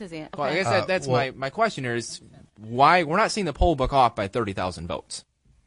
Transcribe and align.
Okay. 0.00 0.28
Well, 0.36 0.46
I 0.48 0.54
guess 0.54 0.66
that, 0.66 0.86
that's 0.86 1.06
Uh, 1.08 1.10
well- 1.12 1.20
my, 1.26 1.30
my 1.32 1.50
question 1.50 1.84
here 1.84 1.94
is 1.94 2.20
why 2.58 3.02
we're 3.02 3.16
not 3.16 3.30
seeing 3.30 3.44
the 3.46 3.52
poll 3.52 3.74
book 3.76 3.92
off 3.92 4.14
by 4.14 4.28
30,000 4.28 4.86
votes. 4.86 5.24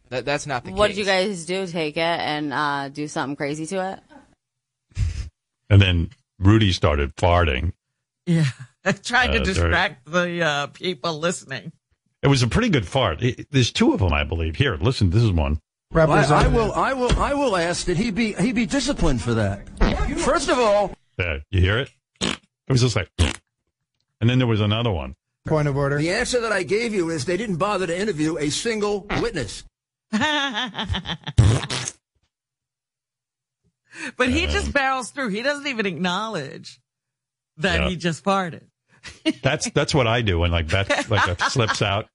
That, 0.10 0.26
that's 0.26 0.48
not 0.48 0.64
the 0.64 0.72
case. 0.72 0.78
What 0.80 0.88
case. 0.88 0.96
did 0.98 1.02
you 1.02 1.06
guys 1.06 1.46
do? 1.46 1.68
Take 1.68 1.98
it 1.98 2.02
and 2.02 2.52
uh, 2.52 2.90
do 2.90 3.08
something 3.08 3.36
crazy 3.36 3.66
to 3.68 3.92
it? 3.94 4.00
And 5.72 5.80
then 5.80 6.10
Rudy 6.40 6.72
started 6.72 7.16
farting. 7.16 7.74
Yeah. 8.26 8.46
Trying 9.04 9.34
to 9.34 9.42
Uh, 9.42 9.44
there- 9.44 9.54
distract 9.54 10.06
the 10.12 10.42
uh, 10.44 10.68
people 10.68 11.20
listening. 11.20 11.72
It 12.24 12.28
was 12.28 12.42
a 12.42 12.48
pretty 12.48 12.70
good 12.70 12.88
fart. 12.88 13.22
It- 13.22 13.46
there's 13.52 13.72
two 13.72 13.94
of 13.94 14.00
them, 14.00 14.12
I 14.12 14.24
believe. 14.24 14.56
Here, 14.56 14.78
listen, 14.82 15.12
this 15.12 15.22
is 15.22 15.32
one. 15.32 15.60
I, 15.94 16.02
I 16.06 16.48
will. 16.48 16.72
I 16.74 16.94
will. 16.94 17.12
I 17.20 17.34
will 17.36 17.56
ask 17.56 17.86
that 17.86 17.98
he 17.98 18.10
be 18.12 18.34
he 18.34 18.52
be 18.52 18.66
disciplined 18.66 19.22
for 19.22 19.34
that. 19.36 19.68
First 20.20 20.50
of 20.50 20.58
all, 20.60 20.92
There, 21.18 21.44
you 21.52 21.62
hear 21.62 21.78
it? 21.80 21.90
It 22.22 22.40
was 22.68 22.82
just 22.82 22.96
like, 22.96 23.10
and 24.22 24.30
then 24.30 24.38
there 24.38 24.48
was 24.48 24.62
another 24.62 24.92
one. 24.92 25.16
point 25.48 25.68
of 25.68 25.76
order. 25.78 25.98
The 25.98 26.12
answer 26.12 26.40
that 26.42 26.52
I 26.52 26.64
gave 26.64 26.94
you 26.94 27.10
is 27.10 27.26
they 27.26 27.38
didn't 27.38 27.58
bother 27.58 27.88
to 27.88 27.98
interview 27.98 28.38
a 28.38 28.50
single 28.50 29.06
witness. 29.22 29.64
But 34.18 34.30
he 34.30 34.46
uh, 34.46 34.50
just 34.52 34.72
barrels 34.72 35.12
through. 35.12 35.30
He 35.30 35.42
doesn't 35.42 35.68
even 35.68 35.86
acknowledge 35.86 36.80
that 37.58 37.82
Yeah. 37.82 37.90
he 37.90 37.96
just 37.96 38.24
farted. 38.24 38.64
That's 39.44 39.70
that's 39.72 39.94
what 39.96 40.08
I 40.08 40.22
do 40.22 40.40
when 40.40 40.52
like 40.52 40.68
that 40.70 41.10
like 41.10 41.26
that 41.26 41.42
slips 41.52 41.82
out. 41.82 42.08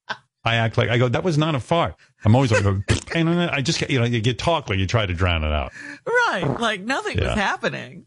I 0.43 0.55
act 0.55 0.77
like 0.77 0.89
I 0.89 0.97
go. 0.99 1.09
That 1.09 1.23
was 1.23 1.37
not 1.37 1.55
a 1.55 1.59
fart. 1.59 1.95
I'm 2.23 2.35
always 2.35 2.51
like, 2.51 2.63
and 2.63 3.27
then 3.27 3.49
I 3.49 3.61
just 3.61 3.81
you 3.89 3.99
know 3.99 4.05
you 4.05 4.21
get 4.21 4.37
talk 4.37 4.69
like 4.69 4.77
you 4.77 4.85
try 4.85 5.05
to 5.05 5.13
drown 5.13 5.43
it 5.43 5.51
out. 5.51 5.73
Right. 6.05 6.45
Like 6.59 6.81
nothing 6.81 7.17
was 7.19 7.33
happening. 7.33 8.05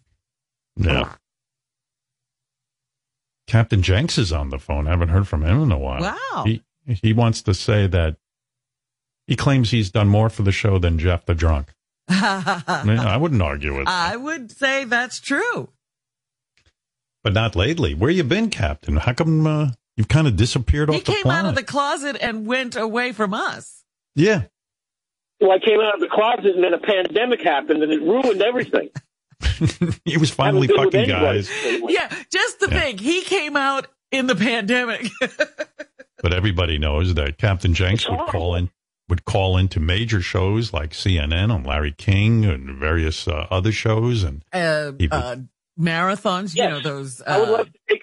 Yeah. 0.77 1.13
Captain 3.49 3.81
Janks 3.81 4.19
is 4.19 4.31
on 4.31 4.51
the 4.51 4.59
phone. 4.59 4.87
I 4.87 4.91
haven't 4.91 5.09
heard 5.09 5.27
from 5.27 5.43
him 5.43 5.63
in 5.63 5.73
a 5.73 5.79
while. 5.79 6.03
Wow. 6.03 6.45
He 6.45 6.63
he 6.87 7.13
wants 7.13 7.43
to 7.43 7.55
say 7.55 7.87
that 7.87 8.17
he 9.27 9.37
claims 9.37 9.71
he's 9.71 9.91
done 9.91 10.09
more 10.09 10.31
for 10.31 10.43
the 10.43 10.53
show 10.53 10.79
than 10.79 10.99
Jeff 10.99 11.25
the 11.25 11.35
drunk. 11.35 11.75
I, 12.09 12.83
mean, 12.87 12.99
I 12.99 13.17
wouldn't 13.17 13.43
argue 13.43 13.77
with, 13.77 13.87
that. 13.87 14.13
I 14.13 14.17
would 14.17 14.51
say 14.51 14.85
that's 14.85 15.21
true. 15.21 15.71
but 17.23 17.35
not 17.35 17.57
lately. 17.57 17.95
Where 17.95 18.11
you 18.11 18.25
been, 18.25 18.49
Captain? 18.49 18.97
How 18.97 19.13
come 19.13 19.47
uh, 19.47 19.71
you've 19.97 20.09
kind 20.09 20.27
of 20.27 20.37
disappeared 20.37 20.91
He 20.91 20.97
off 20.97 21.05
the 21.05 21.13
came 21.13 21.27
out 21.31 21.47
of 21.47 21.55
the 21.55 21.63
closet 21.63 22.17
and 22.21 22.47
went 22.47 22.77
away 22.77 23.13
from 23.13 23.35
us. 23.35 23.85
yeah. 24.15 24.45
Well, 25.41 25.53
I 25.53 25.59
came 25.59 25.79
out 25.81 25.95
of 25.95 26.01
the 26.01 26.09
closet 26.09 26.55
and 26.57 26.65
then 26.65 26.75
a 26.75 26.79
pandemic 26.79 27.41
happened 27.43 27.83
and 27.83 27.93
it 27.93 28.03
ruined 28.03 28.43
everything. 28.43 28.91
he 30.05 30.17
was 30.17 30.31
finally 30.31 30.67
Haven't 30.69 30.91
been 30.93 31.01
with 31.09 31.09
fucking 31.17 31.49
guys. 31.51 31.51
Yeah, 31.89 32.09
just 32.33 32.61
to 32.61 32.69
Yeah. 32.71 32.81
think 32.81 33.01
he 33.01 33.23
came 33.23 33.57
out 33.57 33.87
in 34.13 34.27
the 34.27 34.35
pandemic. 34.37 35.07
But 36.21 36.33
everybody 36.33 36.79
knows 36.79 37.15
that 37.15 37.39
Captain 37.39 37.75
Janks 37.75 38.11
would 38.11 38.29
call 38.29 38.57
in 38.57 38.71
would 39.09 39.25
call 39.25 39.57
into 39.57 39.79
major 39.79 40.21
shows 40.21 40.73
like 40.73 40.91
CNN 40.91 41.53
on 41.55 41.63
Larry 41.63 41.93
King 41.97 42.45
and 42.45 42.77
various 42.77 43.29
uh, 43.29 43.47
other 43.53 43.71
shows, 43.71 44.25
and 44.25 44.43
uh, 44.53 44.93
He 44.99 45.07
would- 45.07 45.13
uh, 45.13 45.37
marathons, 45.79 46.57
you 46.57 46.65
know, 46.69 46.81
those 46.81 47.23
I 47.23 47.39
would 47.39 47.49
uh, 47.49 47.53
love 47.53 47.67
to 47.73 47.79
take 47.89 48.03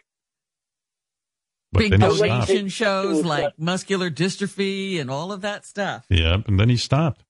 but 1.74 1.80
big 1.80 2.00
donation- 2.00 2.70
shows 2.70 3.26
like 3.26 3.54
muscular 3.60 4.10
dystrophy 4.10 5.00
and 5.02 5.12
all 5.12 5.34
of 5.34 5.42
that 5.42 5.66
stuff. 5.66 6.06
Yeah, 6.10 6.38
and 6.48 6.58
then 6.58 6.70
he 6.70 6.78
stopped. 6.78 7.26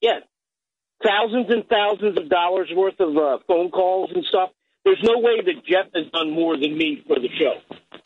yeah, 0.00 0.20
thousands 1.06 1.46
and 1.50 1.64
thousands 1.68 2.18
of 2.18 2.28
dollars 2.28 2.68
worth 2.74 2.98
of 3.00 3.16
uh, 3.16 3.38
phone 3.46 3.70
calls 3.70 4.10
and 4.14 4.24
stuff. 4.24 4.50
There's 4.84 5.02
no 5.02 5.18
way 5.18 5.40
that 5.44 5.64
Jeff 5.66 5.86
has 5.94 6.10
done 6.12 6.30
more 6.30 6.56
than 6.56 6.76
me 6.76 7.02
for 7.06 7.16
the 7.18 7.28
show. 7.38 7.54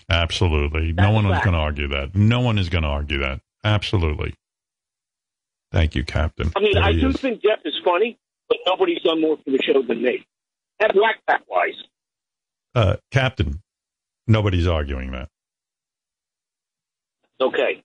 Absolutely, 0.08 0.92
That's 0.92 1.06
no 1.08 1.12
one 1.12 1.26
is 1.26 1.38
going 1.44 1.52
to 1.52 1.58
argue 1.58 1.88
that. 1.88 2.14
No 2.14 2.40
one 2.40 2.58
is 2.58 2.68
going 2.68 2.82
to 2.82 2.88
argue 2.88 3.18
that. 3.18 3.40
Absolutely. 3.62 4.34
Thank 5.72 5.94
you, 5.94 6.04
Captain. 6.04 6.50
I 6.56 6.60
mean, 6.60 6.72
There 6.74 6.82
I 6.82 6.92
do 6.92 7.08
is. 7.10 7.16
think 7.16 7.42
Jeff 7.42 7.60
is 7.64 7.74
funny, 7.84 8.18
but 8.48 8.58
nobody's 8.66 9.00
done 9.02 9.20
more 9.20 9.36
for 9.36 9.50
the 9.50 9.58
show 9.62 9.83
than 9.83 10.02
me. 10.02 10.27
That 10.80 10.94
whack 10.96 11.20
pack 11.28 11.42
wise. 11.48 11.74
uh, 12.74 12.96
Captain. 13.10 13.60
Nobody's 14.27 14.66
arguing 14.66 15.12
that. 15.12 15.28
Okay. 17.40 17.83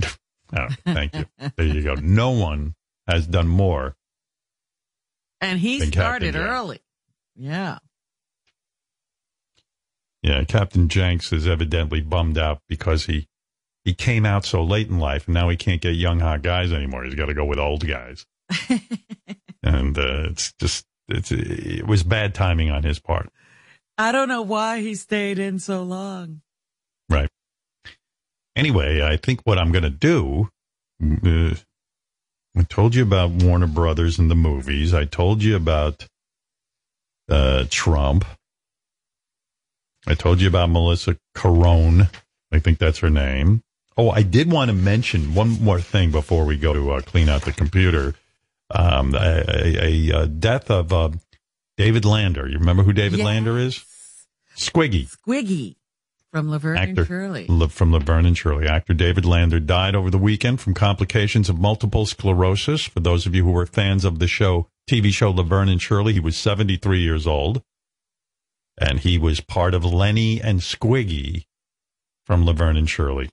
Oh, 0.54 0.68
thank 0.84 1.14
you. 1.16 1.24
there 1.56 1.64
you 1.66 1.80
go. 1.82 1.94
No 1.94 2.32
one 2.32 2.74
has 3.08 3.26
done 3.26 3.48
more. 3.48 3.96
And 5.42 5.58
he 5.58 5.80
started 5.80 6.36
early. 6.36 6.80
Yeah. 7.36 7.78
Yeah, 10.22 10.44
Captain 10.44 10.86
Janks 10.86 11.32
is 11.32 11.48
evidently 11.48 12.00
bummed 12.00 12.38
out 12.38 12.60
because 12.68 13.06
he 13.06 13.26
he 13.84 13.92
came 13.92 14.24
out 14.24 14.44
so 14.44 14.62
late 14.62 14.88
in 14.88 15.00
life, 15.00 15.26
and 15.26 15.34
now 15.34 15.48
he 15.48 15.56
can't 15.56 15.80
get 15.80 15.96
young 15.96 16.20
hot 16.20 16.42
guys 16.42 16.72
anymore. 16.72 17.04
He's 17.04 17.16
got 17.16 17.26
to 17.26 17.34
go 17.34 17.44
with 17.44 17.58
old 17.58 17.84
guys, 17.84 18.24
and 19.64 19.98
uh, 19.98 20.28
it's 20.30 20.52
just 20.60 20.86
it's 21.08 21.32
it 21.32 21.88
was 21.88 22.04
bad 22.04 22.34
timing 22.36 22.70
on 22.70 22.84
his 22.84 23.00
part. 23.00 23.28
I 23.98 24.12
don't 24.12 24.28
know 24.28 24.42
why 24.42 24.80
he 24.80 24.94
stayed 24.94 25.40
in 25.40 25.58
so 25.58 25.82
long. 25.82 26.42
Right. 27.10 27.28
Anyway, 28.54 29.02
I 29.02 29.16
think 29.16 29.40
what 29.42 29.58
I'm 29.58 29.72
going 29.72 29.82
to 29.82 29.90
do. 29.90 30.50
Uh, 31.02 31.56
I 32.56 32.62
told 32.64 32.94
you 32.94 33.02
about 33.02 33.30
Warner 33.30 33.66
Brothers 33.66 34.18
and 34.18 34.30
the 34.30 34.34
movies. 34.34 34.92
I 34.92 35.04
told 35.04 35.42
you 35.42 35.56
about 35.56 36.06
uh, 37.28 37.64
Trump. 37.70 38.24
I 40.06 40.14
told 40.14 40.40
you 40.40 40.48
about 40.48 40.70
Melissa 40.70 41.16
Carone. 41.34 42.08
I 42.52 42.58
think 42.58 42.78
that's 42.78 42.98
her 42.98 43.10
name. 43.10 43.62
Oh, 43.96 44.10
I 44.10 44.22
did 44.22 44.50
want 44.50 44.68
to 44.70 44.74
mention 44.74 45.34
one 45.34 45.62
more 45.62 45.80
thing 45.80 46.10
before 46.10 46.44
we 46.44 46.56
go 46.58 46.72
to 46.72 46.92
uh, 46.92 47.00
clean 47.00 47.28
out 47.28 47.42
the 47.42 47.52
computer. 47.52 48.14
Um, 48.70 49.14
a, 49.14 49.44
a, 49.48 50.10
a, 50.10 50.18
uh 50.18 50.26
death 50.26 50.70
of 50.70 50.92
uh, 50.92 51.10
David 51.76 52.04
Lander. 52.04 52.48
You 52.48 52.58
remember 52.58 52.82
who 52.82 52.92
David 52.94 53.18
Yes. 53.18 53.26
Lander 53.26 53.58
is? 53.58 53.84
Squiggy. 54.56 55.14
Squiggy 55.26 55.76
from 56.32 56.50
Laverne 56.50 56.78
Actor 56.78 57.00
and 57.02 57.06
Shirley. 57.06 57.46
Le- 57.48 57.68
from 57.68 57.92
Laverne 57.92 58.26
and 58.26 58.36
Shirley. 58.36 58.66
Actor 58.66 58.94
David 58.94 59.24
Lander 59.24 59.60
died 59.60 59.94
over 59.94 60.10
the 60.10 60.18
weekend 60.18 60.60
from 60.60 60.72
complications 60.72 61.48
of 61.48 61.58
multiple 61.58 62.06
sclerosis. 62.06 62.84
For 62.84 63.00
those 63.00 63.26
of 63.26 63.34
you 63.34 63.44
who 63.44 63.52
were 63.52 63.66
fans 63.66 64.04
of 64.04 64.18
the 64.18 64.26
show, 64.26 64.68
TV 64.90 65.12
show 65.12 65.30
Laverne 65.30 65.68
and 65.68 65.80
Shirley, 65.80 66.14
he 66.14 66.20
was 66.20 66.36
73 66.36 67.00
years 67.00 67.26
old. 67.26 67.62
And 68.80 69.00
he 69.00 69.18
was 69.18 69.40
part 69.40 69.74
of 69.74 69.84
Lenny 69.84 70.40
and 70.40 70.60
Squiggy 70.60 71.44
from 72.24 72.46
Laverne 72.46 72.78
and 72.78 72.88
Shirley. 72.88 73.28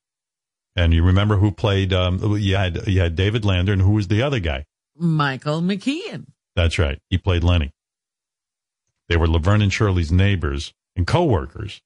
And 0.75 0.93
you 0.93 1.01
remember 1.01 1.37
who 1.37 1.51
played, 1.51 1.93
um, 1.93 2.37
you 2.37 2.57
had, 2.57 2.85
you 2.85 2.99
had 2.99 3.15
David 3.15 3.45
Lander 3.45 3.71
and 3.71 3.81
who 3.81 3.91
was 3.91 4.09
the 4.09 4.21
other 4.21 4.39
guy? 4.39 4.65
Michael 4.97 5.61
McKean. 5.61 6.25
That's 6.55 6.77
right. 6.77 6.99
He 7.09 7.17
played 7.17 7.45
Lenny. 7.45 7.71
They 9.07 9.15
were 9.15 9.27
Laverne 9.27 9.61
and 9.61 9.73
Shirley's 9.73 10.11
neighbors 10.11 10.73
and 10.97 11.07
co-workers. 11.07 11.81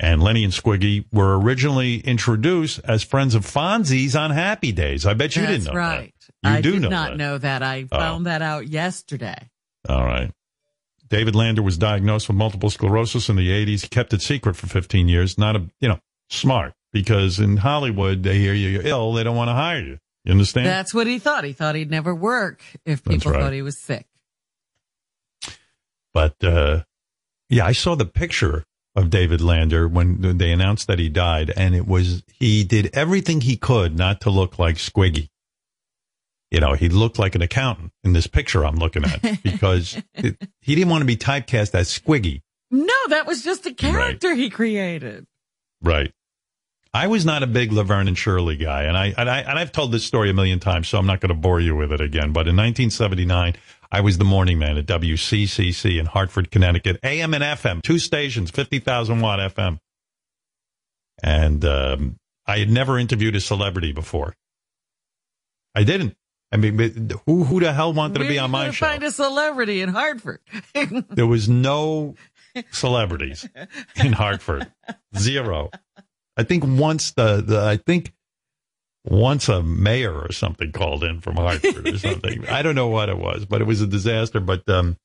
And 0.00 0.22
Lenny 0.22 0.44
and 0.44 0.52
Squiggy 0.52 1.06
were 1.12 1.38
originally 1.40 1.98
introduced 2.00 2.80
as 2.84 3.02
friends 3.02 3.34
of 3.34 3.44
Fonzie's 3.44 4.14
on 4.14 4.30
Happy 4.30 4.70
Days. 4.70 5.04
I 5.04 5.14
bet 5.14 5.34
you 5.34 5.42
That's 5.42 5.64
didn't 5.64 5.74
know 5.74 5.78
right. 5.78 6.14
that. 6.42 6.48
You 6.50 6.56
I 6.56 6.60
do 6.60 6.72
did 6.72 6.82
know 6.82 6.88
not 6.88 7.10
that. 7.10 7.16
know 7.16 7.38
that. 7.38 7.62
I 7.64 7.86
Oh. 7.90 7.98
found 7.98 8.26
that 8.26 8.40
out 8.40 8.68
yesterday. 8.68 9.48
All 9.88 10.04
right. 10.04 10.30
David 11.08 11.34
Lander 11.34 11.62
was 11.62 11.78
diagnosed 11.78 12.28
with 12.28 12.36
multiple 12.36 12.70
sclerosis 12.70 13.28
in 13.28 13.34
the 13.36 13.48
80s. 13.50 13.82
He 13.82 13.88
kept 13.88 14.12
it 14.12 14.22
secret 14.22 14.54
for 14.54 14.66
15 14.68 15.08
years. 15.08 15.36
Not 15.38 15.56
a, 15.56 15.66
you 15.80 15.88
know, 15.88 15.98
smart 16.30 16.74
because 16.92 17.40
in 17.40 17.56
Hollywood, 17.56 18.22
they 18.22 18.38
hear 18.38 18.52
you're 18.54 18.86
ill. 18.86 19.14
They 19.14 19.24
don't 19.24 19.36
want 19.36 19.48
to 19.48 19.54
hire 19.54 19.80
you. 19.80 19.98
You 20.24 20.32
understand? 20.32 20.66
That's 20.66 20.92
what 20.94 21.06
he 21.06 21.18
thought. 21.18 21.42
He 21.44 21.54
thought 21.54 21.74
he'd 21.74 21.90
never 21.90 22.14
work 22.14 22.62
if 22.84 23.02
people 23.02 23.32
right. 23.32 23.40
thought 23.40 23.52
he 23.52 23.62
was 23.62 23.82
sick. 23.82 24.06
But 26.12 26.36
uh, 26.44 26.82
yeah, 27.48 27.64
I 27.66 27.72
saw 27.72 27.94
the 27.94 28.04
picture 28.04 28.64
of 28.98 29.10
David 29.10 29.40
Lander 29.40 29.86
when 29.86 30.38
they 30.38 30.50
announced 30.50 30.88
that 30.88 30.98
he 30.98 31.08
died, 31.08 31.52
and 31.56 31.74
it 31.74 31.86
was 31.86 32.24
he 32.38 32.64
did 32.64 32.90
everything 32.94 33.40
he 33.40 33.56
could 33.56 33.96
not 33.96 34.20
to 34.22 34.30
look 34.30 34.58
like 34.58 34.76
Squiggy. 34.76 35.28
You 36.50 36.60
know, 36.60 36.72
he 36.72 36.88
looked 36.88 37.18
like 37.18 37.34
an 37.34 37.42
accountant 37.42 37.92
in 38.02 38.12
this 38.12 38.26
picture 38.26 38.64
I'm 38.64 38.76
looking 38.76 39.04
at 39.04 39.42
because 39.42 40.02
it, 40.14 40.36
he 40.60 40.74
didn't 40.74 40.90
want 40.90 41.02
to 41.02 41.06
be 41.06 41.16
typecast 41.16 41.74
as 41.74 41.96
Squiggy. 41.96 42.42
No, 42.70 42.94
that 43.08 43.26
was 43.26 43.42
just 43.42 43.66
a 43.66 43.72
character 43.72 44.34
he 44.34 44.50
created. 44.50 45.26
Right. 45.80 46.12
I 46.98 47.06
was 47.06 47.24
not 47.24 47.44
a 47.44 47.46
big 47.46 47.70
Laverne 47.70 48.08
and 48.08 48.18
Shirley 48.18 48.56
guy, 48.56 48.82
and 48.82 48.98
I 48.98 49.14
and 49.16 49.30
I 49.30 49.38
and 49.42 49.56
I've 49.56 49.70
told 49.70 49.92
this 49.92 50.04
story 50.04 50.30
a 50.30 50.34
million 50.34 50.58
times, 50.58 50.88
so 50.88 50.98
I'm 50.98 51.06
not 51.06 51.20
going 51.20 51.28
to 51.28 51.34
bore 51.34 51.60
you 51.60 51.76
with 51.76 51.92
it 51.92 52.00
again. 52.00 52.32
But 52.32 52.48
in 52.48 52.56
1979, 52.56 53.54
I 53.92 54.00
was 54.00 54.18
the 54.18 54.24
morning 54.24 54.58
man 54.58 54.76
at 54.76 54.86
WCCC 54.86 56.00
in 56.00 56.06
Hartford, 56.06 56.50
Connecticut, 56.50 56.98
AM 57.04 57.34
and 57.34 57.44
FM, 57.44 57.82
two 57.82 58.00
stations, 58.00 58.50
50,000 58.50 59.20
watt 59.20 59.38
FM, 59.38 59.78
and 61.22 61.64
um, 61.64 62.16
I 62.48 62.58
had 62.58 62.68
never 62.68 62.98
interviewed 62.98 63.36
a 63.36 63.40
celebrity 63.40 63.92
before. 63.92 64.34
I 65.76 65.84
didn't. 65.84 66.16
I 66.50 66.56
mean, 66.56 67.10
who 67.26 67.44
who 67.44 67.60
the 67.60 67.72
hell 67.72 67.92
wanted 67.92 68.18
to 68.18 68.28
be 68.28 68.40
on 68.40 68.50
my 68.50 68.72
show? 68.72 68.86
Find 68.86 69.04
a 69.04 69.12
celebrity 69.12 69.82
in 69.82 69.90
Hartford. 69.90 70.40
There 71.10 71.28
was 71.28 71.48
no 71.48 72.16
celebrities 72.72 73.48
in 73.94 74.14
Hartford. 74.14 74.72
Zero. 75.16 75.70
I 76.38 76.44
think 76.44 76.64
once 76.64 77.10
the, 77.10 77.42
the 77.42 77.60
I 77.60 77.76
think 77.76 78.12
once 79.04 79.48
a 79.48 79.62
mayor 79.62 80.14
or 80.14 80.32
something 80.32 80.70
called 80.70 81.02
in 81.02 81.20
from 81.20 81.36
Hartford 81.36 81.86
or 81.86 81.98
something. 81.98 82.46
I 82.48 82.62
don't 82.62 82.74
know 82.74 82.88
what 82.88 83.08
it 83.08 83.18
was, 83.18 83.44
but 83.44 83.60
it 83.60 83.66
was 83.66 83.80
a 83.80 83.86
disaster. 83.86 84.38
But 84.38 84.68
um, 84.68 84.96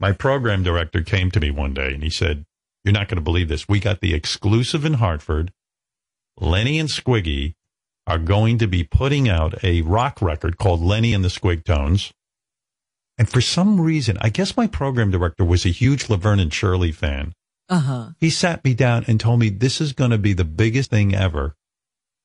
my 0.00 0.12
program 0.12 0.62
director 0.62 1.02
came 1.02 1.30
to 1.30 1.40
me 1.40 1.50
one 1.50 1.72
day 1.72 1.94
and 1.94 2.02
he 2.02 2.10
said, 2.10 2.44
"You're 2.84 2.92
not 2.92 3.08
going 3.08 3.16
to 3.16 3.22
believe 3.22 3.48
this. 3.48 3.68
We 3.68 3.78
got 3.78 4.00
the 4.00 4.12
exclusive 4.12 4.84
in 4.84 4.94
Hartford. 4.94 5.52
Lenny 6.38 6.78
and 6.78 6.88
Squiggy 6.88 7.54
are 8.06 8.18
going 8.18 8.58
to 8.58 8.66
be 8.66 8.82
putting 8.82 9.28
out 9.28 9.62
a 9.62 9.82
rock 9.82 10.20
record 10.20 10.58
called 10.58 10.80
Lenny 10.82 11.14
and 11.14 11.24
the 11.24 11.28
Squig 11.28 11.64
Tones." 11.64 12.12
And 13.18 13.28
for 13.28 13.42
some 13.42 13.80
reason, 13.80 14.16
I 14.20 14.30
guess 14.30 14.56
my 14.56 14.66
program 14.66 15.10
director 15.10 15.44
was 15.44 15.64
a 15.64 15.68
huge 15.68 16.08
Laverne 16.08 16.40
and 16.40 16.52
Shirley 16.52 16.90
fan. 16.90 17.34
Uh 17.68 17.78
huh. 17.78 18.08
He 18.18 18.30
sat 18.30 18.64
me 18.64 18.74
down 18.74 19.04
and 19.06 19.18
told 19.18 19.40
me 19.40 19.48
this 19.48 19.80
is 19.80 19.92
going 19.92 20.10
to 20.10 20.18
be 20.18 20.32
the 20.32 20.44
biggest 20.44 20.90
thing 20.90 21.14
ever. 21.14 21.56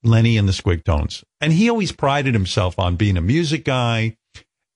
Lenny 0.03 0.37
and 0.37 0.47
the 0.47 0.53
Squig 0.53 0.83
Tones. 0.83 1.23
And 1.41 1.53
he 1.53 1.69
always 1.69 1.91
prided 1.91 2.33
himself 2.33 2.77
on 2.79 2.95
being 2.95 3.17
a 3.17 3.21
music 3.21 3.65
guy. 3.65 4.17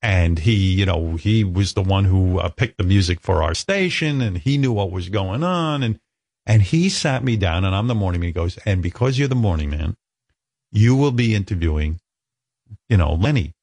And 0.01 0.39
he, 0.39 0.53
you 0.73 0.85
know, 0.85 1.15
he 1.15 1.43
was 1.43 1.73
the 1.73 1.83
one 1.83 2.05
who 2.05 2.39
uh, 2.39 2.49
picked 2.49 2.77
the 2.77 2.83
music 2.83 3.19
for 3.19 3.43
our 3.43 3.53
station 3.53 4.19
and 4.19 4.37
he 4.37 4.57
knew 4.57 4.71
what 4.71 4.91
was 4.91 5.09
going 5.09 5.43
on. 5.43 5.83
And, 5.83 5.99
and 6.45 6.63
he 6.63 6.89
sat 6.89 7.23
me 7.23 7.37
down 7.37 7.65
and 7.65 7.75
I'm 7.75 7.87
the 7.87 7.93
morning 7.93 8.21
man. 8.21 8.29
He 8.29 8.33
goes, 8.33 8.57
and 8.65 8.81
because 8.81 9.19
you're 9.19 9.27
the 9.27 9.35
morning 9.35 9.69
man, 9.69 9.95
you 10.71 10.95
will 10.95 11.11
be 11.11 11.35
interviewing, 11.35 11.99
you 12.89 12.97
know, 12.97 13.13
Lenny, 13.13 13.53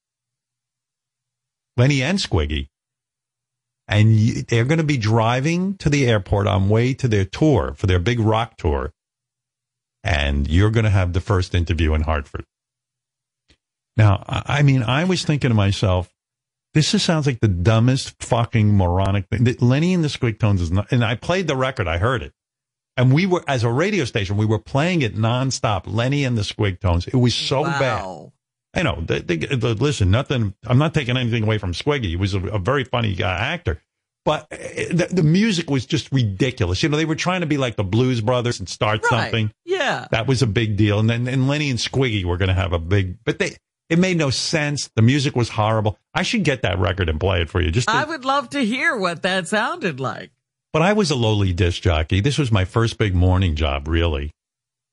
Lenny 1.76 2.02
and 2.02 2.18
Squiggy. 2.18 2.68
And 3.88 4.14
you, 4.14 4.42
they're 4.42 4.66
going 4.66 4.78
to 4.78 4.84
be 4.84 4.98
driving 4.98 5.76
to 5.78 5.88
the 5.88 6.06
airport 6.06 6.46
on 6.46 6.68
way 6.68 6.92
to 6.94 7.08
their 7.08 7.24
tour 7.24 7.72
for 7.74 7.86
their 7.86 7.98
big 7.98 8.20
rock 8.20 8.56
tour 8.58 8.92
and 10.04 10.48
you're 10.48 10.70
going 10.70 10.84
to 10.84 10.90
have 10.90 11.12
the 11.12 11.20
first 11.20 11.54
interview 11.54 11.94
in 11.94 12.02
Hartford. 12.02 12.44
Now, 13.96 14.22
I 14.26 14.62
mean, 14.62 14.82
I 14.82 15.04
was 15.04 15.24
thinking 15.24 15.50
to 15.50 15.54
myself, 15.54 16.08
this 16.72 16.92
just 16.92 17.04
sounds 17.04 17.26
like 17.26 17.40
the 17.40 17.48
dumbest 17.48 18.22
fucking 18.22 18.76
moronic 18.76 19.26
thing. 19.28 19.56
Lenny 19.60 19.92
and 19.92 20.04
the 20.04 20.08
Squig 20.08 20.38
Tones 20.38 20.60
is 20.60 20.70
not, 20.70 20.92
and 20.92 21.04
I 21.04 21.16
played 21.16 21.48
the 21.48 21.56
record, 21.56 21.88
I 21.88 21.98
heard 21.98 22.22
it. 22.22 22.32
And 22.96 23.12
we 23.12 23.26
were, 23.26 23.44
as 23.46 23.64
a 23.64 23.70
radio 23.70 24.04
station, 24.04 24.36
we 24.36 24.46
were 24.46 24.58
playing 24.58 25.02
it 25.02 25.16
nonstop. 25.16 25.82
Lenny 25.86 26.24
and 26.24 26.38
the 26.38 26.42
Squig 26.42 26.80
Tones. 26.80 27.06
It 27.06 27.16
was 27.16 27.34
so 27.34 27.64
bad. 27.64 28.04
Wow. 28.04 28.32
I 28.78 28.82
know. 28.82 29.02
The, 29.06 29.20
the, 29.20 29.36
the- 29.56 29.74
listen, 29.74 30.10
nothing. 30.10 30.54
I'm 30.66 30.78
not 30.78 30.94
taking 30.94 31.16
anything 31.16 31.42
away 31.42 31.58
from 31.58 31.72
Squiggy. 31.72 32.04
He 32.06 32.16
was 32.16 32.34
a, 32.34 32.40
a 32.46 32.58
very 32.58 32.84
funny 32.84 33.20
uh, 33.22 33.26
actor, 33.26 33.82
but 34.24 34.42
uh, 34.52 34.56
the, 34.90 35.08
the 35.10 35.22
music 35.22 35.68
was 35.70 35.84
just 35.86 36.10
ridiculous. 36.12 36.82
You 36.82 36.88
know, 36.88 36.96
they 36.96 37.04
were 37.04 37.14
trying 37.16 37.40
to 37.40 37.46
be 37.46 37.58
like 37.58 37.76
the 37.76 37.84
Blues 37.84 38.20
Brothers 38.20 38.60
and 38.60 38.68
start 38.68 39.02
Right. 39.02 39.08
something. 39.22 39.52
Yeah. 39.64 40.06
That 40.10 40.26
was 40.26 40.42
a 40.42 40.46
big 40.46 40.76
deal. 40.76 40.98
And 41.00 41.08
then 41.10 41.26
and 41.28 41.48
Lenny 41.48 41.70
and 41.70 41.78
Squiggy 41.78 42.24
were 42.24 42.36
going 42.36 42.48
to 42.48 42.54
have 42.54 42.72
a 42.72 42.78
big, 42.78 43.18
but 43.24 43.38
they 43.38 43.56
it 43.88 43.98
made 43.98 44.18
no 44.18 44.28
sense. 44.30 44.90
The 44.96 45.02
music 45.02 45.34
was 45.34 45.48
horrible. 45.48 45.98
I 46.14 46.22
should 46.22 46.44
get 46.44 46.62
that 46.62 46.78
record 46.78 47.08
and 47.08 47.18
play 47.18 47.40
it 47.42 47.48
for 47.50 47.60
you. 47.60 47.70
Just, 47.70 47.88
to- 47.88 47.94
I 47.94 48.04
would 48.04 48.24
love 48.24 48.50
to 48.50 48.64
hear 48.64 48.96
what 48.96 49.22
that 49.22 49.48
sounded 49.48 49.98
like. 49.98 50.30
but 50.74 50.82
I 50.82 50.92
was 50.92 51.10
a 51.10 51.14
lowly 51.16 51.52
disc 51.54 51.80
jockey. 51.82 52.20
This 52.20 52.36
was 52.38 52.52
my 52.52 52.64
first 52.66 52.98
big 52.98 53.14
morning 53.14 53.56
job, 53.56 53.88
really. 53.88 54.30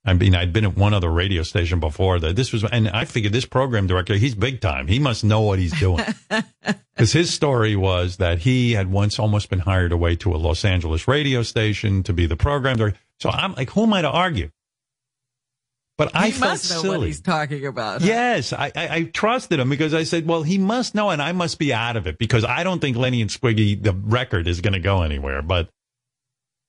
I 0.06 0.14
mean, 0.14 0.36
I'd 0.36 0.54
been 0.54 0.66
at 0.66 0.78
one 0.78 0.94
other 0.94 1.10
radio 1.10 1.42
station 1.42 1.80
before 1.80 2.20
that. 2.20 2.36
This 2.36 2.54
was, 2.54 2.64
and 2.64 2.88
I 2.90 3.06
figured 3.06 3.34
this 3.34 3.46
program 3.46 3.88
director, 3.88 4.16
he's 4.16 4.36
big 4.36 4.62
time. 4.62 4.88
He 4.88 5.00
must 5.00 5.24
know 5.24 5.42
what 5.42 5.60
he's 5.60 5.78
doing. 5.80 6.06
Because 6.96 7.12
his 7.12 7.34
story 7.34 7.76
was 7.76 8.18
that 8.18 8.40
he 8.40 8.72
had 8.72 8.90
once 8.90 9.20
almost 9.20 9.50
been 9.50 9.60
hired 9.60 9.92
away 9.92 10.16
to 10.16 10.34
a 10.34 10.38
Los 10.38 10.64
Angeles 10.64 11.10
radio 11.10 11.44
station 11.44 12.04
to 12.04 12.14
be 12.14 12.26
the 12.26 12.38
program 12.38 12.78
director. 12.78 12.98
So 13.20 13.30
I'm 13.30 13.54
like, 13.54 13.70
who 13.72 13.84
am 13.84 13.94
I 13.94 14.02
to 14.04 14.10
argue? 14.10 14.50
But 15.98 16.12
I 16.14 16.32
felt 16.32 16.52
must 16.52 16.72
know 16.72 16.82
silly. 16.82 16.98
what 16.98 17.08
he's 17.08 17.20
talking 17.20 17.66
about. 17.66 18.02
huh? 18.02 18.08
Yes, 18.08 18.54
I, 18.54 18.72
I, 18.74 18.88
I 18.96 19.04
trusted 19.04 19.60
him 19.60 19.70
because 19.70 19.94
I 19.94 20.04
said, 20.04 20.26
well, 20.26 20.44
he 20.44 20.58
must 20.58 20.96
know 20.96 21.10
and 21.10 21.22
I 21.22 21.34
must 21.34 21.60
be 21.60 21.74
out 21.74 21.98
of 21.98 22.08
it 22.08 22.18
because 22.18 22.46
I 22.46 22.64
don't 22.64 22.80
think 22.80 22.96
Lenny 22.96 23.22
and 23.22 23.30
Squiggy, 23.30 23.84
the 23.84 23.92
record 23.92 24.48
is 24.48 24.62
going 24.62 24.74
to 24.74 24.80
go 24.80 25.02
anywhere. 25.02 25.42
But, 25.42 25.70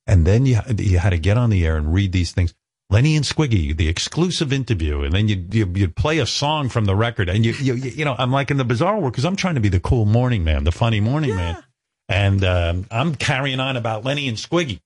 and 0.09 0.27
then 0.27 0.45
you, 0.45 0.59
you 0.77 0.99
had 0.99 1.11
to 1.11 1.19
get 1.19 1.37
on 1.37 1.51
the 1.51 1.65
air 1.65 1.77
and 1.77 1.95
read 1.95 2.11
these 2.11 2.33
things. 2.33 2.53
Lenny 2.89 3.17
and 3.17 3.25
Squiggy, 3.25 3.77
the 3.77 3.89
exclusive 3.89 4.53
interview. 4.53 5.03
And 5.03 5.13
then 5.13 5.29
you'd, 5.29 5.53
you'd, 5.53 5.77
you'd 5.77 5.97
play 5.97 6.19
a 6.19 6.27
song 6.27 6.69
from 6.69 6.85
the 6.85 6.95
record. 6.95 7.29
And 7.29 7.45
you, 7.45 7.53
you, 7.53 7.75
you 7.75 7.91
you 7.91 8.05
know, 8.05 8.15
I'm 8.17 8.31
like 8.31 8.51
in 8.51 8.59
the 8.59 8.65
bizarre 8.65 8.99
world 8.99 9.13
because 9.13 9.25
I'm 9.25 9.37
trying 9.37 9.57
to 9.57 9.61
be 9.61 9.69
the 9.69 9.81
cool 9.81 10.05
morning 10.05 10.45
man, 10.45 10.65
the 10.65 10.73
funny 10.73 11.01
morning 11.01 11.35
man. 11.35 11.63
And 12.09 12.45
um, 12.45 12.87
I'm 12.91 13.17
carrying 13.17 13.59
on 13.59 13.77
about 13.77 14.05
Lenny 14.05 14.29
and 14.29 14.37
Squiggy. 14.37 14.81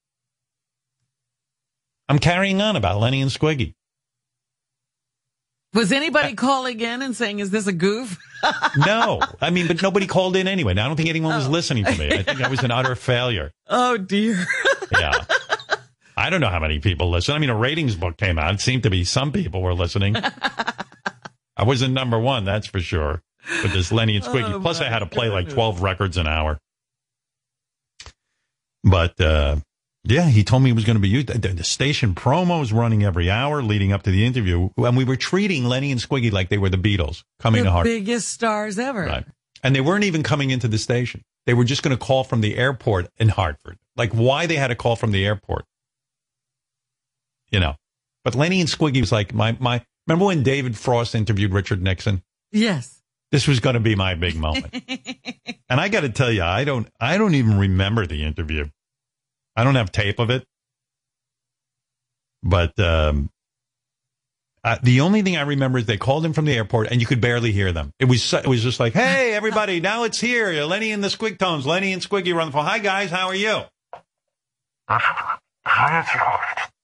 I'm 2.08 2.18
carrying 2.18 2.60
on 2.60 2.76
about 2.76 2.98
Lenny 2.98 3.20
and 3.20 3.30
Squiggy. 3.30 3.74
Was 5.72 5.92
anybody 5.92 6.34
calling 6.34 6.80
in 6.80 7.00
and 7.00 7.14
saying, 7.14 7.38
"Is 7.38 7.50
this 7.50 7.68
a 7.68 7.72
goof"? 7.72 8.18
No, 8.86 9.20
I 9.38 9.50
mean, 9.50 9.66
but 9.66 9.82
nobody 9.82 10.06
called 10.06 10.34
in 10.34 10.48
anyway. 10.48 10.72
Now, 10.72 10.86
I 10.86 10.88
don't 10.88 10.96
think 10.96 11.10
anyone 11.10 11.36
was 11.36 11.46
listening 11.46 11.84
to 11.84 11.94
me. 11.94 12.10
I 12.10 12.22
think 12.22 12.40
I 12.40 12.48
was 12.48 12.64
an 12.64 12.70
utter 12.70 12.94
failure. 12.94 13.52
Oh 13.68 13.98
dear. 13.98 14.46
Yeah. 14.90 15.12
I 16.20 16.28
don't 16.28 16.42
know 16.42 16.48
how 16.48 16.60
many 16.60 16.80
people 16.80 17.10
listen. 17.10 17.34
I 17.34 17.38
mean, 17.38 17.48
a 17.48 17.56
ratings 17.56 17.96
book 17.96 18.18
came 18.18 18.38
out. 18.38 18.52
It 18.54 18.60
seemed 18.60 18.82
to 18.82 18.90
be 18.90 19.04
some 19.04 19.32
people 19.32 19.62
were 19.62 19.72
listening. 19.72 20.16
I 21.56 21.64
wasn't 21.64 21.94
number 21.94 22.18
one, 22.18 22.44
that's 22.44 22.66
for 22.66 22.80
sure. 22.80 23.22
With 23.62 23.72
this 23.72 23.90
Lenny 23.90 24.16
and 24.16 24.24
Squiggy. 24.24 24.52
Oh, 24.52 24.60
Plus, 24.60 24.82
I 24.82 24.88
had 24.88 24.98
to 24.98 25.06
play 25.06 25.30
like 25.30 25.48
12 25.48 25.82
records 25.82 26.18
an 26.18 26.26
hour. 26.26 26.58
But, 28.84 29.18
uh, 29.18 29.56
yeah, 30.04 30.28
he 30.28 30.44
told 30.44 30.62
me 30.62 30.70
he 30.70 30.74
was 30.74 30.84
going 30.84 30.96
to 30.96 31.00
be 31.00 31.08
used. 31.08 31.28
The, 31.28 31.48
the 31.48 31.64
station 31.64 32.14
promo 32.14 32.60
was 32.60 32.72
running 32.72 33.02
every 33.02 33.30
hour 33.30 33.62
leading 33.62 33.92
up 33.92 34.02
to 34.02 34.10
the 34.10 34.26
interview. 34.26 34.68
And 34.76 34.96
we 34.96 35.04
were 35.04 35.16
treating 35.16 35.64
Lenny 35.64 35.90
and 35.90 36.00
Squiggy 36.00 36.30
like 36.30 36.50
they 36.50 36.58
were 36.58 36.68
the 36.68 36.76
Beatles 36.76 37.24
coming 37.38 37.60
to 37.60 37.64
the 37.64 37.70
Hartford. 37.70 37.90
biggest 37.90 38.28
stars 38.28 38.78
ever. 38.78 39.06
Right. 39.06 39.24
And 39.62 39.74
they 39.74 39.80
weren't 39.80 40.04
even 40.04 40.22
coming 40.22 40.50
into 40.50 40.68
the 40.68 40.78
station. 40.78 41.22
They 41.46 41.54
were 41.54 41.64
just 41.64 41.82
going 41.82 41.96
to 41.96 42.02
call 42.02 42.24
from 42.24 42.42
the 42.42 42.56
airport 42.58 43.08
in 43.18 43.30
Hartford. 43.30 43.78
Like 43.96 44.12
why 44.12 44.46
they 44.46 44.56
had 44.56 44.68
to 44.68 44.74
call 44.74 44.96
from 44.96 45.12
the 45.12 45.24
airport. 45.24 45.64
You 47.50 47.60
know. 47.60 47.76
But 48.24 48.34
Lenny 48.34 48.60
and 48.60 48.68
Squiggy 48.68 49.00
was 49.00 49.12
like 49.12 49.34
my 49.34 49.56
my 49.60 49.84
remember 50.06 50.26
when 50.26 50.42
David 50.42 50.76
Frost 50.76 51.14
interviewed 51.14 51.52
Richard 51.52 51.82
Nixon? 51.82 52.22
Yes. 52.52 53.00
This 53.32 53.46
was 53.46 53.60
going 53.60 53.74
to 53.74 53.80
be 53.80 53.94
my 53.94 54.14
big 54.14 54.36
moment. 54.36 54.66
and 55.68 55.80
I 55.80 55.88
got 55.88 56.00
to 56.00 56.08
tell 56.08 56.32
you, 56.32 56.42
I 56.42 56.64
don't 56.64 56.88
I 57.00 57.16
don't 57.16 57.34
even 57.34 57.58
remember 57.58 58.06
the 58.06 58.24
interview. 58.24 58.68
I 59.56 59.64
don't 59.64 59.76
have 59.76 59.92
tape 59.92 60.18
of 60.18 60.30
it. 60.30 60.44
But 62.42 62.78
um 62.78 63.30
uh, 64.62 64.76
the 64.82 65.00
only 65.00 65.22
thing 65.22 65.38
I 65.38 65.42
remember 65.42 65.78
is 65.78 65.86
they 65.86 65.96
called 65.96 66.22
him 66.22 66.34
from 66.34 66.44
the 66.44 66.52
airport, 66.52 66.88
and 66.90 67.00
you 67.00 67.06
could 67.06 67.22
barely 67.22 67.50
hear 67.50 67.72
them. 67.72 67.94
It 67.98 68.04
was 68.04 68.30
it 68.34 68.46
was 68.46 68.62
just 68.62 68.78
like, 68.78 68.92
"Hey, 68.92 69.32
everybody, 69.32 69.80
now 69.90 70.04
it's 70.04 70.20
here. 70.20 70.52
Lenny 70.64 70.92
and 70.92 71.02
the 71.02 71.08
Squig 71.08 71.38
Tones. 71.38 71.64
Lenny 71.64 71.94
and 71.94 72.02
Squiggy 72.02 72.34
run 72.34 72.48
the 72.48 72.52
phone. 72.52 72.66
Hi, 72.66 72.78
guys, 72.78 73.10
how 73.10 73.28
are 73.28 73.34
you?" 73.34 73.62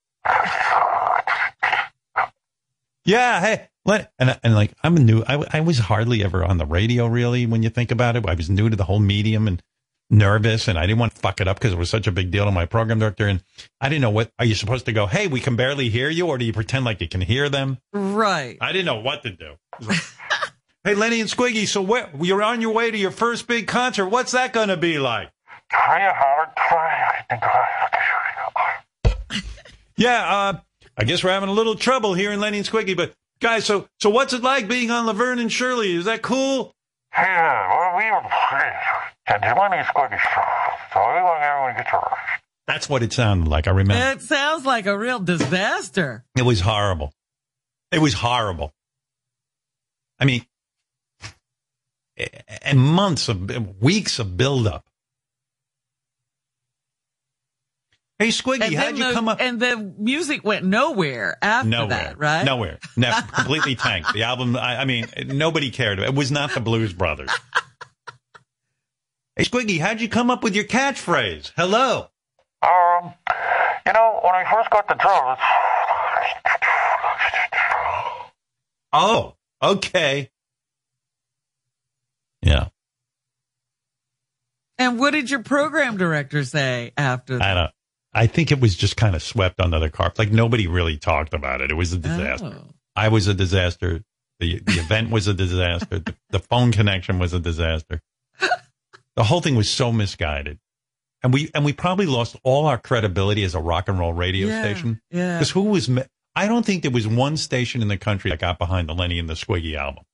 Yeah, 3.05 3.41
hey, 3.41 3.69
Len- 3.85 4.09
and 4.19 4.39
and 4.43 4.55
like 4.55 4.73
I'm 4.83 4.97
a 4.97 5.01
new. 5.01 5.23
I, 5.27 5.43
I 5.53 5.61
was 5.61 5.79
hardly 5.79 6.25
ever 6.25 6.45
on 6.45 6.59
the 6.59 6.67
radio 6.67 7.07
really. 7.07 7.47
When 7.47 7.63
you 7.63 7.71
think 7.71 7.93
about 7.93 8.17
it, 8.17 8.27
I 8.29 8.35
was 8.35 8.51
new 8.51 8.69
to 8.69 8.75
the 8.77 8.85
whole 8.85 8.99
medium 8.99 9.47
and 9.47 9.63
nervous, 10.11 10.67
and 10.67 10.77
I 10.77 10.87
didn't 10.87 10.99
want 10.99 11.15
to 11.15 11.21
fuck 11.21 11.41
it 11.41 11.47
up 11.47 11.59
because 11.59 11.73
it 11.73 11.79
was 11.79 11.89
such 11.89 12.09
a 12.09 12.13
big 12.13 12.33
deal 12.33 12.45
to 12.45 12.51
my 12.51 12.67
program 12.67 12.99
director. 12.99 13.29
And 13.29 13.43
I 13.81 13.89
didn't 13.89 14.03
know 14.03 14.11
what 14.11 14.33
are 14.41 14.45
you 14.45 14.57
supposed 14.57 14.87
to 14.87 14.93
go? 14.93 15.07
Hey, 15.07 15.29
we 15.29 15.41
can 15.41 15.55
barely 15.55 15.89
hear 15.89 16.11
you, 16.11 16.27
or 16.27 16.37
do 16.37 16.45
you 16.45 16.53
pretend 16.53 16.85
like 16.85 17.01
you 17.01 17.09
can 17.09 17.21
hear 17.21 17.49
them? 17.49 17.79
Right. 17.93 18.59
I 18.61 18.73
didn't 18.73 18.87
know 18.87 19.01
what 19.01 19.23
to 19.23 19.31
do. 19.31 19.55
Like, 19.81 19.99
hey, 20.85 20.95
Lenny 20.95 21.21
and 21.21 21.31
Squiggy, 21.31 21.67
so 21.69 21.83
where, 21.83 22.11
you're 22.21 22.43
on 22.43 22.61
your 22.61 22.73
way 22.73 22.91
to 22.91 22.99
your 22.99 23.13
first 23.13 23.47
big 23.47 23.69
concert. 23.69 24.09
What's 24.09 24.33
that 24.33 24.53
going 24.53 24.69
to 24.69 24.77
be 24.77 24.99
like? 24.99 25.31
Yeah, 29.97 30.25
uh, 30.29 30.59
I 30.97 31.05
guess 31.05 31.25
we're 31.25 31.31
having 31.31 31.49
a 31.49 31.53
little 31.53 31.75
trouble 31.75 32.15
here 32.15 32.33
in 32.33 32.41
Lenny 32.41 32.59
and 32.59 32.67
Squiggy, 32.67 32.97
but 32.97 33.15
guys, 33.41 33.65
so 33.65 33.89
so 34.01 34.11
what's 34.11 34.33
it 34.33 34.43
like 34.43 34.69
being 34.69 34.91
on 34.91 35.07
Laverne 35.07 35.39
and 35.39 35.53
Shirley? 35.53 35.95
Is 35.95 36.05
that 36.05 36.23
cool? 36.23 36.75
yeah 37.15 37.23
That's 42.67 42.89
what 42.89 43.03
it 43.03 43.13
sounded 43.13 43.49
like. 43.49 43.69
I 43.69 43.71
remember. 43.71 44.19
It 44.19 44.23
sounds 44.23 44.67
like 44.67 44.87
a 44.87 44.99
real 44.99 45.21
disaster. 45.21 46.25
It 46.37 46.43
was 46.43 46.61
horrible. 46.61 47.13
It 47.93 48.01
was 48.01 48.15
horrible. 48.15 48.73
I 50.19 50.25
mean, 50.25 50.45
and 52.63 52.81
months 52.81 53.29
of 53.29 53.81
weeks 53.81 54.19
of 54.19 54.37
buildup. 54.37 54.86
Hey, 58.19 58.29
Squiggy, 58.29 58.75
how'd 58.75 58.87
then 58.87 58.97
you 58.97 59.05
the, 59.09 59.13
come 59.13 59.29
up? 59.29 59.41
and 59.43 59.61
the 59.61 59.77
music 59.99 60.43
went 60.43 60.65
nowhere 60.65 61.37
after 61.43 61.69
Nowhere, 61.69 61.89
that, 61.89 62.19
right? 62.19 62.45
Nowhere, 62.45 62.79
Never, 62.97 63.21
completely 63.33 63.75
tanked. 63.75 64.15
The 64.15 64.23
album, 64.23 64.57
I, 64.57 64.79
I 64.79 64.85
mean, 64.87 65.07
nobody 65.27 65.71
cared. 65.71 65.99
It 65.99 66.15
was 66.15 66.31
not 66.31 66.55
the 66.55 66.61
Blues 66.61 66.95
Brothers. 66.95 67.31
hey, 69.37 69.45
Squiggy, 69.45 69.79
how'd 69.81 70.01
you 70.01 70.09
come 70.09 70.31
up 70.31 70.43
with 70.43 70.55
your 70.55 70.65
catchphrase? 70.65 71.53
Hello. 71.57 72.07
Um, 72.63 73.13
you 73.87 73.93
know, 73.93 74.21
when 74.25 74.35
I 74.35 74.51
first 74.51 74.71
got 74.71 74.89
the 74.89 74.95
job, 74.95 75.39
Oh, 78.93 79.35
okay. 79.63 80.31
Yeah, 82.41 82.69
And 84.79 84.99
what 84.99 85.11
did 85.11 85.29
your 85.31 85.43
program 85.43 85.97
director 85.97 86.45
say 86.45 86.93
after 86.97 87.39
that? 87.39 87.45
I 87.45 87.55
don't. 87.55 87.71
I 88.17 88.27
think 88.27 88.51
it 88.51 88.61
was 88.61 88.75
just 88.75 88.97
kind 88.97 89.15
of 89.15 89.23
swept 89.23 89.61
under 89.61 89.79
the 89.79 89.91
carpet. 89.91 90.19
Like 90.19 90.33
nobody 90.33 90.67
really 90.67 90.97
talked 90.97 91.35
about 91.35 91.61
it. 91.61 91.71
It 91.71 91.75
was 91.75 91.93
a 91.93 91.99
disaster. 91.99 92.53
Oh. 92.59 92.71
I 92.97 93.09
was 93.09 93.29
a 93.29 93.35
disaster. 93.35 94.03
The 94.41 94.59
the 94.61 94.73
event 94.81 95.11
was 95.11 95.29
a 95.29 95.35
disaster. 95.35 95.99
The, 96.01 96.15
the 96.31 96.39
phone 96.39 96.73
connection 96.73 97.19
was 97.19 97.33
a 97.33 97.39
disaster. 97.41 98.01
The 99.17 99.25
whole 99.25 99.41
thing 99.41 99.57
was 99.57 99.71
so 99.71 99.93
misguided, 99.93 100.59
and 101.23 101.33
we 101.33 101.51
and 101.55 101.65
we 101.65 101.73
probably 101.73 102.05
lost 102.07 102.37
all 102.43 102.67
our 102.67 102.77
credibility 102.79 103.45
as 103.45 103.55
a 103.55 103.61
rock 103.61 103.89
and 103.89 103.99
roll 103.99 104.13
radio 104.13 104.49
Yeah, 104.49 104.61
station. 104.63 105.01
yeah. 105.11 105.39
Because 105.39 105.51
who 105.51 105.63
was? 105.63 105.89
me- 105.89 106.03
I 106.35 106.49
don't 106.49 106.67
think 106.67 106.83
there 106.83 106.91
was 106.91 107.07
one 107.09 107.39
station 107.39 107.81
in 107.81 107.89
the 107.89 107.97
country 107.97 108.31
that 108.31 108.41
got 108.41 108.59
behind 108.59 108.89
the 108.91 108.95
Lenny 108.95 109.19
and 109.19 109.29
the 109.29 109.35
Squiggy 109.35 109.75
album. 109.75 110.05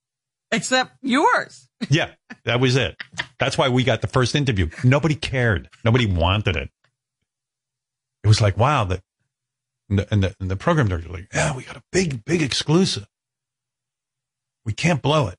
Except 0.53 0.93
yours. 1.03 1.69
Yeah, 1.91 2.11
that 2.45 2.61
was 2.61 2.77
it. 2.77 2.97
That's 3.41 3.59
why 3.59 3.71
we 3.71 3.83
got 3.83 4.03
the 4.03 4.07
first 4.07 4.37
interview. 4.37 4.69
Nobody 4.85 5.17
cared. 5.17 5.69
Nobody 5.85 6.07
wanted 6.07 6.55
it. 6.57 6.71
It 8.25 8.29
was 8.29 8.41
like, 8.41 8.57
wow, 8.57 8.85
that, 8.85 9.01
and 9.89 9.99
the, 9.99 10.13
and 10.13 10.23
the, 10.23 10.35
and 10.41 10.51
the 10.51 10.57
program 10.57 10.89
director 10.89 11.09
was 11.09 11.21
like, 11.21 11.29
yeah, 11.35 11.57
we 11.57 11.65
got 11.65 11.77
a 11.77 11.83
big, 11.93 12.25
big 12.25 12.43
exclusive. 12.43 13.07
We 14.65 14.73
can't 14.73 15.03
blow 15.03 15.29
it. 15.29 15.37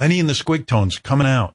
Lenny 0.00 0.18
and 0.18 0.28
the 0.28 0.32
Squig 0.32 0.66
Tones 0.66 0.98
coming 0.98 1.26
out. 1.26 1.52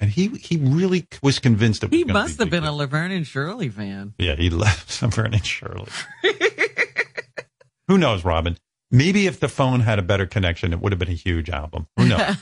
And 0.00 0.10
he, 0.10 0.28
he 0.28 0.56
really 0.56 1.06
was 1.22 1.38
convinced 1.38 1.82
was 1.82 1.90
He 1.90 2.04
must 2.04 2.38
be 2.38 2.44
have 2.44 2.50
been 2.50 2.64
a. 2.64 2.72
Laverne 2.72 3.10
and 3.10 3.26
Shirley 3.26 3.68
fan. 3.68 4.14
Yeah, 4.18 4.36
he 4.36 4.48
left 4.50 5.02
Laverne 5.02 5.34
and 5.34 5.44
Shirley. 5.44 5.88
Who 7.88 7.98
knows, 7.98 8.24
Robin? 8.24 8.56
Maybe 8.90 9.26
if 9.26 9.38
the 9.38 9.48
phone 9.48 9.80
had 9.80 9.98
a 9.98 10.02
better 10.02 10.24
connection, 10.26 10.72
it 10.72 10.80
would 10.80 10.92
have 10.92 10.98
been 10.98 11.10
a 11.10 11.12
huge 11.12 11.50
album. 11.50 11.86
Who 11.96 12.08
knows? 12.08 12.36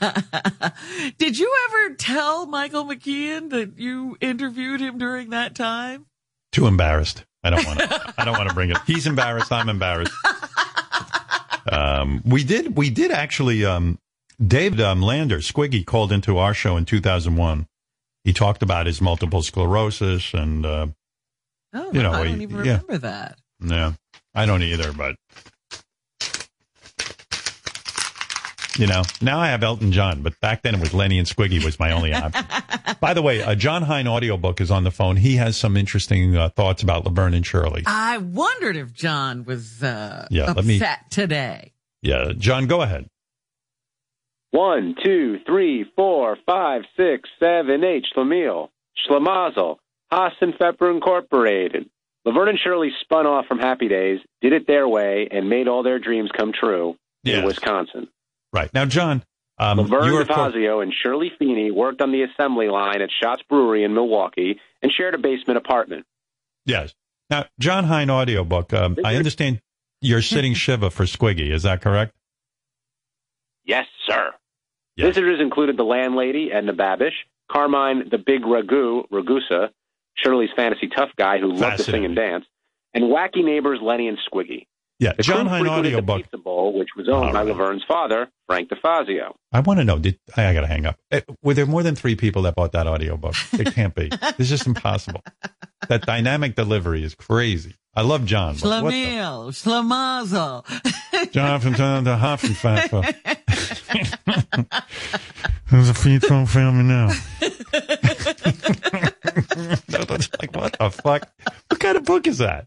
Did 1.18 1.38
you 1.38 1.52
ever 1.68 1.94
tell 1.96 2.46
Michael 2.46 2.84
McKean 2.84 3.50
that 3.50 3.78
you 3.78 4.16
interviewed 4.20 4.80
him 4.80 4.96
during 4.98 5.30
that 5.30 5.54
time? 5.56 6.06
Too 6.52 6.66
embarrassed. 6.68 7.24
I 7.42 7.50
don't 7.50 7.66
want 7.66 7.80
to. 7.80 8.14
I 8.16 8.24
don't 8.24 8.36
want 8.38 8.48
to 8.48 8.54
bring 8.54 8.70
it. 8.70 8.78
He's 8.86 9.06
embarrassed. 9.06 9.50
I'm 9.52 9.68
embarrassed. 9.68 10.12
Um, 11.70 12.22
we 12.24 12.44
did. 12.44 12.76
We 12.76 12.90
did 12.90 13.10
actually. 13.10 13.64
Um, 13.64 13.98
David 14.44 14.80
um, 14.82 15.00
Lander, 15.02 15.38
Squiggy, 15.38 15.84
called 15.84 16.12
into 16.12 16.36
our 16.38 16.52
show 16.54 16.76
in 16.76 16.84
2001. 16.84 17.66
He 18.22 18.32
talked 18.34 18.62
about 18.62 18.86
his 18.86 19.00
multiple 19.00 19.42
sclerosis, 19.42 20.34
and 20.34 20.66
uh, 20.66 20.86
Oh, 21.72 21.90
You 21.92 22.02
know, 22.02 22.12
I 22.12 22.24
don't 22.24 22.40
even 22.42 22.56
yeah. 22.64 22.72
remember 22.72 22.98
that. 22.98 23.38
yeah, 23.60 23.92
I 24.34 24.46
don't 24.46 24.62
either. 24.62 24.92
But 24.92 25.16
you 28.78 28.86
know, 28.86 29.02
now 29.20 29.38
I 29.38 29.48
have 29.48 29.62
Elton 29.62 29.92
John, 29.92 30.22
but 30.22 30.38
back 30.40 30.62
then 30.62 30.74
it 30.74 30.80
was 30.80 30.92
Lenny 30.94 31.18
and 31.18 31.26
Squiggy 31.26 31.64
was 31.64 31.78
my 31.78 31.92
only 31.92 32.12
option. 32.12 32.44
By 33.00 33.14
the 33.14 33.22
way, 33.22 33.40
a 33.40 33.54
John 33.56 33.82
Hine 33.82 34.06
audiobook 34.08 34.60
is 34.60 34.70
on 34.70 34.84
the 34.84 34.90
phone. 34.90 35.16
He 35.16 35.36
has 35.36 35.56
some 35.56 35.76
interesting 35.76 36.36
uh, 36.36 36.48
thoughts 36.50 36.82
about 36.82 37.04
Laverne 37.04 37.34
and 37.34 37.44
Shirley. 37.46 37.82
I 37.86 38.18
wondered 38.18 38.76
if 38.76 38.92
John 38.92 39.44
was 39.44 39.82
uh, 39.82 40.26
Yeah, 40.30 40.42
upset 40.50 40.56
let 40.56 40.64
me- 40.64 40.80
today. 41.10 41.72
Yeah, 42.02 42.32
John, 42.36 42.66
go 42.66 42.82
ahead. 42.82 43.08
One, 44.50 44.94
two, 45.04 45.38
three, 45.46 45.84
four, 45.96 46.36
five, 46.46 46.82
six, 46.96 47.28
seven, 47.40 47.84
eight. 47.84 48.04
Schlemiel, 48.16 48.68
Schlemazel, 49.08 49.76
Hasenpfeffer 50.12 50.94
Incorporated. 50.94 51.90
Laverne 52.24 52.48
and 52.50 52.58
Shirley 52.58 52.90
spun 53.02 53.26
off 53.26 53.46
from 53.46 53.58
Happy 53.58 53.88
Days, 53.88 54.20
did 54.40 54.52
it 54.52 54.66
their 54.66 54.88
way, 54.88 55.28
and 55.30 55.48
made 55.48 55.68
all 55.68 55.82
their 55.82 55.98
dreams 55.98 56.30
come 56.36 56.52
true 56.52 56.96
Yes. 57.22 57.38
in 57.38 57.44
Wisconsin. 57.44 58.08
Right 58.56 58.72
now, 58.72 58.86
John, 58.86 59.22
um, 59.58 59.78
Laverne 59.78 60.06
you 60.06 60.16
are 60.16 60.24
co- 60.24 60.34
DeFazio 60.50 60.82
and 60.82 60.92
Shirley 60.92 61.30
Feeney 61.38 61.70
worked 61.70 62.00
on 62.00 62.10
the 62.10 62.22
assembly 62.22 62.68
line 62.68 63.02
at 63.02 63.10
Shotz 63.22 63.46
Brewery 63.50 63.84
in 63.84 63.92
Milwaukee 63.94 64.58
and 64.82 64.90
shared 64.90 65.14
a 65.14 65.18
basement 65.18 65.58
apartment. 65.58 66.06
yes. 66.64 66.94
Now, 67.28 67.44
John 67.58 67.82
Hine 67.84 68.08
audiobook. 68.08 68.72
Um, 68.72 68.96
I 69.04 69.16
understand 69.16 69.60
you're 70.00 70.22
sitting 70.34 70.54
Shiva 70.54 70.90
for 70.90 71.04
Squiggy. 71.04 71.50
Is 71.50 71.64
that 71.64 71.82
correct? 71.82 72.12
Yes, 73.64 73.86
sir. 74.06 74.32
Yes. 74.96 75.08
Visitors 75.08 75.40
included 75.40 75.76
the 75.76 75.82
landlady, 75.82 76.52
Edna 76.52 76.72
Babish, 76.72 77.14
Carmine 77.50 78.08
the 78.10 78.18
Big 78.18 78.42
Ragu, 78.42 79.08
Ragusa, 79.10 79.70
Shirley's 80.14 80.50
fantasy 80.56 80.88
tough 80.88 81.10
guy 81.16 81.38
who 81.38 81.52
loved 81.52 81.78
to 81.78 81.82
sing 81.82 82.04
and 82.04 82.14
dance, 82.16 82.44
and 82.94 83.04
wacky 83.04 83.44
neighbors 83.44 83.80
Lenny 83.82 84.08
and 84.08 84.18
Squiggy. 84.32 84.66
Yeah, 84.98 85.12
The 85.16 85.22
John 85.22 85.40
crew 85.42 85.48
Hine 85.50 85.60
frequented 85.62 85.92
the 85.92 85.96
audiobook. 85.98 86.22
Pizza 86.24 86.38
Bowl, 86.38 86.78
which 86.78 86.88
was 86.96 87.06
owned 87.08 87.26
All 87.26 87.32
by 87.32 87.44
right. 87.44 87.54
Laverne's 87.54 87.84
father, 87.86 88.28
Frank 88.46 88.70
DeFazio. 88.70 89.34
I 89.52 89.60
want 89.60 89.78
to 89.80 89.84
know. 89.84 89.98
Did 89.98 90.18
I, 90.36 90.46
I 90.46 90.54
got 90.54 90.62
to 90.62 90.66
hang 90.66 90.86
up? 90.86 90.96
Uh, 91.12 91.20
Were 91.42 91.52
there 91.54 91.66
more 91.66 91.82
than 91.82 91.94
three 91.96 92.16
people 92.16 92.42
that 92.42 92.54
bought 92.54 92.72
that 92.72 92.86
audiobook? 92.86 93.34
It 93.52 93.74
can't 93.74 93.94
be. 93.94 94.10
It's 94.38 94.48
just 94.48 94.66
impossible. 94.66 95.22
That 95.88 96.06
dynamic 96.06 96.54
delivery 96.54 97.02
is 97.04 97.14
crazy. 97.14 97.74
I 97.94 98.02
love 98.02 98.24
John. 98.26 98.56
but 98.62 98.82
what 98.84 98.92
Schlemiel, 98.94 99.50
Schlemazel. 99.52 101.30
John 101.32 101.60
from 101.60 101.74
John 101.74 102.04
the 102.04 102.16
Hoffenpfeffer. 102.16 103.14
There's 105.70 105.88
a 105.90 105.94
Featon 105.94 106.48
family 106.48 106.84
now. 106.84 107.12
Like, 109.98 110.54
what 110.54 110.76
the 110.78 110.90
fuck? 110.90 111.28
What 111.68 111.80
kind 111.80 111.96
of 111.96 112.04
book 112.04 112.26
is 112.26 112.38
that? 112.38 112.66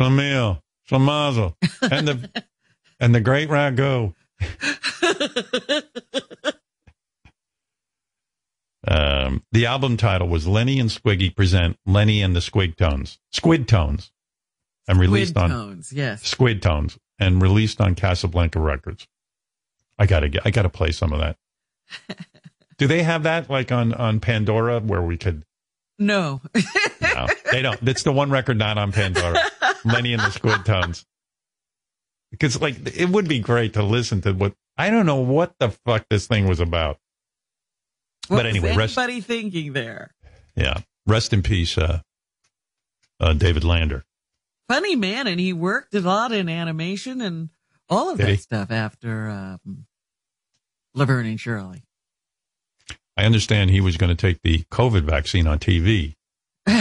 Shamil, 0.00 0.62
Shamazel, 0.90 1.54
and 1.82 2.08
the 2.08 2.44
and 3.00 3.14
the 3.14 3.20
Great 3.20 3.50
Ragu. 3.50 4.14
um, 8.88 9.42
the 9.52 9.66
album 9.66 9.98
title 9.98 10.28
was 10.28 10.46
Lenny 10.46 10.80
and 10.80 10.88
Squiggy 10.88 11.34
present 11.34 11.76
Lenny 11.84 12.22
and 12.22 12.34
the 12.34 12.40
Squig 12.40 12.76
Tones, 12.76 13.18
Squid 13.30 13.68
Tones, 13.68 14.10
and 14.88 14.98
released 14.98 15.34
Squid 15.34 15.44
on 15.44 15.50
tones, 15.50 15.92
yes. 15.92 16.22
Squid 16.22 16.62
Tones 16.62 16.98
and 17.18 17.42
released 17.42 17.80
on 17.80 17.94
Casablanca 17.94 18.58
Records. 18.58 19.06
I 19.98 20.06
gotta 20.06 20.30
get, 20.30 20.46
I 20.46 20.50
gotta 20.50 20.70
play 20.70 20.92
some 20.92 21.12
of 21.12 21.20
that. 21.20 21.36
Do 22.78 22.86
they 22.86 23.02
have 23.02 23.24
that 23.24 23.50
like 23.50 23.70
on 23.70 23.92
on 23.92 24.20
Pandora 24.20 24.80
where 24.80 25.02
we 25.02 25.18
could? 25.18 25.44
No. 25.98 26.40
No, 27.26 27.34
they 27.52 27.62
don't. 27.62 27.78
It's 27.88 28.02
the 28.02 28.12
one 28.12 28.30
record 28.30 28.58
not 28.58 28.78
on 28.78 28.92
Pandora. 28.92 29.38
Lenny 29.84 30.12
and 30.12 30.22
the 30.22 30.30
Squid 30.30 30.64
Tones. 30.64 31.04
Because 32.30 32.60
like 32.60 32.76
it 32.98 33.08
would 33.08 33.28
be 33.28 33.40
great 33.40 33.74
to 33.74 33.82
listen 33.82 34.20
to 34.22 34.32
what 34.32 34.54
I 34.76 34.90
don't 34.90 35.06
know 35.06 35.16
what 35.16 35.54
the 35.58 35.70
fuck 35.70 36.06
this 36.10 36.26
thing 36.26 36.46
was 36.46 36.60
about. 36.60 36.98
What 38.28 38.36
But 38.38 38.46
anyway, 38.46 38.68
was 38.68 38.76
rest- 38.76 38.98
anybody 38.98 39.20
thinking 39.20 39.72
there? 39.72 40.14
Yeah, 40.54 40.78
rest 41.06 41.32
in 41.32 41.42
peace, 41.42 41.76
uh, 41.76 42.00
uh, 43.18 43.32
David 43.32 43.64
Lander. 43.64 44.04
Funny 44.68 44.94
man, 44.94 45.26
and 45.26 45.40
he 45.40 45.52
worked 45.52 45.94
a 45.94 46.00
lot 46.00 46.30
in 46.30 46.48
animation 46.48 47.20
and 47.20 47.48
all 47.88 48.10
of 48.10 48.18
Did 48.18 48.26
that 48.26 48.30
he? 48.30 48.36
stuff 48.36 48.70
after 48.70 49.28
um, 49.28 49.86
Laverne 50.94 51.26
and 51.26 51.40
Shirley. 51.40 51.82
I 53.16 53.24
understand 53.24 53.70
he 53.70 53.80
was 53.80 53.96
going 53.96 54.10
to 54.10 54.14
take 54.16 54.40
the 54.42 54.62
COVID 54.70 55.02
vaccine 55.02 55.46
on 55.48 55.58
TV. 55.58 56.14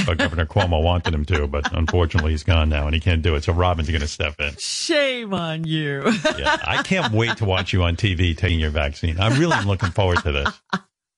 But 0.06 0.18
Governor 0.18 0.46
Cuomo 0.46 0.82
wanted 0.84 1.14
him 1.14 1.26
to, 1.26 1.48
but 1.48 1.72
unfortunately 1.74 2.32
he's 2.32 2.44
gone 2.44 2.70
now 2.70 2.86
and 2.86 2.94
he 2.94 3.00
can't 3.02 3.22
do 3.22 3.36
it. 3.36 3.44
So 3.44 3.54
Robin's 3.54 3.90
going 3.90 4.02
to 4.02 4.08
step 4.08 4.40
in. 4.40 4.56
Shame 4.58 5.34
on 5.34 5.64
you. 5.66 6.04
Yeah, 6.38 6.58
I 6.64 6.84
can't 6.84 7.14
wait 7.14 7.38
to 7.38 7.46
watch 7.46 7.74
you 7.74 7.84
on 7.84 7.96
TV 7.96 8.36
taking 8.38 8.60
your 8.60 8.70
vaccine. 8.70 9.20
I 9.20 9.38
really 9.38 9.54
am 9.56 9.66
looking 9.68 9.92
forward 9.92 10.20
to 10.24 10.32
this. 10.32 10.62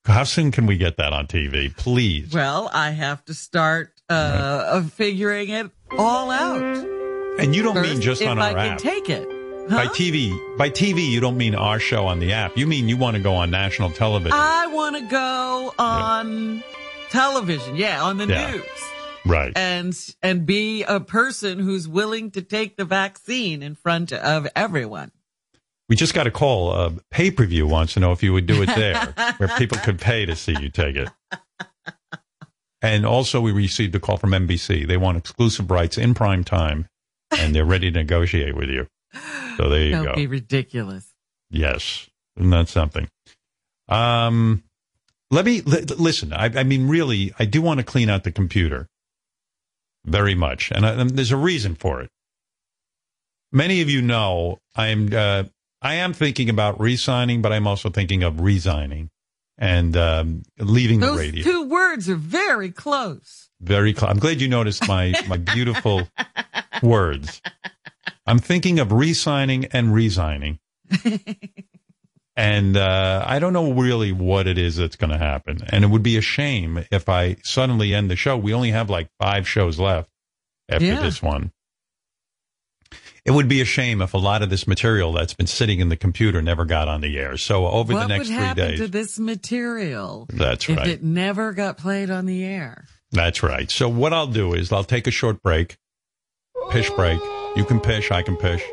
How 0.05 0.23
soon 0.23 0.51
can 0.51 0.65
we 0.65 0.77
get 0.77 0.97
that 0.97 1.13
on 1.13 1.27
TV, 1.27 1.75
please? 1.75 2.33
well, 2.33 2.69
I 2.73 2.89
have 2.91 3.23
to 3.25 3.33
start 3.33 3.91
uh, 4.09 4.65
of 4.71 4.91
figuring 4.93 5.49
it 5.49 5.69
all 5.97 6.31
out. 6.31 6.61
And 7.39 7.55
you 7.55 7.61
don't 7.63 7.75
First, 7.75 7.89
mean 7.91 8.01
just 8.01 8.21
on 8.23 8.39
I 8.39 8.47
our 8.49 8.53
can 8.55 8.73
app. 8.73 8.77
take 8.79 9.09
it. 9.09 9.27
By 9.69 9.85
TV, 9.87 10.57
by 10.57 10.69
TV, 10.69 11.07
you 11.07 11.19
don't 11.21 11.37
mean 11.37 11.55
our 11.55 11.79
show 11.79 12.07
on 12.07 12.19
the 12.19 12.33
app. 12.33 12.57
You 12.57 12.65
mean 12.67 12.89
you 12.89 12.97
want 12.97 13.15
to 13.15 13.21
go 13.23 13.35
on 13.35 13.51
national 13.51 13.91
television, 13.91 14.33
I 14.33 14.67
want 14.67 14.97
to 14.97 15.03
go 15.03 15.73
on 15.79 16.63
television, 17.12 17.75
yeah, 17.75 18.01
on 18.01 18.18
the 18.18 18.25
Yeah. 18.27 18.51
news, 18.51 18.63
right? 19.25 19.51
and 19.56 19.96
and 20.24 20.46
be 20.46 20.84
a 20.84 21.00
person 21.00 21.60
who's 21.60 21.88
willing 21.88 22.32
to 22.32 22.41
take 22.41 22.77
the 22.77 22.86
vaccine 22.86 23.62
in 23.62 23.75
front 23.75 24.12
of 24.12 24.48
everyone. 24.56 25.12
We 25.89 25.96
just 25.98 26.13
got 26.13 26.25
a 26.25 26.32
call. 26.32 26.72
Uh, 26.72 26.91
Pay 27.12 27.32
per 27.32 27.46
view 27.46 27.68
wants 27.68 27.94
to 27.96 28.00
know 28.00 28.13
if 28.13 28.24
you 28.24 28.32
would 28.34 28.46
do 28.46 28.62
it 28.63 28.68
there, 28.68 29.13
where 29.38 29.50
people 29.58 29.77
could 29.80 30.00
pay 30.00 30.25
to 30.25 30.36
see 30.36 30.56
you 30.60 30.70
take 30.70 30.96
it. 30.96 31.10
And 32.82 33.06
also, 33.06 33.41
we 33.41 33.51
received 33.51 33.94
a 33.96 34.00
call 34.00 34.18
from 34.18 34.32
NBC. 34.32 34.88
They 34.88 34.98
want 34.98 35.18
exclusive 35.18 35.70
rights 35.70 35.98
in 36.00 36.13
prime 36.15 36.44
time, 36.44 36.88
and 37.38 37.53
they're 37.53 37.65
ready 37.65 37.91
to 37.91 38.00
negotiate 38.00 38.56
with 38.56 38.70
you. 38.70 38.88
So 39.58 39.70
there 39.70 39.84
you 39.84 39.91
Don't 39.91 40.06
go. 40.06 40.15
be 40.15 40.25
ridiculous. 40.27 41.13
Yes, 41.51 42.10
isn't 42.38 42.50
that 42.51 42.70
something? 42.70 43.08
Um, 43.88 44.63
Let 45.31 45.45
me 45.45 45.61
li- 45.61 45.81
listen. 45.97 46.33
I, 46.33 46.45
I 46.59 46.63
mean, 46.63 46.88
really, 46.88 47.33
I 47.39 47.45
do 47.45 47.61
want 47.61 47.79
to 47.79 47.85
clean 47.85 48.09
out 48.09 48.23
the 48.25 48.31
computer 48.31 48.88
very 50.05 50.35
much, 50.35 50.71
and, 50.71 50.85
I, 50.85 50.91
and 50.91 51.09
there's 51.11 51.31
a 51.31 51.38
reason 51.38 51.75
for 51.75 52.01
it. 52.01 52.09
Many 53.51 53.81
of 53.81 53.89
you 53.89 54.01
know 54.01 54.59
I'm 54.75 55.09
uh, 55.13 55.43
I 55.81 55.95
am 55.95 56.13
thinking 56.13 56.50
about 56.50 56.79
re-signing, 56.79 57.41
but 57.41 57.51
I'm 57.51 57.65
also 57.67 57.89
thinking 57.89 58.23
of 58.23 58.39
resigning 58.41 59.09
and 59.57 59.95
um, 59.97 60.43
leaving 60.57 61.00
the 61.00 61.07
Those 61.07 61.19
radio. 61.19 61.43
two 61.43 61.67
words 61.67 62.09
are 62.09 62.15
very 62.15 62.71
close. 62.71 63.50
Very 63.59 63.93
close. 63.93 64.09
I'm 64.09 64.19
glad 64.19 64.41
you 64.41 64.47
noticed 64.47 64.88
my 64.88 65.13
my 65.27 65.38
beautiful 65.38 66.07
words. 66.83 67.41
I'm 68.25 68.39
thinking 68.39 68.79
of 68.79 68.91
re-signing 68.91 69.65
and 69.65 69.93
resigning. 69.93 70.59
and 72.35 72.77
uh, 72.77 73.23
I 73.27 73.39
don't 73.39 73.53
know 73.53 73.73
really 73.73 74.11
what 74.11 74.47
it 74.47 74.57
is 74.57 74.77
that's 74.77 74.95
going 74.95 75.11
to 75.11 75.17
happen. 75.17 75.59
And 75.69 75.83
it 75.83 75.88
would 75.88 76.03
be 76.03 76.17
a 76.17 76.21
shame 76.21 76.83
if 76.91 77.09
I 77.09 77.38
suddenly 77.43 77.93
end 77.93 78.09
the 78.09 78.15
show. 78.15 78.38
We 78.38 78.53
only 78.53 78.71
have 78.71 78.89
like 78.89 79.09
five 79.19 79.47
shows 79.47 79.79
left 79.79 80.09
after 80.69 80.85
Yeah. 80.85 81.01
this 81.01 81.21
one. 81.21 81.51
It 83.23 83.31
would 83.31 83.47
be 83.47 83.61
a 83.61 83.65
shame 83.65 84.01
if 84.01 84.15
a 84.15 84.17
lot 84.17 84.41
of 84.41 84.50
this 84.50 84.65
material 84.65 85.11
that's 85.11 85.35
been 85.35 85.45
sitting 85.45 85.79
in 85.79 85.89
the 85.89 85.95
computer 85.95 86.41
never 86.41 86.65
got 86.65 86.88
on 86.88 87.01
the 87.01 87.19
air. 87.19 87.38
So 87.38 87.67
over 87.67 87.93
what 87.93 88.01
the 88.01 88.07
next 88.07 88.29
three 88.29 88.53
days, 88.55 88.79
to 88.79 88.88
this 88.88 89.19
material 89.19 90.25
that's 90.33 90.67
if 90.67 90.77
right. 90.77 90.88
it 90.88 91.03
never 91.03 91.53
got 91.53 91.77
played 91.77 92.09
on 92.09 92.25
the 92.25 92.43
air? 92.43 92.85
That's 93.11 93.43
right. 93.43 93.69
So 93.69 93.89
what 93.89 94.11
I'll 94.13 94.25
do 94.25 94.53
is 94.55 94.71
I'll 94.71 94.83
take 94.83 95.05
a 95.05 95.11
short 95.11 95.43
break, 95.43 95.77
pish 96.71 96.89
break. 96.91 97.19
You 97.55 97.63
can 97.65 97.79
pish, 97.79 98.09
I 98.09 98.23
can 98.23 98.38
pish. 98.38 98.63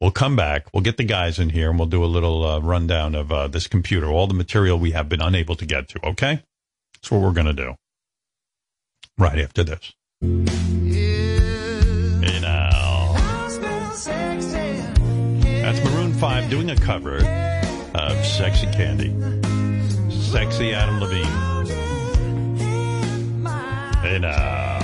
We'll 0.00 0.10
come 0.10 0.34
back. 0.34 0.66
We'll 0.72 0.82
get 0.82 0.96
the 0.96 1.04
guys 1.04 1.38
in 1.38 1.50
here 1.50 1.68
and 1.68 1.78
we'll 1.78 1.88
do 1.88 2.02
a 2.02 2.06
little 2.06 2.42
uh, 2.44 2.58
rundown 2.60 3.14
of 3.14 3.30
uh, 3.30 3.48
this 3.48 3.66
computer, 3.66 4.06
all 4.06 4.26
the 4.26 4.34
material 4.34 4.78
we 4.78 4.92
have 4.92 5.10
been 5.10 5.20
unable 5.20 5.56
to 5.56 5.66
get 5.66 5.88
to. 5.90 6.06
Okay, 6.08 6.42
that's 6.94 7.10
what 7.10 7.20
we're 7.20 7.32
going 7.32 7.46
to 7.46 7.52
do. 7.52 7.74
Right 9.18 9.38
after 9.38 9.62
this. 9.62 9.92
Hey 12.22 12.40
now, 12.40 13.12
that's 15.44 15.84
Maroon 15.84 16.14
Five 16.14 16.48
doing 16.48 16.70
a 16.70 16.76
cover 16.76 17.16
of 17.94 18.24
"Sexy 18.24 18.66
Candy." 18.68 19.14
Sexy 20.10 20.72
Adam 20.72 21.00
Levine. 21.00 21.26
Hey 24.02 24.18
now. 24.18 24.79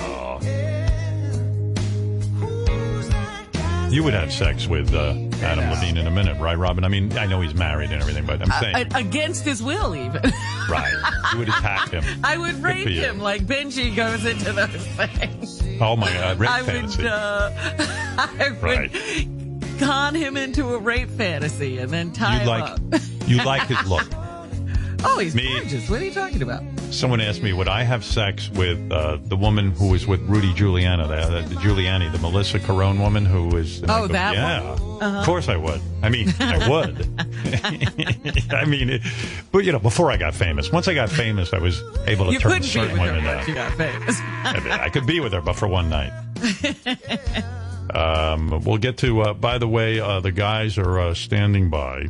You 3.89 4.03
would 4.03 4.15
have 4.15 4.33
sex 4.33 4.67
with 4.67 4.93
uh, 4.95 5.15
Adam 5.43 5.71
Levine 5.71 5.97
in 5.97 6.07
a 6.07 6.11
minute, 6.11 6.39
right, 6.41 6.59
Robin? 6.59 6.85
I 6.85 6.89
mean, 6.89 7.17
I 7.17 7.25
know 7.27 7.41
he's 7.41 7.55
married 7.55 7.91
and 7.93 8.03
everything, 8.03 8.27
but 8.27 8.43
I'm 8.43 8.51
saying, 8.61 8.89
A- 8.93 8.99
against 8.99 9.45
his 9.45 9.63
will, 9.63 9.95
even. 9.95 10.23
right? 10.69 10.93
You 11.33 11.39
would 11.39 11.49
attack 11.49 11.91
him. 11.93 12.05
I 12.25 12.37
would 12.37 12.57
for 12.57 12.63
rape 12.67 12.89
you. 12.89 13.01
him 13.01 13.21
like 13.21 13.47
Benji 13.47 13.95
goes 13.95 14.25
into 14.27 14.53
those 14.53 14.69
things. 14.97 15.63
Oh 15.81 15.97
my 15.97 16.13
God, 16.13 16.39
rape 16.39 16.51
I 16.51 16.63
fantasy. 16.65 17.05
would, 17.05 17.13
uh, 17.13 17.51
I 17.57 18.49
would 18.51 18.63
Right. 18.63 19.29
con 19.79 20.15
him 20.15 20.37
into 20.37 20.75
a 20.75 20.79
rape 20.79 21.11
fantasy 21.11 21.79
and 21.79 21.91
then 21.91 22.13
tie 22.13 22.35
you 22.35 22.41
him 22.41 22.47
like 22.49 22.63
up. 22.71 22.81
you 23.27 23.37
like 23.45 23.69
his 23.69 23.87
look. 23.89 24.07
Oh, 25.05 25.19
he's 25.21 25.35
Me- 25.35 25.49
gorgeous. 25.61 25.89
What 25.89 26.03
are 26.03 26.05
you 26.05 26.13
talking 26.13 26.43
about? 26.43 26.63
Someone 26.91 27.21
asked 27.21 27.43
me, 27.43 27.53
would 27.53 27.69
I 27.69 27.83
have 27.83 28.05
sex 28.05 28.49
with 28.51 28.91
uh, 28.91 29.19
the 29.23 29.37
woman 29.37 29.71
who 29.73 29.89
was 29.91 30.07
with 30.07 30.21
Rudy 30.23 30.53
Giuliani, 30.55 31.07
the, 31.07 31.47
the 31.55 31.61
Giuliani, 31.61 32.11
the 32.11 32.19
Melissa 32.19 32.59
Carone 32.59 32.99
woman 33.01 33.27
who 33.27 33.49
was? 33.49 33.83
and 33.83 33.91
I 33.91 34.01
Oh, 34.01 34.07
that 34.09 34.35
yeah, 34.35 34.71
one? 34.73 35.03
Uh-huh. 35.03 35.19
of 35.19 35.27
course 35.27 35.49
I 35.49 35.57
would. 35.57 35.81
I 36.03 36.09
mean, 36.09 36.33
I 36.41 36.69
would. 36.69 37.07
I 38.55 38.65
mean, 38.65 38.89
it, 38.89 39.03
but 39.53 39.65
you 39.65 39.73
know, 39.73 39.79
before 39.79 40.11
I 40.11 40.17
got 40.17 40.35
famous, 40.35 40.73
once 40.73 40.89
I 40.89 40.95
got 40.95 41.11
famous, 41.11 41.53
I 41.53 41.59
was 41.59 41.83
able 42.07 42.27
to 42.27 42.33
You 42.33 42.39
turn 42.39 42.63
certain 42.63 42.99
women 42.99 43.25
down. 43.25 43.47
you 43.47 43.55
got 43.55 43.73
famous. 43.75 44.19
I, 44.21 44.61
mean, 44.61 44.73
I 44.73 44.89
could 44.89 45.07
be 45.07 45.21
with 45.21 45.33
her, 45.35 45.43
but 45.43 45.55
for 45.55 45.69
one 45.69 45.91
night. 45.91 46.13
um, 47.95 48.63
we'll 48.65 48.79
get 48.79 48.97
to. 48.99 49.21
Uh, 49.21 49.35
by 49.35 49.59
the 49.59 49.69
way, 49.69 50.01
uh, 50.01 50.21
the 50.21 50.33
guys 50.33 50.79
are 50.79 50.99
uh, 50.99 51.15
standing 51.15 51.69
by. 51.69 52.07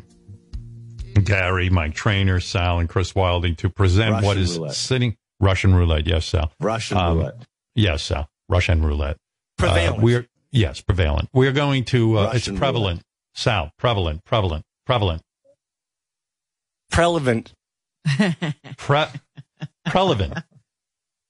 Gary, 1.24 1.70
Mike 1.70 1.94
Trainer, 1.94 2.40
Sal, 2.40 2.78
and 2.78 2.88
Chris 2.88 3.14
Wilding 3.14 3.56
to 3.56 3.68
present 3.70 4.12
Russian 4.12 4.26
what 4.26 4.36
is 4.36 4.58
roulette. 4.58 4.74
sitting 4.74 5.16
Russian 5.40 5.74
roulette. 5.74 6.06
Yes, 6.06 6.26
Sal. 6.26 6.52
Russian 6.60 6.96
Um, 6.98 7.18
roulette. 7.18 7.46
Yes, 7.74 8.02
Sal. 8.02 8.28
Russian 8.48 8.84
roulette. 8.84 9.16
Prevalent. 9.58 9.98
Uh, 9.98 10.02
we're 10.02 10.26
yes, 10.52 10.80
prevalent. 10.80 11.28
We're 11.32 11.52
going 11.52 11.84
to. 11.86 12.18
Uh, 12.18 12.32
it's 12.34 12.48
prevalent. 12.48 13.02
Sal, 13.34 13.70
prevalent, 13.78 14.24
prevalent, 14.24 14.64
prevalent, 14.86 15.22
Prevalent. 16.90 17.52
pre, 18.78 19.04
prevalent. 19.84 20.38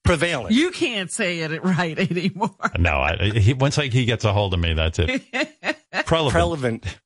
Prevalent. 0.05 0.53
you 0.55 0.71
can't 0.71 1.11
say 1.11 1.41
it 1.41 1.65
right 1.65 1.99
anymore. 1.99 2.55
No, 2.79 2.93
I, 2.99 3.17
he, 3.41 3.55
once 3.55 3.77
like 3.77 3.93
he 3.93 4.05
gets 4.05 4.25
a 4.25 4.33
hold 4.33 4.55
of 4.55 4.61
me, 4.61 4.75
that's 4.75 5.01
it. 5.01 5.23
Prevalent. 6.07 6.33
Prevalent. 6.33 6.99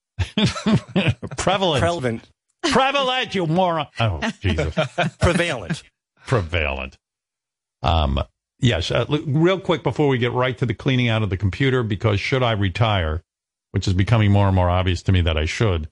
prevalent. 1.39 1.81
Prevalent. 1.81 2.31
Prevalent, 2.63 3.35
you 3.35 3.47
moron. 3.47 3.87
Oh, 3.99 4.21
Jesus. 4.41 4.75
Prevalent. 5.21 5.83
prevalent. 6.27 6.99
Um, 7.83 8.21
yes. 8.59 8.91
Uh, 8.91 9.07
look, 9.09 9.23
real 9.27 9.59
quick 9.61 9.83
before 9.83 10.09
we 10.09 10.19
get 10.19 10.33
right 10.33 10.57
to 10.59 10.67
the 10.67 10.75
cleaning 10.75 11.09
out 11.09 11.23
of 11.23 11.31
the 11.31 11.37
computer, 11.37 11.83
because 11.83 12.21
should 12.21 12.43
I 12.43 12.53
retire, 12.53 13.23
which 13.73 13.89
is 13.89 13.95
becoming 13.95 14.31
more 14.33 14.47
and 14.47 14.55
more 14.55 14.69
obvious 14.71 15.03
to 15.03 15.13
me 15.13 15.23
that 15.23 15.37
I 15.37 15.47
should, 15.47 15.89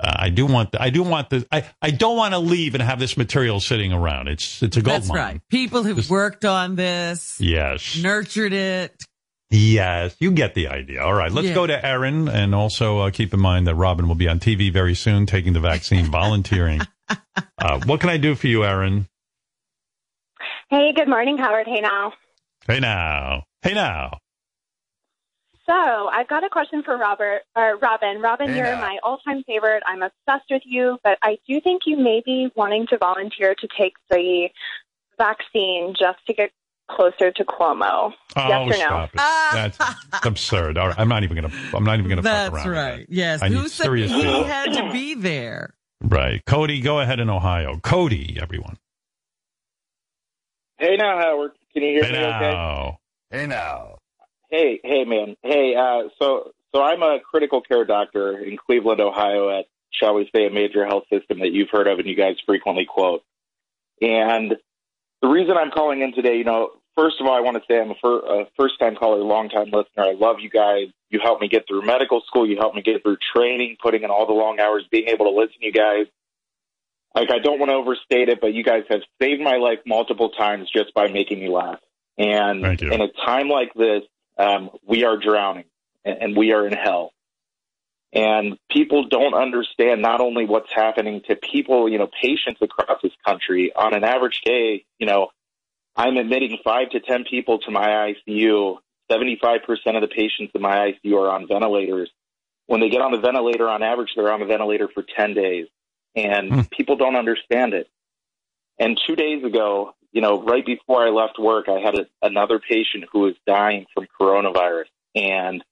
uh, 0.00 0.12
I 0.16 0.30
do 0.30 0.44
want. 0.46 0.72
The, 0.72 0.82
I 0.82 0.90
do 0.90 1.02
want 1.04 1.30
the. 1.30 1.46
I, 1.52 1.68
I 1.80 1.90
don't 1.92 2.16
want 2.16 2.34
to 2.34 2.38
leave 2.40 2.74
and 2.74 2.82
have 2.82 2.98
this 2.98 3.16
material 3.16 3.60
sitting 3.60 3.92
around. 3.92 4.26
It's 4.28 4.60
it's 4.62 4.76
a 4.76 4.82
gold 4.82 4.96
That's 4.96 5.08
mine. 5.08 5.18
right. 5.18 5.40
People 5.50 5.84
who've 5.84 5.96
Just- 5.96 6.10
worked 6.10 6.44
on 6.44 6.74
this, 6.74 7.36
Yes. 7.40 7.96
nurtured 8.02 8.52
it. 8.52 8.92
Yes, 9.56 10.16
you 10.18 10.32
get 10.32 10.54
the 10.54 10.66
idea. 10.68 11.00
All 11.02 11.14
right, 11.14 11.30
let's 11.30 11.48
Yeah. 11.48 11.54
go 11.54 11.66
to 11.66 11.86
Erin, 11.86 12.28
and 12.28 12.54
also 12.54 12.98
uh, 13.00 13.10
keep 13.10 13.32
in 13.32 13.38
mind 13.40 13.66
that 13.68 13.76
Robin 13.76 14.08
will 14.08 14.14
be 14.16 14.28
on 14.28 14.40
TV 14.40 14.72
very 14.72 14.94
soon, 14.94 15.26
taking 15.26 15.52
the 15.52 15.60
vaccine, 15.60 16.06
volunteering. 16.10 16.80
Uh, 17.08 17.80
what 17.86 18.00
can 18.00 18.10
I 18.10 18.16
do 18.16 18.34
for 18.34 18.48
you, 18.48 18.64
Erin? 18.64 19.06
Hey, 20.70 20.92
good 20.92 21.08
morning, 21.08 21.38
Howard. 21.38 21.66
Hey 21.68 21.80
now. 21.80 22.12
Hey 22.66 22.80
now, 22.80 23.44
hey 23.62 23.74
now. 23.74 24.18
So 25.66 25.72
I've 25.72 26.28
got 26.28 26.44
a 26.44 26.48
question 26.48 26.82
for 26.82 26.96
Robert 26.96 27.42
or 27.54 27.76
Robin. 27.76 28.20
Robin, 28.20 28.50
Hey 28.50 28.56
you're 28.58 28.74
now. 28.74 28.80
my 28.80 28.98
all-time 29.02 29.44
favorite. 29.46 29.82
I'm 29.86 30.02
obsessed 30.02 30.50
with 30.50 30.62
you, 30.64 30.98
but 31.04 31.16
I 31.22 31.38
do 31.48 31.60
think 31.60 31.82
you 31.86 31.96
may 31.96 32.22
be 32.24 32.50
wanting 32.56 32.86
to 32.88 32.98
volunteer 32.98 33.54
to 33.54 33.68
take 33.78 33.94
the 34.10 34.48
vaccine 35.16 35.94
just 35.98 36.18
to 36.26 36.34
get 36.34 36.50
closer 36.90 37.30
to 37.32 37.44
Cuomo. 37.44 38.12
Oh, 38.36 38.48
yes 38.48 38.80
or 38.86 38.90
no? 38.90 39.02
it. 39.04 39.10
That's 39.14 39.78
absurd. 40.24 40.78
All 40.78 40.88
right, 40.88 40.98
I'm 40.98 41.08
not 41.08 41.24
even 41.24 41.36
gonna. 41.36 41.54
I'm 41.74 41.84
not 41.84 41.98
even 41.98 42.08
gonna. 42.08 42.22
fuck 42.22 42.52
That's 42.52 42.54
around 42.54 42.68
with 42.68 42.76
right. 42.76 42.96
that. 43.08 43.12
Yes. 43.14 43.42
I 43.42 43.48
need 43.48 43.58
Who 43.58 43.68
said 43.68 43.84
serious 43.84 44.10
he 44.12 44.22
people. 44.22 44.44
had 44.44 44.72
to 44.74 44.92
be 44.92 45.14
there? 45.14 45.74
Right, 46.02 46.42
Cody, 46.46 46.80
go 46.80 47.00
ahead 47.00 47.20
in 47.20 47.30
Ohio. 47.30 47.78
Cody, 47.82 48.36
everyone. 48.40 48.76
Hey 50.78 50.96
now, 50.96 51.18
Howard. 51.20 51.52
Can 51.72 51.82
you 51.82 51.90
hear 51.94 52.04
Hey 52.04 52.12
me 52.12 52.18
okay? 52.18 52.52
now. 52.52 52.98
Hey 53.30 53.46
now. 53.46 53.98
Hey, 54.50 54.80
hey, 54.84 55.04
man. 55.04 55.36
Hey, 55.42 55.74
uh, 55.74 56.08
so 56.20 56.52
so 56.74 56.82
I'm 56.82 57.02
a 57.02 57.18
critical 57.20 57.60
care 57.62 57.84
doctor 57.84 58.38
in 58.38 58.56
Cleveland, 58.56 59.00
Ohio, 59.00 59.58
at 59.58 59.66
shall 59.92 60.14
we 60.14 60.28
say 60.34 60.46
a 60.46 60.50
major 60.50 60.84
health 60.84 61.04
system 61.12 61.38
that 61.40 61.52
you've 61.52 61.70
heard 61.70 61.86
of 61.86 61.98
and 62.00 62.08
you 62.08 62.16
guys 62.16 62.34
frequently 62.44 62.84
quote. 62.84 63.22
And 64.00 64.56
the 65.24 65.30
reason 65.30 65.56
I'm 65.56 65.70
calling 65.70 66.02
in 66.02 66.12
today, 66.12 66.36
you 66.36 66.44
know, 66.44 66.72
first 66.98 67.16
of 67.18 67.26
all, 67.26 67.32
I 67.32 67.40
want 67.40 67.56
to 67.56 67.62
say 67.66 67.80
I'm 67.80 67.92
a, 67.92 67.94
fir- 67.94 68.42
a 68.42 68.44
first 68.58 68.78
time 68.78 68.94
caller, 68.94 69.16
long 69.24 69.48
time 69.48 69.70
listener. 69.72 70.04
I 70.04 70.12
love 70.12 70.36
you 70.38 70.50
guys. 70.50 70.88
You 71.08 71.18
helped 71.22 71.40
me 71.40 71.48
get 71.48 71.66
through 71.66 71.80
medical 71.86 72.20
school. 72.26 72.46
You 72.46 72.58
helped 72.58 72.76
me 72.76 72.82
get 72.82 73.02
through 73.02 73.16
training, 73.34 73.78
putting 73.82 74.02
in 74.02 74.10
all 74.10 74.26
the 74.26 74.34
long 74.34 74.60
hours, 74.60 74.84
being 74.90 75.08
able 75.08 75.24
to 75.24 75.30
listen 75.30 75.54
to 75.60 75.64
you 75.64 75.72
guys. 75.72 76.08
Like, 77.14 77.30
I 77.30 77.38
don't 77.38 77.58
want 77.58 77.70
to 77.70 77.76
overstate 77.76 78.28
it, 78.28 78.38
but 78.42 78.52
you 78.52 78.62
guys 78.62 78.82
have 78.90 79.00
saved 79.18 79.40
my 79.40 79.56
life 79.56 79.78
multiple 79.86 80.28
times 80.28 80.68
just 80.70 80.92
by 80.92 81.08
making 81.08 81.40
me 81.40 81.48
laugh. 81.48 81.78
And 82.18 82.60
in 82.92 83.00
a 83.00 83.08
time 83.24 83.48
like 83.48 83.72
this, 83.72 84.02
um, 84.36 84.68
we 84.86 85.04
are 85.04 85.16
drowning 85.16 85.64
and, 86.04 86.18
and 86.20 86.36
we 86.36 86.52
are 86.52 86.66
in 86.66 86.74
hell. 86.74 87.12
And 88.14 88.58
people 88.70 89.08
don't 89.08 89.34
understand 89.34 90.00
not 90.00 90.20
only 90.20 90.46
what's 90.46 90.72
happening 90.72 91.22
to 91.28 91.34
people, 91.34 91.88
you 91.88 91.98
know, 91.98 92.08
patients 92.22 92.60
across 92.62 93.02
this 93.02 93.12
country. 93.26 93.72
On 93.74 93.92
an 93.92 94.04
average 94.04 94.40
day, 94.44 94.84
you 95.00 95.06
know, 95.06 95.28
I'm 95.96 96.16
admitting 96.16 96.58
five 96.62 96.90
to 96.90 97.00
10 97.00 97.24
people 97.28 97.58
to 97.60 97.72
my 97.72 98.14
ICU. 98.28 98.76
75% 99.10 99.58
of 99.94 100.00
the 100.00 100.08
patients 100.08 100.52
in 100.54 100.62
my 100.62 100.92
ICU 101.04 101.14
are 101.16 101.30
on 101.30 101.48
ventilators. 101.48 102.10
When 102.66 102.80
they 102.80 102.88
get 102.88 103.02
on 103.02 103.12
the 103.12 103.18
ventilator, 103.18 103.68
on 103.68 103.82
average, 103.82 104.10
they're 104.14 104.32
on 104.32 104.40
the 104.40 104.46
ventilator 104.46 104.88
for 104.94 105.02
10 105.16 105.34
days. 105.34 105.66
And 106.14 106.50
Hmm. 106.50 106.60
people 106.70 106.96
don't 106.96 107.16
understand 107.16 107.74
it. 107.74 107.88
And 108.78 108.98
two 109.06 109.16
days 109.16 109.44
ago, 109.44 109.94
you 110.12 110.20
know, 110.20 110.40
right 110.40 110.64
before 110.64 111.04
I 111.04 111.10
left 111.10 111.38
work, 111.38 111.68
I 111.68 111.80
had 111.80 111.96
a, 111.96 112.06
another 112.22 112.60
patient 112.60 113.04
who 113.12 113.20
was 113.20 113.34
dying 113.44 113.86
from 113.92 114.06
coronavirus. 114.20 114.84
And 115.16 115.64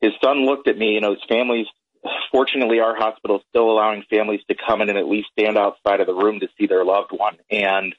his 0.00 0.12
son 0.22 0.44
looked 0.44 0.68
at 0.68 0.78
me, 0.78 0.94
you 0.94 1.00
know, 1.00 1.12
his 1.12 1.24
family's 1.28 1.66
fortunately, 2.30 2.80
our 2.80 2.96
hospital 2.96 3.36
is 3.38 3.42
still 3.48 3.70
allowing 3.70 4.04
families 4.10 4.40
to 4.48 4.54
come 4.54 4.80
in 4.80 4.88
and 4.88 4.98
at 4.98 5.08
least 5.08 5.28
stand 5.38 5.58
outside 5.58 6.00
of 6.00 6.06
the 6.06 6.14
room 6.14 6.40
to 6.40 6.48
see 6.58 6.66
their 6.66 6.84
loved 6.84 7.10
one. 7.12 7.36
And 7.50 7.94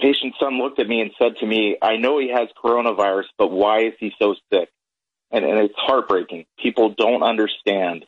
patient's 0.00 0.38
son 0.38 0.58
looked 0.58 0.80
at 0.80 0.88
me 0.88 1.00
and 1.00 1.10
said 1.18 1.36
to 1.38 1.46
me, 1.46 1.76
I 1.80 1.96
know 1.96 2.18
he 2.18 2.30
has 2.30 2.48
coronavirus, 2.62 3.26
but 3.38 3.50
why 3.50 3.84
is 3.84 3.94
he 3.98 4.12
so 4.18 4.34
sick? 4.52 4.68
And, 5.30 5.44
and 5.44 5.58
it's 5.58 5.74
heartbreaking. 5.76 6.46
People 6.58 6.94
don't 6.96 7.22
understand 7.22 8.04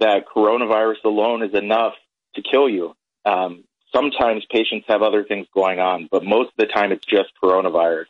that 0.00 0.24
coronavirus 0.34 1.04
alone 1.04 1.42
is 1.42 1.54
enough 1.54 1.94
to 2.34 2.42
kill 2.42 2.68
you. 2.68 2.94
Um, 3.24 3.64
sometimes 3.94 4.44
patients 4.50 4.86
have 4.88 5.02
other 5.02 5.24
things 5.24 5.46
going 5.54 5.80
on, 5.80 6.08
but 6.10 6.24
most 6.24 6.48
of 6.48 6.56
the 6.58 6.66
time 6.66 6.92
it's 6.92 7.06
just 7.06 7.30
coronavirus. 7.42 8.06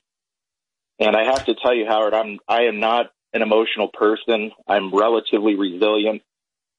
And 0.98 1.16
I 1.16 1.24
have 1.24 1.44
to 1.46 1.54
tell 1.54 1.74
you, 1.74 1.86
Howard, 1.86 2.14
I'm 2.14 2.38
I 2.48 2.62
am 2.62 2.78
not 2.78 3.10
an 3.32 3.42
emotional 3.42 3.88
person. 3.88 4.52
I'm 4.68 4.94
relatively 4.94 5.54
resilient. 5.54 6.22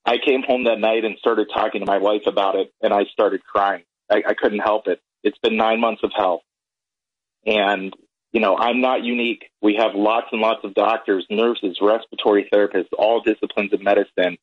I 0.06 0.18
came 0.18 0.44
home 0.44 0.66
that 0.66 0.80
night 0.80 1.06
and 1.06 1.18
started 1.18 1.48
talking 1.54 1.82
to 1.82 1.88
my 1.88 1.98
wife 1.98 2.24
about 2.28 2.56
it, 2.56 2.74
and 2.82 2.94
I 2.94 3.06
started 3.06 3.44
crying. 3.44 3.84
I, 4.12 4.24
I 4.28 4.34
couldn't 4.34 4.60
help 4.60 4.88
it. 4.88 5.02
It's 5.24 5.38
been 5.38 5.56
nine 5.56 5.80
months 5.80 6.04
of 6.04 6.12
hell. 6.16 6.44
And, 7.46 7.94
you 8.32 8.42
know, 8.42 8.58
I'm 8.58 8.82
not 8.82 9.04
unique. 9.04 9.50
We 9.62 9.76
have 9.76 9.96
lots 9.96 10.28
and 10.32 10.42
lots 10.42 10.64
of 10.64 10.74
doctors, 10.74 11.26
nurses, 11.30 11.78
respiratory 11.82 12.50
therapists, 12.54 12.90
all 12.98 13.22
disciplines 13.22 13.74
of 13.74 13.82
medicine, 13.82 14.38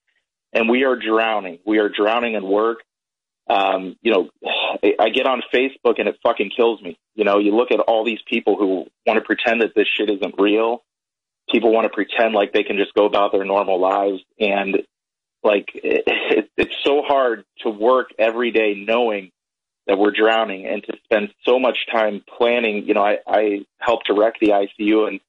and 0.52 0.68
we 0.68 0.84
are 0.84 0.96
drowning. 0.96 1.58
We 1.66 1.78
are 1.78 1.88
drowning 1.88 2.34
in 2.34 2.42
work. 2.42 2.78
Um, 3.48 3.96
you 4.00 4.12
know, 4.12 4.30
I 4.98 5.08
get 5.10 5.26
on 5.26 5.42
Facebook 5.52 5.98
and 5.98 6.08
it 6.08 6.18
fucking 6.22 6.50
kills 6.56 6.80
me. 6.80 6.98
You 7.14 7.24
know, 7.24 7.38
you 7.38 7.54
look 7.54 7.72
at 7.72 7.80
all 7.80 8.04
these 8.04 8.20
people 8.26 8.56
who 8.56 8.86
want 9.06 9.18
to 9.18 9.22
pretend 9.22 9.60
that 9.62 9.74
this 9.74 9.88
shit 9.88 10.08
isn't 10.08 10.34
real. 10.38 10.82
People 11.52 11.72
want 11.72 11.84
to 11.84 11.94
pretend 11.94 12.34
like 12.34 12.52
they 12.52 12.62
can 12.62 12.76
just 12.76 12.94
go 12.94 13.06
about 13.06 13.32
their 13.32 13.44
normal 13.44 13.80
lives. 13.80 14.22
And 14.38 14.76
like, 15.42 15.70
it, 15.74 16.04
it, 16.06 16.50
it's 16.56 16.74
so 16.84 17.02
hard 17.02 17.44
to 17.62 17.70
work 17.70 18.10
every 18.18 18.50
day 18.50 18.74
knowing 18.86 19.30
that 19.86 19.98
we're 19.98 20.12
drowning 20.12 20.66
and 20.66 20.84
to 20.84 20.92
spend 21.04 21.30
so 21.44 21.58
much 21.58 21.78
time 21.90 22.22
planning. 22.38 22.86
You 22.86 22.94
know, 22.94 23.02
I, 23.02 23.18
I 23.26 23.60
help 23.78 24.04
direct 24.04 24.38
the 24.40 24.48
ICU 24.48 25.08
and 25.08 25.20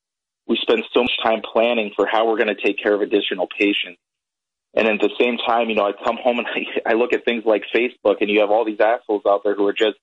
we 0.48 0.58
spend 0.62 0.84
so 0.94 1.02
much 1.02 1.14
time 1.24 1.42
planning 1.42 1.92
for 1.96 2.06
how 2.06 2.28
we're 2.28 2.38
going 2.38 2.56
to 2.56 2.62
take 2.62 2.82
care 2.82 2.94
of 2.94 3.02
additional 3.02 3.48
patients. 3.48 4.00
And 4.74 4.88
at 4.88 5.00
the 5.00 5.10
same 5.20 5.38
time, 5.38 5.70
you 5.70 5.76
know, 5.76 5.86
I 5.86 5.92
come 5.92 6.18
home 6.22 6.40
and 6.40 6.48
I, 6.86 6.92
I 6.92 6.94
look 6.94 7.14
at 7.14 7.26
things 7.26 7.44
like 7.46 7.64
Facebook 7.74 8.18
and 8.22 8.30
you 8.30 8.42
have 8.42 8.52
all 8.52 8.66
these 8.66 8.80
assholes 8.80 9.24
out 9.28 9.42
there 9.44 9.56
who 9.56 9.68
are 9.68 9.74
just 9.74 9.98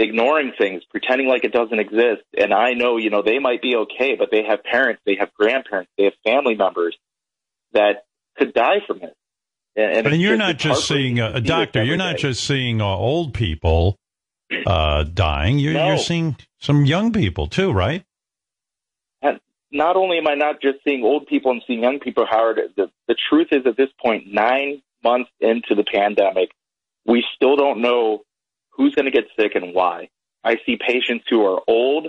ignoring 0.00 0.52
things, 0.58 0.82
pretending 0.90 1.28
like 1.28 1.44
it 1.44 1.52
doesn't 1.52 1.78
exist. 1.78 2.22
And 2.36 2.52
I 2.54 2.72
know, 2.72 2.96
you 2.96 3.10
know, 3.10 3.22
they 3.22 3.38
might 3.38 3.62
be 3.62 3.76
okay, 3.76 4.16
but 4.18 4.30
they 4.30 4.44
have 4.48 4.64
parents, 4.64 5.02
they 5.04 5.16
have 5.18 5.32
grandparents, 5.34 5.90
they 5.96 6.04
have 6.04 6.14
family 6.24 6.54
members 6.54 6.96
that 7.72 8.04
could 8.36 8.54
die 8.54 8.78
from 8.86 9.02
it. 9.02 9.14
And, 9.76 10.06
it's 10.06 10.16
you're 10.16 10.36
not 10.36 10.58
just 10.58 10.88
seeing 10.88 11.20
a, 11.20 11.34
a 11.34 11.40
doctor. 11.40 11.82
You're 11.84 11.96
not 11.96 12.16
day. 12.16 12.22
just 12.22 12.44
seeing 12.44 12.80
uh, 12.80 12.86
old 12.86 13.34
people 13.34 13.98
uh, 14.66 15.04
dying. 15.04 15.58
You're, 15.58 15.74
No. 15.74 15.88
you're 15.88 15.98
seeing 15.98 16.36
some 16.58 16.84
young 16.84 17.12
people 17.12 17.46
too, 17.46 17.70
right? 17.72 18.04
And 19.22 19.38
not 19.70 19.96
only 19.96 20.18
am 20.18 20.26
I 20.26 20.34
not 20.34 20.60
just 20.60 20.78
seeing 20.82 21.04
old 21.04 21.26
people 21.26 21.52
and 21.52 21.62
seeing 21.66 21.82
young 21.82 22.00
people, 22.00 22.26
Howard, 22.28 22.58
the, 22.76 22.90
the 23.06 23.16
truth 23.28 23.48
is 23.52 23.66
at 23.66 23.76
this 23.76 23.90
point, 24.02 24.24
nine 24.26 24.82
months 25.04 25.30
into 25.40 25.74
the 25.74 25.84
pandemic, 25.84 26.50
we 27.06 27.24
still 27.36 27.56
don't 27.56 27.80
know 27.80 28.22
who's 28.70 28.94
going 28.94 29.06
to 29.06 29.10
get 29.10 29.24
sick 29.38 29.52
and 29.54 29.74
why. 29.74 30.08
I 30.42 30.56
see 30.64 30.76
patients 30.76 31.26
who 31.28 31.44
are 31.44 31.60
old 31.66 32.08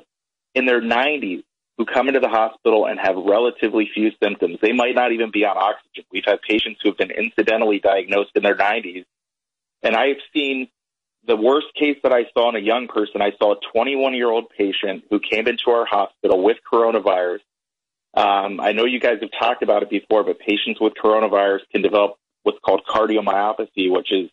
in 0.56 0.65
their 0.65 0.82
90s 0.82 1.43
who 1.78 1.86
come 1.86 2.08
into 2.08 2.19
the 2.19 2.30
hospital 2.30 2.86
and 2.86 3.00
have 3.00 3.15
relatively 3.15 3.89
few 3.93 4.12
symptoms. 4.21 4.60
They 4.62 4.71
might 4.71 4.95
not 4.95 5.13
even 5.13 5.32
be 5.32 5.45
on 5.45 5.58
oxygen. 5.58 6.06
We've 6.12 6.26
had 6.26 6.41
patients 6.41 6.80
who 6.84 6.89
have 6.89 6.97
been 6.97 7.12
incidentally 7.12 7.80
diagnosed 7.80 8.32
in 8.36 8.43
their 8.43 8.56
90s. 8.56 9.06
And 9.82 9.95
I've 9.95 10.17
seen 10.34 10.67
the 11.26 11.36
worst 11.36 11.67
case 11.78 11.97
that 12.04 12.13
I 12.13 12.26
saw 12.34 12.50
in 12.50 12.56
a 12.56 12.60
young 12.60 12.88
person. 12.88 13.21
I 13.21 13.32
saw 13.38 13.54
a 13.54 13.60
21 13.74 14.13
year 14.13 14.30
old 14.30 14.50
patient 14.56 15.06
who 15.10 15.19
came 15.19 15.47
into 15.47 15.71
our 15.71 15.86
hospital 15.86 16.43
with 16.43 16.58
coronavirus. 16.71 17.39
Um, 18.13 18.60
I 18.60 18.74
know 18.74 18.86
you 18.86 19.00
guys 19.00 19.17
have 19.21 19.32
talked 19.39 19.63
about 19.63 19.84
it 19.84 19.89
before, 19.89 20.24
but 20.24 20.39
patients 20.39 20.80
with 20.82 20.93
coronavirus 21.02 21.62
can 21.71 21.82
develop 21.82 22.15
what's 22.43 22.60
called 22.63 22.82
cardiomyopathy, 22.88 23.89
which 23.89 24.12
is 24.12 24.30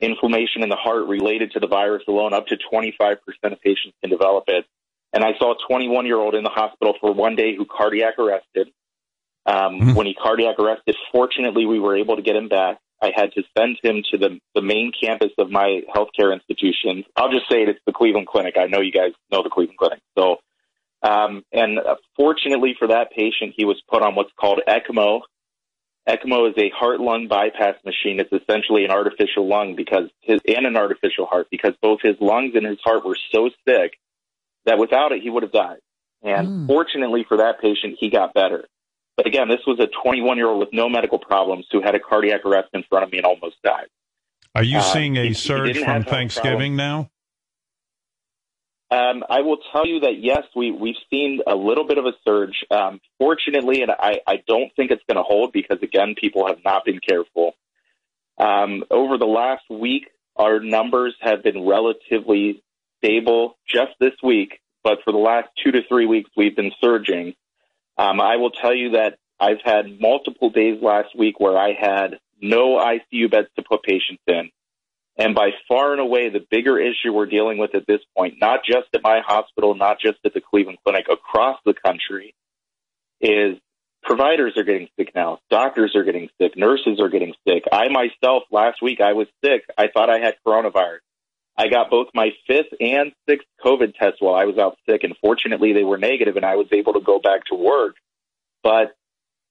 inflammation 0.00 0.62
in 0.62 0.68
the 0.68 0.76
heart 0.76 1.06
related 1.06 1.52
to 1.52 1.60
the 1.60 1.66
virus 1.66 2.02
alone. 2.08 2.32
Up 2.32 2.46
to 2.48 2.56
25% 2.56 3.16
of 3.44 3.60
patients 3.60 3.94
can 4.00 4.10
develop 4.10 4.44
it. 4.48 4.66
And 5.12 5.24
I 5.24 5.32
saw 5.38 5.52
a 5.52 5.56
21 5.68 6.06
year 6.06 6.18
old 6.18 6.34
in 6.34 6.44
the 6.44 6.50
hospital 6.50 6.94
for 7.00 7.12
one 7.12 7.36
day 7.36 7.54
who 7.56 7.64
cardiac 7.64 8.18
arrested. 8.18 8.68
Um, 9.46 9.80
Mhm. 9.80 9.94
When 9.94 10.06
he 10.06 10.14
cardiac 10.14 10.58
arrested, 10.58 10.96
fortunately, 11.12 11.66
we 11.66 11.78
were 11.78 11.96
able 11.96 12.16
to 12.16 12.22
get 12.22 12.34
him 12.36 12.48
back. 12.48 12.78
I 13.00 13.12
had 13.14 13.32
to 13.34 13.44
send 13.56 13.78
him 13.82 14.02
to 14.10 14.18
the, 14.18 14.40
the 14.54 14.62
main 14.62 14.90
campus 14.90 15.30
of 15.38 15.50
my 15.50 15.82
healthcare 15.94 16.32
institution. 16.32 17.04
I'll 17.14 17.30
just 17.30 17.48
say 17.48 17.62
it, 17.62 17.68
it's 17.68 17.80
the 17.86 17.92
Cleveland 17.92 18.26
Clinic. 18.26 18.56
I 18.58 18.66
know 18.66 18.80
you 18.80 18.90
guys 18.90 19.12
know 19.30 19.42
the 19.42 19.50
Cleveland 19.50 19.78
Clinic. 19.78 20.00
So, 20.18 20.38
um, 21.02 21.44
and 21.52 21.78
uh, 21.78 21.96
fortunately 22.16 22.74
for 22.78 22.88
that 22.88 23.10
patient, 23.12 23.54
he 23.56 23.64
was 23.64 23.80
put 23.88 24.02
on 24.02 24.14
what's 24.14 24.32
called 24.40 24.60
ECMO. 24.66 25.20
ECMO 26.08 26.48
is 26.50 26.54
a 26.56 26.70
heart 26.70 27.00
lung 27.00 27.26
bypass 27.28 27.74
machine. 27.84 28.20
It's 28.20 28.32
essentially 28.32 28.84
an 28.84 28.90
artificial 28.92 29.46
lung 29.48 29.74
because 29.74 30.08
his, 30.20 30.40
and 30.46 30.66
an 30.66 30.76
artificial 30.76 31.26
heart 31.26 31.48
because 31.50 31.74
both 31.82 32.00
his 32.02 32.14
lungs 32.20 32.54
and 32.54 32.64
his 32.64 32.78
heart 32.84 33.04
were 33.04 33.18
so 33.32 33.50
sick 33.66 33.98
that 34.66 34.78
without 34.78 35.12
it, 35.12 35.22
he 35.22 35.30
would 35.30 35.42
have 35.42 35.52
died. 35.52 35.78
And 36.22 36.48
Mm. 36.48 36.66
fortunately 36.66 37.24
for 37.24 37.38
that 37.38 37.60
patient, 37.60 37.96
he 37.98 38.08
got 38.08 38.34
better. 38.34 38.66
But 39.16 39.26
again, 39.26 39.48
this 39.48 39.64
was 39.66 39.80
a 39.80 39.86
21 40.02 40.36
year 40.36 40.48
old 40.48 40.60
with 40.60 40.72
no 40.72 40.88
medical 40.88 41.18
problems 41.18 41.66
who 41.72 41.80
had 41.82 41.94
a 41.94 42.00
cardiac 42.00 42.44
arrest 42.44 42.68
in 42.72 42.82
front 42.84 43.04
of 43.04 43.10
me 43.10 43.18
and 43.18 43.26
almost 43.26 43.60
died. 43.62 43.86
Are 44.54 44.62
you 44.62 44.78
Uh, 44.78 44.82
seeing 44.82 45.16
a 45.16 45.28
he 45.28 45.32
surge 45.34 45.66
didn't 45.68 45.84
from 45.84 45.92
have 45.92 46.04
health 46.04 46.14
Thanksgiving 46.14 46.76
now? 46.76 47.10
Um, 48.90 49.24
I 49.28 49.40
will 49.40 49.58
tell 49.72 49.86
you 49.86 50.00
that 50.00 50.18
yes, 50.20 50.44
we 50.54 50.70
we've 50.70 50.96
seen 51.10 51.40
a 51.46 51.56
little 51.56 51.86
bit 51.86 51.98
of 51.98 52.06
a 52.06 52.12
surge. 52.24 52.64
Um, 52.70 53.00
fortunately, 53.18 53.82
and 53.82 53.90
I, 53.90 54.20
I 54.26 54.42
don't 54.46 54.70
think 54.76 54.92
it's 54.92 55.02
going 55.08 55.16
to 55.16 55.24
hold 55.24 55.52
because 55.52 55.78
again, 55.82 56.14
people 56.20 56.46
have 56.46 56.58
not 56.64 56.84
been 56.84 57.00
careful. 57.00 57.54
Um, 58.38 58.84
over 58.90 59.18
the 59.18 59.26
last 59.26 59.64
week, 59.68 60.08
our 60.36 60.60
numbers 60.60 61.16
have 61.20 61.42
been 61.42 61.66
relatively 61.66 62.62
stable. 62.98 63.56
Just 63.66 63.92
this 63.98 64.14
week, 64.22 64.60
but 64.84 64.98
for 65.04 65.12
the 65.12 65.18
last 65.18 65.48
two 65.64 65.72
to 65.72 65.80
three 65.88 66.06
weeks, 66.06 66.30
we've 66.36 66.54
been 66.54 66.72
surging. 66.80 67.34
Um, 67.98 68.20
I 68.20 68.36
will 68.36 68.50
tell 68.50 68.74
you 68.74 68.90
that 68.90 69.18
I've 69.40 69.62
had 69.64 70.00
multiple 70.00 70.50
days 70.50 70.80
last 70.80 71.16
week 71.16 71.40
where 71.40 71.58
I 71.58 71.72
had 71.72 72.18
no 72.40 72.76
ICU 72.76 73.30
beds 73.30 73.48
to 73.56 73.62
put 73.62 73.82
patients 73.82 74.22
in. 74.28 74.50
And 75.18 75.34
by 75.34 75.50
far 75.66 75.92
and 75.92 76.00
away, 76.00 76.28
the 76.28 76.44
bigger 76.50 76.78
issue 76.78 77.12
we're 77.12 77.26
dealing 77.26 77.56
with 77.56 77.74
at 77.74 77.86
this 77.86 78.00
point, 78.16 78.34
not 78.38 78.60
just 78.64 78.88
at 78.94 79.02
my 79.02 79.20
hospital, 79.24 79.74
not 79.74 79.98
just 79.98 80.18
at 80.24 80.34
the 80.34 80.42
Cleveland 80.42 80.78
Clinic, 80.84 81.06
across 81.10 81.58
the 81.64 81.72
country, 81.72 82.34
is 83.20 83.56
providers 84.02 84.54
are 84.58 84.64
getting 84.64 84.88
sick 84.98 85.12
now. 85.14 85.38
Doctors 85.48 85.96
are 85.96 86.04
getting 86.04 86.28
sick. 86.40 86.56
Nurses 86.56 87.00
are 87.00 87.08
getting 87.08 87.32
sick. 87.48 87.64
I 87.72 87.88
myself, 87.88 88.44
last 88.50 88.82
week, 88.82 89.00
I 89.00 89.14
was 89.14 89.26
sick. 89.42 89.62
I 89.78 89.88
thought 89.88 90.10
I 90.10 90.18
had 90.18 90.36
coronavirus. 90.46 90.98
I 91.58 91.68
got 91.68 91.88
both 91.88 92.08
my 92.12 92.30
fifth 92.46 92.74
and 92.78 93.12
sixth 93.26 93.48
COVID 93.64 93.94
test 93.94 94.16
while 94.20 94.34
I 94.34 94.44
was 94.44 94.58
out 94.58 94.76
sick, 94.86 95.02
and 95.02 95.16
fortunately, 95.22 95.72
they 95.72 95.84
were 95.84 95.96
negative, 95.96 96.36
and 96.36 96.44
I 96.44 96.56
was 96.56 96.66
able 96.72 96.92
to 96.92 97.00
go 97.00 97.18
back 97.18 97.44
to 97.46 97.54
work. 97.54 97.96
But 98.62 98.94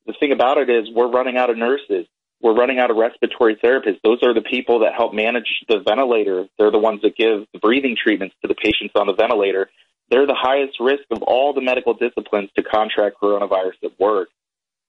the 0.06 0.13
thing 0.19 0.32
about 0.32 0.60
it 0.60 0.69
is, 0.69 0.89
we're 0.93 1.10
running 1.10 1.38
out 1.38 1.49
of 1.49 1.58
nurses 1.58 2.06
we're 2.45 2.53
running 2.53 2.77
out 2.77 2.91
of 2.91 2.97
respiratory 2.97 3.55
therapists. 3.55 4.01
Those 4.03 4.21
are 4.21 4.31
the 4.31 4.43
people 4.43 4.81
that 4.81 4.93
help 4.95 5.15
manage 5.15 5.47
the 5.67 5.79
ventilator. 5.79 6.45
They're 6.60 6.69
the 6.69 6.77
ones 6.77 7.01
that 7.01 7.17
give 7.17 7.47
the 7.51 7.60
breathing 7.60 7.97
treatments 8.01 8.36
to 8.43 8.47
the 8.47 8.53
patients 8.53 8.91
on 8.93 9.08
the 9.08 9.15
ventilator. 9.15 9.67
They're 10.12 10.27
the 10.27 10.38
highest 10.38 10.79
risk 10.79 11.05
of 11.10 11.23
all 11.23 11.55
the 11.55 11.62
medical 11.62 11.95
disciplines 11.95 12.51
to 12.55 12.62
contract 12.62 13.15
coronavirus 13.19 13.81
at 13.86 13.99
work. 13.99 14.29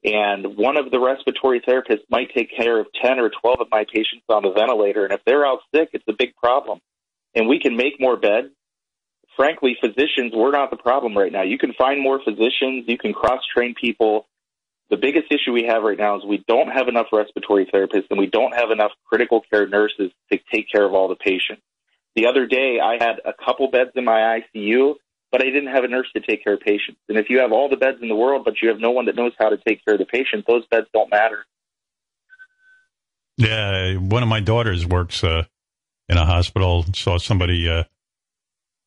And 0.04 0.58
one 0.58 0.76
of 0.76 0.90
the 0.90 1.00
respiratory 1.00 1.62
therapists 1.66 2.04
might 2.10 2.28
take 2.34 2.54
care 2.54 2.78
of 2.78 2.88
10 3.02 3.18
or 3.20 3.30
12 3.30 3.60
of 3.62 3.68
my 3.70 3.86
patients 3.86 4.24
on 4.28 4.42
the 4.42 4.52
ventilator. 4.52 5.04
And 5.04 5.14
if 5.14 5.22
they're 5.24 5.46
out 5.46 5.60
sick, 5.74 5.88
it's 5.94 6.04
a 6.06 6.12
big 6.12 6.36
problem. 6.36 6.80
And 7.34 7.48
we 7.48 7.58
can 7.58 7.74
make 7.74 7.98
more 7.98 8.18
beds. 8.18 8.48
Frankly, 9.34 9.78
physicians, 9.80 10.32
we're 10.34 10.52
not 10.52 10.70
the 10.70 10.76
problem 10.76 11.16
right 11.16 11.32
now. 11.32 11.42
You 11.42 11.56
can 11.56 11.72
find 11.72 12.02
more 12.02 12.20
physicians. 12.22 12.84
You 12.86 12.98
can 12.98 13.14
cross 13.14 13.40
train 13.54 13.74
people 13.80 14.26
the 14.90 14.96
biggest 14.96 15.32
issue 15.32 15.52
we 15.52 15.64
have 15.64 15.82
right 15.82 15.98
now 15.98 16.16
is 16.16 16.24
we 16.24 16.44
don't 16.46 16.68
have 16.68 16.88
enough 16.88 17.06
respiratory 17.12 17.66
therapists 17.66 18.06
and 18.10 18.18
we 18.18 18.26
don't 18.26 18.54
have 18.54 18.70
enough 18.70 18.92
critical 19.04 19.42
care 19.50 19.66
nurses 19.66 20.12
to 20.32 20.38
take 20.52 20.70
care 20.70 20.84
of 20.84 20.94
all 20.94 21.08
the 21.08 21.16
patients. 21.16 21.62
The 22.14 22.26
other 22.26 22.46
day, 22.46 22.78
I 22.82 22.94
had 22.94 23.20
a 23.24 23.32
couple 23.32 23.70
beds 23.70 23.90
in 23.94 24.04
my 24.04 24.40
ICU, 24.40 24.94
but 25.30 25.42
I 25.42 25.46
didn't 25.46 25.74
have 25.74 25.84
a 25.84 25.88
nurse 25.88 26.06
to 26.14 26.22
take 26.22 26.42
care 26.42 26.54
of 26.54 26.60
patients. 26.60 26.98
And 27.08 27.18
if 27.18 27.28
you 27.28 27.40
have 27.40 27.52
all 27.52 27.68
the 27.68 27.76
beds 27.76 27.98
in 28.00 28.08
the 28.08 28.14
world, 28.14 28.44
but 28.44 28.62
you 28.62 28.68
have 28.68 28.78
no 28.78 28.90
one 28.90 29.06
that 29.06 29.16
knows 29.16 29.32
how 29.38 29.50
to 29.50 29.58
take 29.58 29.84
care 29.84 29.94
of 29.94 30.00
the 30.00 30.06
patient, 30.06 30.44
those 30.46 30.66
beds 30.66 30.86
don't 30.94 31.10
matter. 31.10 31.44
Yeah, 33.36 33.96
one 33.96 34.22
of 34.22 34.30
my 34.30 34.40
daughters 34.40 34.86
works 34.86 35.22
uh, 35.22 35.44
in 36.08 36.16
a 36.16 36.24
hospital. 36.24 36.86
Saw 36.94 37.18
somebody 37.18 37.68
uh, 37.68 37.84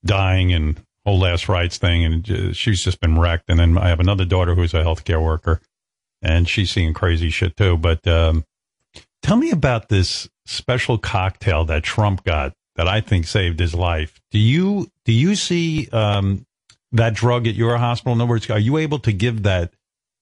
dying 0.03 0.53
and 0.53 0.81
whole 1.05 1.19
last 1.19 1.47
rites 1.47 1.77
thing, 1.77 2.03
and 2.03 2.31
uh, 2.31 2.53
she's 2.53 2.83
just 2.83 2.99
been 2.99 3.19
wrecked. 3.19 3.49
And 3.49 3.59
then 3.59 3.77
I 3.77 3.89
have 3.89 3.99
another 3.99 4.25
daughter 4.25 4.55
who's 4.55 4.73
a 4.73 4.83
healthcare 4.83 5.23
worker, 5.23 5.61
and 6.21 6.47
she's 6.47 6.71
seeing 6.71 6.93
crazy 6.93 7.29
shit 7.29 7.55
too. 7.55 7.77
But 7.77 8.05
um, 8.07 8.45
tell 9.21 9.37
me 9.37 9.51
about 9.51 9.89
this 9.89 10.29
special 10.45 10.97
cocktail 10.97 11.65
that 11.65 11.83
Trump 11.83 12.23
got 12.23 12.53
that 12.75 12.87
I 12.87 13.01
think 13.01 13.27
saved 13.27 13.59
his 13.59 13.73
life. 13.73 14.19
Do 14.31 14.39
you 14.39 14.89
do 15.05 15.13
you 15.13 15.35
see 15.35 15.89
um, 15.89 16.45
that 16.91 17.13
drug 17.13 17.47
at 17.47 17.55
your 17.55 17.77
hospital? 17.77 18.13
In 18.13 18.21
other 18.21 18.29
words, 18.29 18.49
are 18.49 18.59
you 18.59 18.77
able 18.77 18.99
to 18.99 19.11
give 19.11 19.43
that 19.43 19.73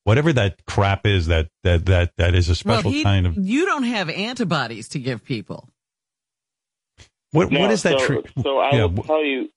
whatever 0.04 0.32
that 0.34 0.66
crap 0.66 1.06
is 1.06 1.28
that 1.28 1.50
that 1.64 1.86
that 1.86 2.14
that 2.18 2.34
is 2.34 2.50
a 2.50 2.56
special 2.56 2.90
well, 2.90 2.94
he, 2.94 3.04
kind 3.04 3.28
of 3.28 3.38
you 3.38 3.66
don't 3.66 3.84
have 3.84 4.10
antibodies 4.10 4.88
to 4.90 5.00
give 5.00 5.24
people. 5.24 5.70
what 7.32 7.52
No, 7.52 7.60
what 7.60 7.72
is 7.72 7.84
that? 7.84 8.00
So, 8.00 8.22
tr- 8.22 8.42
so 8.42 8.60
I 8.60 8.72
yeah, 8.72 8.86
will 8.86 9.04
tell 9.04 9.24
you, 9.24 9.50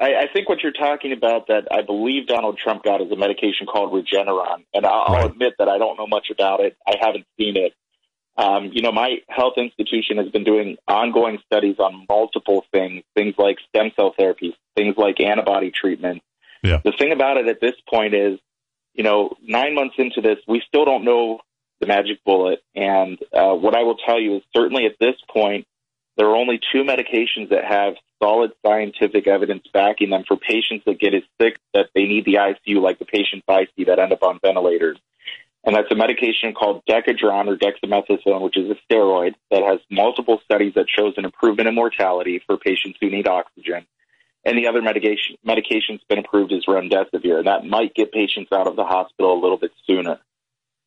I, 0.00 0.14
I 0.22 0.26
think 0.32 0.48
what 0.48 0.62
you're 0.62 0.72
talking 0.72 1.12
about 1.12 1.48
that 1.48 1.68
I 1.70 1.82
believe 1.82 2.26
Donald 2.26 2.56
Trump 2.58 2.82
got 2.82 3.02
is 3.02 3.12
a 3.12 3.16
medication 3.16 3.66
called 3.66 3.92
Regeneron, 3.92 4.64
and 4.72 4.86
I'll, 4.86 5.04
I'll 5.06 5.14
Right. 5.14 5.30
admit 5.30 5.54
that 5.58 5.68
I 5.68 5.78
don't 5.78 5.98
know 5.98 6.06
much 6.06 6.30
about 6.30 6.60
it. 6.60 6.76
I 6.86 6.94
haven't 7.00 7.26
seen 7.38 7.56
it. 7.56 7.74
Um, 8.36 8.70
you 8.72 8.80
know, 8.80 8.92
my 8.92 9.18
health 9.28 9.54
institution 9.58 10.16
has 10.16 10.28
been 10.30 10.44
doing 10.44 10.78
ongoing 10.88 11.38
studies 11.44 11.76
on 11.78 12.06
multiple 12.08 12.64
things, 12.72 13.02
things 13.14 13.34
like 13.36 13.58
stem 13.68 13.90
cell 13.96 14.14
therapies, 14.18 14.54
things 14.74 14.94
like 14.96 15.20
antibody 15.20 15.70
treatment. 15.70 16.22
Yeah. 16.62 16.80
The 16.82 16.92
thing 16.92 17.12
about 17.12 17.36
it 17.36 17.48
at 17.48 17.60
this 17.60 17.74
point 17.92 18.14
is, 18.14 18.38
you 18.94 19.04
know, 19.04 19.36
nine 19.42 19.74
months 19.74 19.96
into 19.98 20.22
this, 20.22 20.38
we 20.48 20.62
still 20.66 20.84
don't 20.86 21.04
know 21.04 21.40
the 21.80 21.86
magic 21.86 22.24
bullet. 22.24 22.60
And 22.74 23.18
uh, 23.32 23.52
what 23.54 23.74
I 23.74 23.82
will 23.82 23.96
tell 23.96 24.18
you 24.20 24.36
is 24.36 24.42
certainly 24.56 24.86
at 24.86 24.96
this 25.00 25.16
point, 25.30 25.66
there 26.16 26.26
are 26.28 26.36
only 26.36 26.60
two 26.72 26.82
medications 26.84 27.50
that 27.50 27.64
have 27.64 27.94
solid 28.22 28.52
scientific 28.64 29.26
evidence 29.26 29.64
backing 29.72 30.10
them 30.10 30.24
for 30.26 30.36
patients 30.36 30.84
that 30.86 31.00
get 31.00 31.14
as 31.14 31.22
sick 31.40 31.58
that 31.74 31.88
they 31.94 32.04
need 32.04 32.24
the 32.24 32.34
ICU, 32.34 32.80
like 32.80 32.98
the 32.98 33.04
patients 33.04 33.44
I 33.48 33.66
see 33.76 33.84
that 33.84 33.98
end 33.98 34.12
up 34.12 34.22
on 34.22 34.38
ventilators. 34.42 34.98
And 35.64 35.76
that's 35.76 35.90
a 35.90 35.94
medication 35.94 36.54
called 36.54 36.82
Decadron 36.86 37.46
or 37.46 37.56
dexamethasone, 37.56 38.40
which 38.40 38.56
is 38.56 38.70
a 38.70 38.92
steroid 38.92 39.34
that 39.50 39.62
has 39.62 39.80
multiple 39.90 40.40
studies 40.44 40.74
that 40.74 40.86
shows 40.88 41.14
an 41.18 41.24
improvement 41.24 41.68
in 41.68 41.74
mortality 41.74 42.42
for 42.46 42.56
patients 42.56 42.98
who 43.00 43.10
need 43.10 43.28
oxygen. 43.28 43.86
And 44.44 44.56
the 44.56 44.68
other 44.68 44.80
medication 44.80 45.36
medication's 45.44 46.00
been 46.08 46.18
approved 46.18 46.52
is 46.52 46.64
remdesivir, 46.66 47.38
and 47.38 47.46
that 47.46 47.66
might 47.66 47.94
get 47.94 48.10
patients 48.10 48.50
out 48.52 48.66
of 48.66 48.76
the 48.76 48.84
hospital 48.84 49.38
a 49.38 49.40
little 49.40 49.58
bit 49.58 49.72
sooner. 49.86 50.18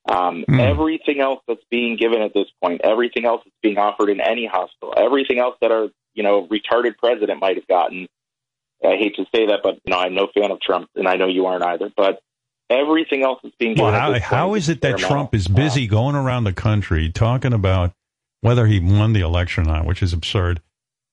Um, 0.09 0.43
Hmm. 0.47 0.59
Everything 0.59 1.21
else 1.21 1.41
that's 1.47 1.63
being 1.69 1.95
given 1.95 2.21
at 2.21 2.33
this 2.33 2.47
point, 2.61 2.81
everything 2.83 3.25
else 3.25 3.41
that's 3.45 3.55
being 3.61 3.77
offered 3.77 4.09
in 4.09 4.19
any 4.19 4.47
hospital, 4.47 4.93
everything 4.97 5.39
else 5.39 5.55
that 5.61 5.71
our 5.71 5.89
you 6.13 6.23
know 6.23 6.47
retarded 6.47 6.97
president 6.97 7.39
might 7.39 7.55
have 7.55 7.67
gotten. 7.67 8.07
I 8.83 8.97
hate 8.97 9.15
to 9.15 9.25
say 9.33 9.47
that, 9.47 9.59
but 9.63 9.75
you 9.85 9.91
know 9.91 9.97
I'm 9.97 10.13
no 10.13 10.27
fan 10.33 10.51
of 10.51 10.59
Trump, 10.61 10.89
and 10.95 11.07
I 11.07 11.15
know 11.15 11.27
you 11.27 11.45
aren't 11.45 11.63
either. 11.63 11.91
But 11.95 12.19
everything 12.69 13.23
else 13.23 13.39
that's 13.43 13.55
being 13.57 13.75
Well, 13.77 13.91
given. 13.91 14.21
how, 14.21 14.35
how 14.35 14.53
is 14.55 14.69
it 14.69 14.81
that. 14.81 14.97
Trump 14.97 15.33
is 15.33 15.47
busy 15.47 15.87
going 15.87 16.15
around 16.15 16.43
the 16.43 16.53
country 16.53 17.11
talking 17.11 17.53
about 17.53 17.93
whether 18.41 18.65
he 18.65 18.79
won 18.79 19.13
the 19.13 19.21
election 19.21 19.65
or 19.65 19.73
not, 19.73 19.85
which 19.85 20.01
is 20.03 20.13
absurd? 20.13 20.61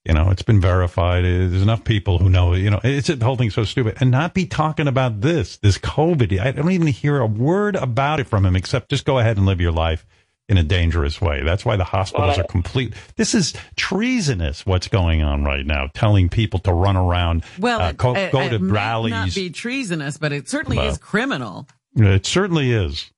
You 0.07 0.15
know, 0.15 0.31
it's 0.31 0.43
been 0.43 0.61
verified. 0.63 1.25
Uh, 1.25 1.29
there's 1.29 1.63
enough 1.63 1.85
people 1.85 2.19
who 2.19 2.31
know. 2.31 2.55
You 2.55 2.71
know, 2.71 2.81
it's 2.83 3.09
the 3.09 3.23
whole 3.25 3.37
thing's 3.37 3.55
so 3.55 3.65
stupid, 3.65 3.99
and 4.01 4.11
not 4.11 4.33
be 4.33 4.47
talking 4.47 4.89
about 4.89 5.21
this, 5.21 5.59
this 5.59 5.77
COVID. 5.77 6.41
I 6.41 6.53
don't 6.53 6.71
even 6.73 6.87
hear 6.87 7.21
a 7.21 7.27
word 7.27 7.77
about 7.77 8.19
it 8.19 8.27
from 8.27 8.47
him, 8.47 8.57
except 8.57 8.89
just 8.89 9.05
go 9.05 9.19
ahead 9.19 9.37
and 9.37 9.45
live 9.45 9.61
your 9.61 9.73
life 9.73 10.07
in 10.51 10.59
a 10.59 10.63
dangerous 10.63 11.21
way. 11.21 11.43
That's 11.43 11.65
why 11.65 11.77
the 11.77 11.85
hospitals 11.85 12.37
Well, 12.37 12.41
are 12.45 12.49
complete. 12.49 12.93
This 13.17 13.35
is 13.35 13.55
treasonous. 13.77 14.67
What's 14.67 14.89
going 14.89 15.23
on 15.23 15.45
right 15.45 15.65
now? 15.65 15.87
Telling 15.95 16.29
people 16.29 16.59
to 16.61 16.73
run 16.73 16.97
around, 16.97 17.45
Well, 17.59 17.81
uh, 17.81 17.91
it, 17.91 17.97
go, 17.97 18.15
it- 18.17 18.33
go 18.33 18.41
it 18.41 18.51
to 18.51 18.59
may 18.59 18.73
rallies. 18.73 19.13
not 19.13 19.35
be 19.35 19.51
treasonous, 19.51 20.19
but 20.19 20.33
it 20.33 20.49
certainly 20.49 20.77
Well. 20.77 20.89
is 20.89 20.99
criminal. 20.99 21.67
it 21.97 22.27
certainly 22.27 22.73
is. 22.73 23.11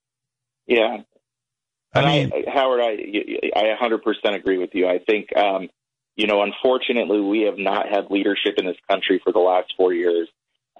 Yeah, 0.67 0.97
I 1.93 2.05
mean, 2.05 2.31
I, 2.33 2.49
Howard, 2.51 2.79
I 2.81 2.97
I 3.55 3.75
100% 3.79 4.35
agree 4.35 4.57
with 4.57 4.69
you. 4.73 4.87
I 4.87 4.99
think, 4.99 5.35
um, 5.35 5.69
you 6.15 6.25
know, 6.27 6.41
unfortunately, 6.41 7.19
we 7.19 7.41
have 7.41 7.57
not 7.57 7.87
had 7.89 8.09
leadership 8.09 8.53
in 8.57 8.65
this 8.65 8.77
country 8.89 9.19
for 9.23 9.31
the 9.33 9.39
last 9.39 9.73
four 9.77 9.93
years. 9.93 10.27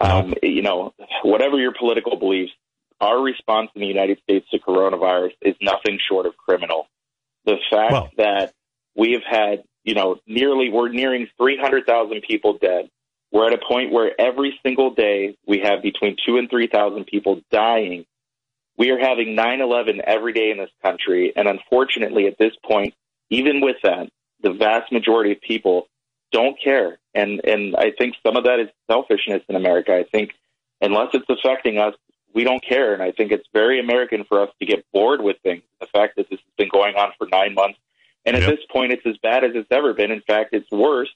Um, 0.02 0.34
You 0.42 0.62
know, 0.63 0.94
whatever 1.24 1.60
your 1.60 1.74
political 1.78 2.16
beliefs, 2.18 2.52
our 3.01 3.21
response 3.21 3.69
in 3.75 3.82
the 3.82 3.88
United 3.88 4.19
States 4.23 4.47
to 4.51 4.60
coronavirus 4.60 5.34
is 5.41 5.56
nothing 5.62 5.99
short 6.10 6.25
of 6.25 6.36
criminal. 6.38 6.88
The 7.45 7.58
fact 7.69 7.91
Well- 7.91 8.10
that 8.17 8.53
we 8.95 9.13
have 9.13 9.23
had, 9.23 9.63
you 9.84 9.95
know, 9.95 10.19
nearly 10.27 10.69
we're 10.69 10.89
nearing 10.89 11.27
300,000 11.38 12.21
people 12.21 12.53
dead. 12.53 12.89
We're 13.32 13.47
at 13.47 13.53
a 13.53 13.65
point 13.65 13.91
where 13.91 14.12
every 14.19 14.60
single 14.63 14.91
day 14.91 15.36
we 15.47 15.60
have 15.60 15.82
between 15.82 16.17
two 16.25 16.38
and 16.38 16.49
3,000 16.49 17.06
people 17.06 17.41
dying. 17.51 18.06
We 18.77 18.91
are 18.91 18.99
having 18.99 19.36
9-11 19.36 20.01
every 20.06 20.34
day 20.34 20.51
in 20.51 20.58
this 20.58 20.69
country. 20.84 21.34
And 21.36 21.47
unfortunately 21.47 22.27
at 22.27 22.38
this 22.38 22.53
point 22.63 22.93
even 23.29 23.62
with 23.62 23.77
that 23.84 24.10
the 24.41 24.51
vast 24.51 24.91
majority 24.91 25.32
of 25.32 25.41
people 25.41 25.88
don't 26.32 26.58
care. 26.62 26.99
And 27.15 27.41
and 27.43 27.75
i 27.75 27.91
think 27.97 28.15
some 28.25 28.36
of 28.38 28.43
that 28.45 28.60
is 28.60 28.69
selfishness 28.89 29.41
in 29.49 29.56
america. 29.56 29.93
I 29.95 30.03
think 30.12 30.32
unless 30.82 31.10
it's 31.13 31.25
affecting 31.29 31.77
us 31.77 31.95
we 32.34 32.43
don't 32.43 32.63
care. 32.63 32.93
And 32.93 33.02
i 33.04 33.12
think 33.12 33.32
it's 33.32 33.48
very 33.54 33.80
american 33.80 34.24
for 34.26 34.41
us 34.41 34.50
to 34.60 34.65
get 34.65 34.86
bored 34.91 35.22
with 35.22 35.38
things. 35.43 35.63
The 35.80 35.88
fact 35.88 36.15
that 36.17 36.30
this 36.30 36.39
has 36.39 36.54
been 36.58 36.69
going 36.69 36.96
on 36.96 37.12
for 37.17 37.28
nine 37.32 37.54
months. 37.54 37.80
And 38.26 38.36
at 38.36 38.43
Yep. 38.43 38.52
this 38.52 38.65
point 38.72 38.91
it's 38.93 39.06
as 39.06 39.17
bad 39.22 39.43
as 39.43 39.52
it's 39.56 39.72
ever 39.72 39.93
been. 39.93 40.12
In 40.12 40.22
fact 40.22 40.54
it's 40.54 40.69
worse. 40.72 41.10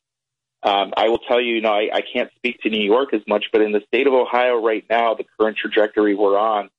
Um, 0.64 0.94
I 0.98 1.08
will 1.10 1.20
tell 1.20 1.40
you, 1.40 1.56
you 1.56 1.62
know, 1.62 1.72
I, 1.72 1.90
I 1.94 2.02
can't 2.02 2.32
speak 2.36 2.62
to 2.62 2.70
New 2.70 2.84
York 2.84 3.14
as 3.14 3.22
much, 3.28 3.46
but 3.52 3.62
in 3.62 3.72
the 3.72 3.82
state 3.88 4.08
of 4.08 4.14
Ohio 4.14 4.56
right 4.62 4.84
now, 4.90 5.14
the 5.14 5.24
current 5.40 5.56
trajectory 5.56 6.16
we're 6.16 6.38
on, 6.38 6.70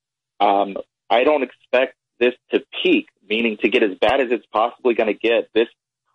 um, 0.40 0.76
I 1.08 1.24
don't 1.24 1.42
expect 1.44 1.94
this 2.18 2.34
to 2.50 2.64
peak, 2.82 3.06
meaning 3.28 3.56
to 3.62 3.68
get 3.68 3.82
as 3.84 3.96
bad 4.00 4.20
as 4.20 4.32
it's 4.32 4.44
possibly 4.52 4.94
going 4.94 5.06
to 5.06 5.14
get 5.18 5.48
this 5.54 5.68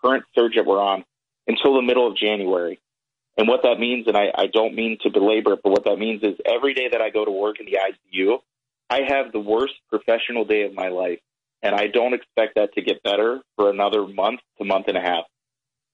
current 0.04 0.26
surge 0.36 0.56
that 0.56 0.66
we're 0.66 0.82
on 0.82 1.06
until 1.48 1.76
the 1.76 1.82
middle 1.82 2.06
of 2.06 2.18
January. 2.18 2.80
And 3.38 3.48
what 3.48 3.64
that 3.64 3.80
means, 3.80 4.08
and 4.08 4.16
I, 4.16 4.32
I 4.36 4.48
don't 4.48 4.76
mean 4.76 4.98
to 5.02 5.10
belabor 5.10 5.54
it, 5.54 5.62
but 5.64 5.72
what 5.72 5.86
that 5.86 5.98
means 5.98 6.22
is 6.24 6.36
every 6.46 6.74
day 6.74 6.90
that 6.92 7.02
I 7.02 7.10
go 7.10 7.26
to 7.26 7.32
work 7.32 7.60
in 7.60 7.66
the 7.66 7.78
ICU, 7.78 8.38
I 8.90 9.02
have 9.08 9.32
the 9.32 9.40
worst 9.40 9.74
professional 9.90 10.46
day 10.46 10.64
of 10.64 10.74
my 10.74 10.90
life. 10.90 11.20
And 11.64 11.74
I 11.74 11.88
don't 11.88 12.14
expect 12.14 12.56
that 12.56 12.74
to 12.74 12.82
get 12.82 13.02
better 13.04 13.42
for 13.56 13.70
another 13.70 14.06
month 14.06 14.42
to 14.58 14.66
month 14.66 14.88
and 14.90 14.98
a 14.98 15.02
half 15.02 15.24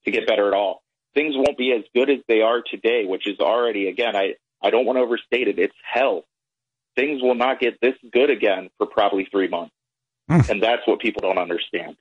to 0.05 0.11
get 0.11 0.27
better 0.27 0.47
at 0.47 0.53
all. 0.53 0.81
Things 1.13 1.35
won't 1.35 1.57
be 1.57 1.71
as 1.71 1.83
good 1.93 2.09
as 2.09 2.19
they 2.27 2.41
are 2.41 2.61
today, 2.61 3.05
which 3.05 3.27
is 3.27 3.39
already, 3.39 3.87
again, 3.87 4.15
I, 4.15 4.33
I 4.61 4.71
don't 4.71 4.85
want 4.85 4.97
to 4.97 5.03
overstate 5.03 5.47
it. 5.47 5.59
It's 5.59 5.75
hell. 5.83 6.23
Things 6.95 7.21
will 7.21 7.35
not 7.35 7.59
get 7.59 7.79
this 7.81 7.93
good 8.11 8.31
again 8.31 8.69
for 8.77 8.87
probably 8.87 9.27
three 9.31 9.47
months. 9.47 9.73
Hmm. 10.27 10.41
and 10.47 10.61
that's 10.61 10.83
what 10.85 10.99
people 10.99 11.21
don't 11.21 11.39
understand. 11.39 11.95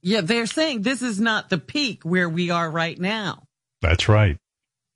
Yeah, 0.00 0.22
they're 0.22 0.46
saying 0.46 0.82
this 0.82 1.02
is 1.02 1.20
not 1.20 1.50
the 1.50 1.58
peak 1.58 2.02
where 2.02 2.28
we 2.28 2.50
are 2.50 2.70
right 2.70 2.98
now. 2.98 3.42
that's 3.82 4.08
right. 4.08 4.38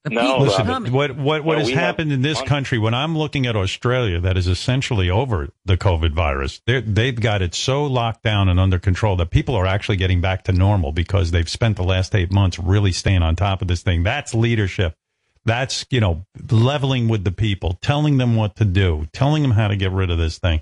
The 0.04 0.10
No, 0.10 0.38
Listen, 0.38 0.66
coming. 0.66 0.92
what 0.92 1.12
what 1.16 1.44
what 1.44 1.44
Well, 1.44 1.58
has 1.60 1.70
happened 1.70 2.10
in 2.10 2.22
this 2.22 2.38
months. 2.38 2.48
country 2.48 2.76
when 2.78 2.92
I'm 2.92 3.16
looking 3.16 3.46
at 3.46 3.54
Australia 3.54 4.18
that 4.20 4.36
is 4.36 4.48
essentially 4.48 5.08
over 5.08 5.50
the 5.64 5.76
COVID 5.76 6.12
virus. 6.12 6.60
They 6.66 6.80
they've 6.80 7.14
got 7.18 7.40
it 7.40 7.54
so 7.54 7.84
locked 7.84 8.24
down 8.24 8.48
and 8.48 8.58
under 8.58 8.80
control 8.80 9.14
that 9.16 9.30
people 9.30 9.54
are 9.54 9.64
actually 9.66 9.98
getting 9.98 10.20
back 10.20 10.42
to 10.44 10.52
normal 10.52 10.90
because 10.90 11.30
they've 11.30 11.48
spent 11.48 11.76
the 11.76 11.84
last 11.84 12.16
8 12.16 12.32
months 12.32 12.58
really 12.58 12.90
staying 12.90 13.22
on 13.22 13.36
top 13.36 13.62
of 13.62 13.68
this 13.68 13.82
thing. 13.82 14.02
That's 14.02 14.34
leadership. 14.34 14.96
That's, 15.44 15.84
you 15.90 16.00
know, 16.00 16.24
leveling 16.50 17.06
with 17.08 17.22
the 17.24 17.32
people, 17.32 17.78
telling 17.80 18.16
them 18.18 18.34
what 18.36 18.56
to 18.56 18.64
do, 18.64 19.06
telling 19.12 19.42
them 19.42 19.50
how 19.52 19.68
to 19.68 19.76
get 19.76 19.90
rid 19.92 20.10
of 20.10 20.18
this 20.18 20.38
thing. 20.38 20.60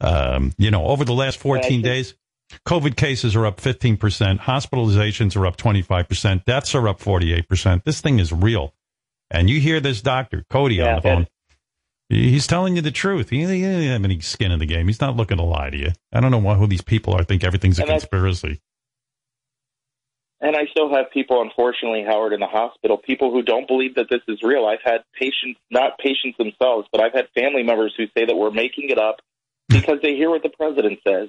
Um, 0.00 0.52
you 0.58 0.70
know, 0.70 0.86
over 0.86 1.04
the 1.04 1.12
last 1.14 1.38
14 1.38 1.62
think- 1.70 1.84
days, 1.84 2.14
COVID 2.66 2.96
cases 2.96 3.34
are 3.36 3.46
up 3.46 3.60
15%, 3.60 3.98
hospitalizations 4.40 5.36
are 5.36 5.46
up 5.46 5.56
25%, 5.56 6.44
deaths 6.44 6.74
are 6.74 6.88
up 6.88 7.00
48%. 7.00 7.84
This 7.84 8.00
thing 8.00 8.18
is 8.18 8.32
real. 8.32 8.74
And 9.30 9.48
you 9.48 9.60
hear 9.60 9.80
this 9.80 10.02
doctor, 10.02 10.44
Cody, 10.50 10.80
on 10.80 10.86
Yeah, 10.86 10.94
the 10.96 11.02
phone. 11.02 11.26
He's 12.08 12.46
telling 12.46 12.76
you 12.76 12.82
the 12.82 12.90
truth. 12.90 13.30
He, 13.30 13.38
he 13.38 13.44
doesn't 13.44 13.82
have 13.82 14.04
any 14.04 14.20
skin 14.20 14.52
in 14.52 14.58
the 14.58 14.66
game. 14.66 14.86
He's 14.86 15.00
not 15.00 15.16
looking 15.16 15.38
to 15.38 15.42
lie 15.42 15.70
to 15.70 15.78
you. 15.78 15.92
I 16.12 16.20
don't 16.20 16.30
know 16.30 16.38
why, 16.38 16.56
who 16.56 16.66
these 16.66 16.82
people 16.82 17.14
are. 17.14 17.20
I 17.20 17.24
think 17.24 17.42
everything's 17.42 17.78
a 17.78 17.82
And 17.82 17.90
conspiracy. 17.90 18.60
And 20.42 20.56
I 20.56 20.66
still 20.72 20.92
have 20.94 21.10
people, 21.12 21.40
unfortunately, 21.40 22.04
Howard, 22.04 22.32
in 22.32 22.40
the 22.40 22.48
hospital, 22.48 22.98
people 22.98 23.30
who 23.30 23.42
don't 23.42 23.66
believe 23.68 23.94
that 23.94 24.08
this 24.10 24.20
is 24.26 24.42
real. 24.42 24.66
I've 24.66 24.82
had 24.84 25.04
patients, 25.18 25.60
not 25.70 25.98
patients 25.98 26.36
themselves, 26.36 26.88
but 26.90 27.00
I've 27.00 27.12
had 27.12 27.28
family 27.34 27.62
members 27.62 27.94
who 27.96 28.06
say 28.06 28.26
that 28.26 28.36
we're 28.36 28.50
making 28.50 28.90
it 28.90 28.98
up 28.98 29.20
because 29.68 29.98
they 30.02 30.16
hear 30.16 30.30
what 30.30 30.42
the 30.42 30.50
president 30.50 30.98
says. 31.06 31.28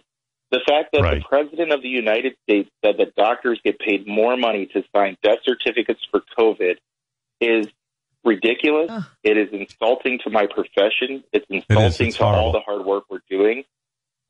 The 0.54 0.62
fact 0.68 0.92
that 0.94 1.02
Right. 1.02 1.16
the 1.20 1.28
president 1.28 1.72
of 1.72 1.82
the 1.82 1.90
United 1.90 2.36
States 2.44 2.70
said 2.86 2.98
that 3.00 3.16
doctors 3.16 3.60
get 3.64 3.80
paid 3.80 4.06
more 4.06 4.38
money 4.38 4.68
to 4.68 4.84
sign 4.96 5.18
death 5.24 5.40
certificates 5.44 6.02
for 6.12 6.22
COVID 6.38 6.76
is 7.42 7.66
ridiculous. 8.24 8.92
Ugh. 8.92 9.04
It 9.24 9.36
is 9.36 9.50
insulting 9.52 10.20
to 10.20 10.30
my 10.30 10.46
profession. 10.46 11.24
It's 11.34 11.48
insulting 11.50 12.10
It's 12.10 12.18
to 12.18 12.26
all 12.26 12.52
the 12.52 12.60
hard 12.60 12.86
work 12.86 13.06
we're 13.10 13.24
doing. 13.32 13.64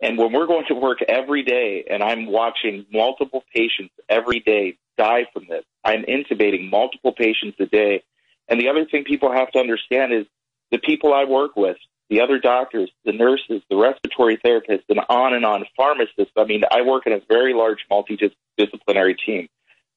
And 0.01 0.17
when 0.17 0.31
we're 0.31 0.47
going 0.47 0.63
to 0.67 0.75
work 0.75 0.99
every 1.01 1.43
day 1.43 1.83
and 1.89 2.01
I'm 2.01 2.27
watching 2.27 2.85
multiple 2.89 3.43
patients 3.53 3.93
every 4.07 4.39
day 4.39 4.77
die 4.97 5.25
from 5.33 5.47
this, 5.49 5.65
I'm 5.83 6.03
intubating 6.03 6.69
multiple 6.69 7.11
patients 7.11 7.57
a 7.59 7.65
day. 7.65 8.01
And 8.47 8.61
the 8.61 8.69
other 8.69 8.85
thing 8.85 9.03
people 9.03 9.33
have 9.33 9.51
to 9.51 9.59
understand 9.59 10.13
is 10.13 10.25
the 10.71 10.77
people 10.77 11.13
I 11.13 11.25
work 11.25 11.57
with, 11.57 11.75
the 12.13 12.21
other 12.21 12.37
doctors, 12.37 12.91
the 13.05 13.11
nurses, 13.11 13.63
the 13.71 13.75
respiratory 13.75 14.37
therapists, 14.37 14.83
and 14.87 14.99
on 15.09 15.33
and 15.33 15.43
on, 15.43 15.65
pharmacists. 15.75 16.31
I 16.37 16.43
mean, 16.43 16.61
I 16.69 16.83
work 16.83 17.07
in 17.07 17.13
a 17.13 17.19
very 17.27 17.55
large 17.55 17.87
multidisciplinary 17.91 19.17
team. 19.25 19.49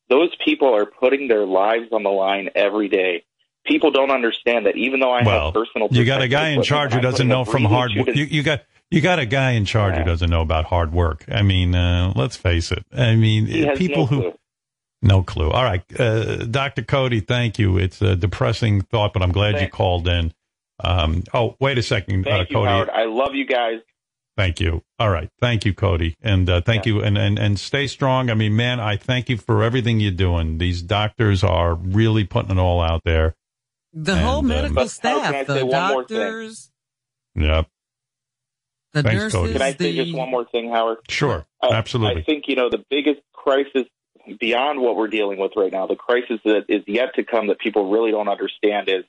Those 0.09 0.35
people 0.43 0.75
are 0.75 0.87
putting 0.87 1.29
their 1.29 1.45
lives 1.45 1.89
on 1.93 2.05
the 2.05 2.11
line 2.11 2.49
every 2.55 2.89
day. 2.89 3.25
People 3.67 3.91
don't 3.91 4.11
understand 4.11 4.65
that 4.65 4.77
even 4.77 5.01
though 5.01 5.13
I 5.13 5.25
well, 5.25 5.47
have 5.47 5.55
personal 5.55 5.89
you 5.91 6.07
got 6.07 6.23
a 6.23 6.29
guy 6.29 6.51
in 6.51 6.63
charge 6.63 6.95
who 6.95 7.01
doesn't 7.01 7.29
know 7.29 7.45
from 7.45 7.65
hard. 7.65 7.91
work. 7.95 8.15
You, 8.15 8.25
you 8.25 8.43
got 8.43 8.63
you 8.91 9.03
got 9.03 9.19
a 9.19 9.27
guy 9.27 9.51
in 9.53 9.67
charge 9.67 9.97
who 9.97 10.05
doesn't 10.05 10.31
know 10.31 10.41
about 10.41 10.65
hard 10.65 10.93
work. 10.93 11.25
I 11.29 11.43
mean, 11.43 11.75
uh, 11.75 12.15
let's 12.17 12.37
face 12.37 12.73
it. 12.73 12.87
I 12.97 13.17
mean, 13.17 13.75
people 13.77 14.05
no 14.05 14.07
who 14.07 14.21
clue. 14.21 14.39
no 15.03 15.23
clue. 15.23 15.51
All 15.51 15.65
right, 15.65 15.83
uh, 16.01 16.47
Doctor 16.47 16.83
Cody, 16.83 17.21
thank 17.21 17.59
you. 17.59 17.77
It's 17.77 18.01
a 18.01 18.17
depressing 18.17 18.83
thought, 18.83 19.13
but 19.13 19.23
I'm 19.23 19.33
glad 19.33 19.61
you 19.61 19.69
called 19.69 20.09
in. 20.09 20.33
Um, 20.83 21.23
oh, 21.33 21.57
wait 21.61 21.79
a 21.79 21.83
second, 21.83 22.25
Thank 22.25 22.35
uh, 22.37 22.47
you, 22.51 22.55
Cody. 22.57 22.69
Howard. 22.71 22.91
I 22.91 23.05
love 23.07 23.35
you 23.35 23.47
guys. 23.47 23.81
Thank 24.37 24.61
you. 24.61 24.83
All 24.99 25.09
right. 25.09 25.31
Thank 25.41 25.65
you, 25.65 25.73
Cody. 25.73 26.15
And 26.21 26.51
uh, 26.51 26.61
thank 26.61 26.85
you. 26.85 27.01
And, 27.03 27.17
and, 27.17 27.39
and 27.39 27.59
stay 27.59 27.87
strong. 27.87 28.29
I 28.29 28.35
mean, 28.35 28.55
man, 28.55 28.81
I 28.81 28.99
thank 28.99 29.31
you 29.31 29.39
for 29.39 29.63
everything 29.63 29.99
you're 29.99 30.11
doing. 30.11 30.59
These 30.59 30.83
doctors 30.83 31.43
are 31.43 31.75
really 31.75 32.25
putting 32.25 32.51
it 32.51 32.59
all 32.61 32.83
out 32.83 33.01
there. 33.07 33.35
The 33.95 34.13
And, 34.13 34.21
whole 34.21 34.39
um, 34.41 34.49
medical 34.49 34.75
But 34.75 34.99
how 35.03 35.21
can 35.23 35.35
I 35.35 35.43
staff, 35.43 35.47
the 35.47 35.55
say 35.55 35.63
one 35.63 35.89
more 35.93 36.05
thing? 36.05 36.19
doctors, 36.19 36.71
Yep. 37.35 37.67
the 38.93 39.03
Thanks, 39.03 39.17
nurses, 39.23 39.33
Cody. 39.41 39.53
Can 39.55 39.63
I 39.63 39.71
say 39.71 39.77
the 39.93 40.05
just 40.05 40.15
one 40.15 40.31
more 40.31 40.45
thing, 40.45 40.71
Howard? 40.71 40.99
Sure. 41.09 41.47
I- 41.63 41.69
Absolutely. 41.73 42.21
I 42.21 42.25
think, 42.25 42.45
you 42.49 42.57
know, 42.57 42.69
the 42.69 42.85
biggest 42.91 43.21
crisis 43.33 43.85
beyond 44.39 44.81
what 44.81 44.97
we're 44.97 45.09
dealing 45.09 45.39
with 45.39 45.53
right 45.57 45.73
now, 45.73 45.87
the 45.87 45.97
crisis 45.97 46.41
that 46.45 46.65
is 46.69 46.83
yet 46.87 47.15
to 47.15 47.25
come 47.25 47.47
that 47.47 47.59
people 47.59 47.91
really 47.91 48.11
don't 48.11 48.29
understand 48.29 48.91
is 48.91 49.05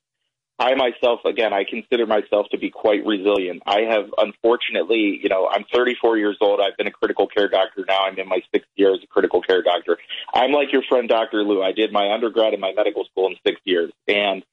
I 0.60 0.74
myself, 0.74 1.20
again, 1.24 1.54
I 1.54 1.65
consider 1.65 2.08
myself 2.08 2.48
to 2.50 2.58
be 2.58 2.72
quite 2.72 3.06
resilient. 3.06 3.62
I 3.67 3.82
have, 3.82 4.10
unfortunately, 4.17 5.20
you 5.22 5.30
know, 5.30 5.48
I'm 5.48 5.65
34 5.72 6.17
years 6.17 6.38
old. 6.41 6.60
I've 6.60 6.76
been 6.78 6.88
a 6.88 6.91
critical 6.91 7.28
care 7.28 7.48
doctor 7.48 7.86
now. 7.88 8.06
I'm 8.06 8.17
in 8.17 8.28
my 8.28 8.41
sixth 8.52 8.70
year 8.76 8.91
as 8.93 9.00
a 9.04 9.08
critical 9.08 9.41
care 9.41 9.62
doctor. 9.62 10.00
I'm 10.34 10.52
like 10.52 10.74
your 10.74 10.82
friend, 10.89 11.08
Dr. 11.08 11.43
Lou. 11.43 11.62
I 11.62 11.74
did 11.74 11.91
my 11.91 12.12
undergrad 12.12 12.54
and 12.54 12.62
my 12.62 12.74
medical 12.74 13.06
school 13.06 13.28
in 13.28 13.36
six 13.46 13.62
years. 13.65 13.91
And 14.08 14.43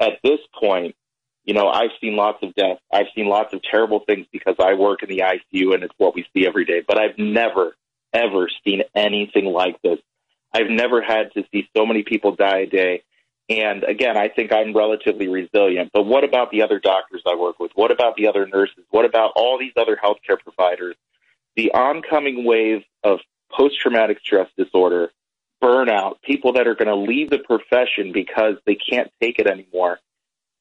at 0.00 0.14
this 0.24 0.40
point, 0.58 0.94
you 1.44 1.52
know, 1.52 1.68
I've 1.68 1.90
seen 2.00 2.16
lots 2.16 2.42
of 2.42 2.54
death. 2.54 2.78
I've 2.90 3.08
seen 3.14 3.26
lots 3.26 3.52
of 3.52 3.60
terrible 3.62 4.00
things 4.00 4.26
because 4.32 4.56
I 4.58 4.74
work 4.74 5.02
in 5.02 5.10
the 5.10 5.24
ICU 5.24 5.74
and 5.74 5.82
it's 5.82 5.94
what 5.98 6.14
we 6.14 6.24
see 6.32 6.46
every 6.46 6.64
day. 6.64 6.82
But 6.86 6.98
I've 6.98 7.18
never, 7.18 7.76
ever 8.14 8.48
seen 8.64 8.82
anything 8.94 9.44
like 9.44 9.80
this. 9.82 9.98
I've 10.54 10.70
never 10.70 11.02
had 11.02 11.32
to 11.34 11.44
see 11.52 11.68
so 11.76 11.84
many 11.84 12.02
people 12.02 12.34
die 12.34 12.60
a 12.60 12.66
day. 12.66 13.02
And 13.50 13.82
again, 13.82 14.16
I 14.16 14.28
think 14.28 14.52
I'm 14.52 14.72
relatively 14.72 15.26
resilient. 15.26 15.90
But 15.92 16.06
what 16.06 16.22
about 16.22 16.52
the 16.52 16.62
other 16.62 16.78
doctors 16.78 17.22
I 17.26 17.34
work 17.34 17.58
with? 17.58 17.72
What 17.74 17.90
about 17.90 18.14
the 18.14 18.28
other 18.28 18.46
nurses? 18.46 18.84
What 18.90 19.04
about 19.04 19.32
all 19.34 19.58
these 19.58 19.72
other 19.76 19.98
healthcare 20.02 20.38
providers? 20.38 20.94
The 21.56 21.72
oncoming 21.72 22.44
wave 22.44 22.84
of 23.02 23.18
post 23.50 23.80
traumatic 23.80 24.20
stress 24.20 24.48
disorder, 24.56 25.10
burnout, 25.60 26.22
people 26.22 26.52
that 26.52 26.68
are 26.68 26.76
going 26.76 26.86
to 26.88 26.94
leave 26.94 27.28
the 27.28 27.38
profession 27.38 28.12
because 28.12 28.54
they 28.66 28.76
can't 28.76 29.10
take 29.20 29.40
it 29.40 29.48
anymore. 29.48 29.98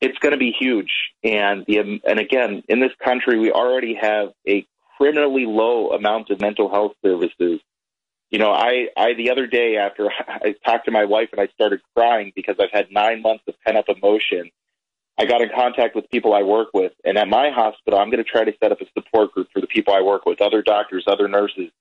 It's 0.02 0.18
going 0.18 0.32
to 0.32 0.40
be 0.40 0.56
huge. 0.58 0.92
And 1.24 1.66
the, 1.68 2.02
and 2.04 2.20
again, 2.20 2.64
in 2.68 2.80
this 2.80 2.94
country, 3.04 3.38
we 3.38 3.52
already 3.52 4.00
have 4.02 4.30
a 4.48 4.66
criminally 4.98 5.46
low 5.46 5.92
amount 5.92 6.32
of 6.32 6.42
mental 6.42 6.70
health 6.70 6.94
services. 7.06 7.60
You 8.30 8.40
know, 8.40 8.52
I, 8.52 8.90
I 8.96 9.14
the 9.16 9.32
other 9.32 9.48
day 9.48 9.78
after 9.78 10.10
I 10.28 10.56
talked 10.66 10.86
to 10.86 10.92
my 10.92 11.06
wife 11.06 11.30
and 11.32 11.42
I 11.42 11.48
started 11.54 11.82
crying 11.96 12.32
because 12.36 12.56
I've 12.60 12.72
had 12.72 12.92
nine 12.92 13.22
months 13.22 13.44
of 13.48 13.56
pent 13.66 13.78
up 13.78 13.86
emotion. 13.90 14.52
I 15.20 15.26
got 15.26 15.42
in 15.42 15.50
contact 15.54 15.96
with 15.96 16.10
people 16.10 16.34
I 16.34 16.44
work 16.44 16.70
with, 16.74 16.94
and 17.04 17.18
at 17.18 17.28
my 17.28 17.50
hospital, 17.50 18.00
I'm 18.00 18.10
going 18.10 18.24
to 18.24 18.30
try 18.30 18.46
to 18.46 18.54
set 18.64 18.72
up 18.72 18.80
a 18.80 18.86
support 18.98 19.34
group 19.34 19.50
for 19.52 19.60
the 19.60 19.68
people 19.68 19.94
I 19.94 20.02
work 20.02 20.26
with, 20.26 20.40
other 20.40 20.62
doctors, 20.62 21.04
other 21.08 21.28
nurses, 21.28 21.72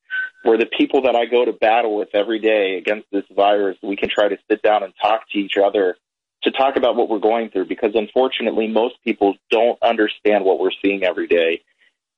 where 0.43 0.59
the 0.59 0.67
people 0.67 1.03
that 1.03 1.15
I 1.15 1.27
go 1.27 1.45
to 1.45 1.53
battle 1.53 1.97
with 1.97 2.09
every 2.15 2.41
day 2.41 2.79
against 2.79 3.07
this 3.13 3.23
virus, 3.31 3.77
we 3.81 3.95
can 3.95 4.09
try 4.09 4.29
to 4.29 4.37
sit 4.51 4.61
down 4.63 4.83
and 4.83 4.93
talk 5.01 5.29
to 5.31 5.39
each 5.39 5.55
other 5.57 5.97
to 6.43 6.51
talk 6.51 6.77
about 6.77 6.97
what 6.97 7.09
we're 7.09 7.19
going 7.19 7.51
through 7.51 7.67
because 7.67 7.93
unfortunately 7.95 8.69
most 8.69 8.97
people 9.05 9.35
don't 9.51 9.81
understand 9.83 10.45
what 10.45 10.59
we're 10.59 10.71
seeing 10.83 11.05
every 11.05 11.27
day. 11.27 11.63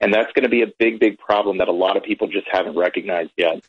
And 0.00 0.14
that's 0.14 0.32
going 0.32 0.44
to 0.44 0.50
be 0.50 0.62
a 0.62 0.72
big, 0.78 0.98
big 1.00 1.18
problem 1.18 1.58
that 1.58 1.68
a 1.68 1.72
lot 1.72 1.96
of 1.96 2.02
people 2.02 2.28
just 2.28 2.46
haven't 2.50 2.76
recognized 2.76 3.32
yet. 3.36 3.62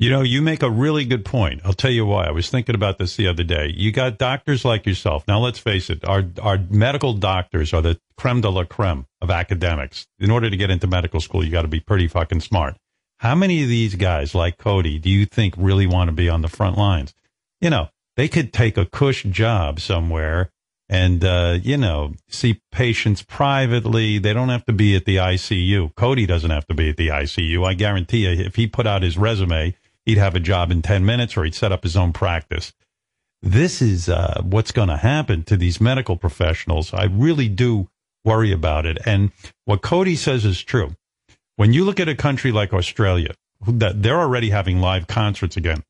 You 0.00 0.10
know, 0.10 0.22
you 0.22 0.42
make 0.42 0.62
a 0.62 0.70
really 0.70 1.04
good 1.04 1.24
point. 1.24 1.60
I'll 1.64 1.72
tell 1.72 1.90
you 1.90 2.06
why. 2.06 2.26
I 2.26 2.30
was 2.30 2.48
thinking 2.48 2.76
about 2.76 2.98
this 2.98 3.16
the 3.16 3.26
other 3.26 3.42
day. 3.42 3.72
You 3.74 3.90
got 3.90 4.16
doctors 4.16 4.64
like 4.64 4.86
yourself. 4.86 5.24
Now, 5.26 5.40
let's 5.40 5.58
face 5.58 5.90
it, 5.90 6.04
our, 6.04 6.22
our 6.40 6.56
medical 6.70 7.14
doctors 7.14 7.74
are 7.74 7.82
the 7.82 7.98
creme 8.16 8.40
de 8.40 8.48
la 8.48 8.62
creme 8.62 9.06
of 9.20 9.30
academics. 9.32 10.06
In 10.20 10.30
order 10.30 10.50
to 10.50 10.56
get 10.56 10.70
into 10.70 10.86
medical 10.86 11.20
school, 11.20 11.44
you 11.44 11.50
got 11.50 11.62
to 11.62 11.68
be 11.68 11.80
pretty 11.80 12.06
fucking 12.06 12.42
smart. 12.42 12.76
How 13.18 13.34
many 13.34 13.64
of 13.64 13.68
these 13.68 13.96
guys 13.96 14.36
like 14.36 14.56
Cody 14.56 15.00
do 15.00 15.10
you 15.10 15.26
think 15.26 15.54
really 15.56 15.88
want 15.88 16.06
to 16.06 16.12
be 16.12 16.28
on 16.28 16.42
the 16.42 16.48
front 16.48 16.78
lines? 16.78 17.12
You 17.60 17.70
know, 17.70 17.88
they 18.14 18.28
could 18.28 18.52
take 18.52 18.76
a 18.76 18.86
cush 18.86 19.24
job 19.24 19.80
somewhere 19.80 20.50
and, 20.88 21.24
uh, 21.24 21.58
you 21.60 21.76
know, 21.76 22.14
see 22.28 22.60
patients 22.70 23.22
privately. 23.22 24.18
They 24.18 24.32
don't 24.32 24.48
have 24.48 24.64
to 24.66 24.72
be 24.72 24.94
at 24.94 25.06
the 25.06 25.16
ICU. 25.16 25.96
Cody 25.96 26.24
doesn't 26.24 26.50
have 26.50 26.68
to 26.68 26.74
be 26.74 26.88
at 26.88 26.96
the 26.96 27.08
ICU. 27.08 27.66
I 27.66 27.74
guarantee 27.74 28.28
you, 28.28 28.44
if 28.44 28.54
he 28.54 28.68
put 28.68 28.86
out 28.86 29.02
his 29.02 29.18
resume, 29.18 29.74
he'd 30.08 30.18
have 30.18 30.34
a 30.34 30.40
job 30.40 30.70
in 30.70 30.80
10 30.80 31.04
minutes 31.04 31.36
or 31.36 31.44
he'd 31.44 31.54
set 31.54 31.70
up 31.70 31.82
his 31.82 31.94
own 31.94 32.14
practice. 32.14 32.72
This 33.42 33.82
is 33.82 34.08
uh, 34.08 34.40
what's 34.42 34.72
going 34.72 34.88
to 34.88 34.96
happen 34.96 35.42
to 35.44 35.56
these 35.56 35.82
medical 35.82 36.16
professionals. 36.16 36.94
I 36.94 37.04
really 37.04 37.48
do 37.48 37.88
worry 38.24 38.50
about 38.50 38.86
it. 38.86 38.96
And 39.04 39.32
what 39.66 39.82
Cody 39.82 40.16
says 40.16 40.46
is 40.46 40.62
true. 40.62 40.94
When 41.56 41.74
you 41.74 41.84
look 41.84 42.00
at 42.00 42.08
a 42.08 42.14
country 42.14 42.52
like 42.52 42.72
Australia, 42.72 43.34
that 43.66 44.02
they're 44.02 44.18
already 44.18 44.48
having 44.48 44.80
live 44.80 45.08
concerts 45.08 45.58
again. 45.58 45.84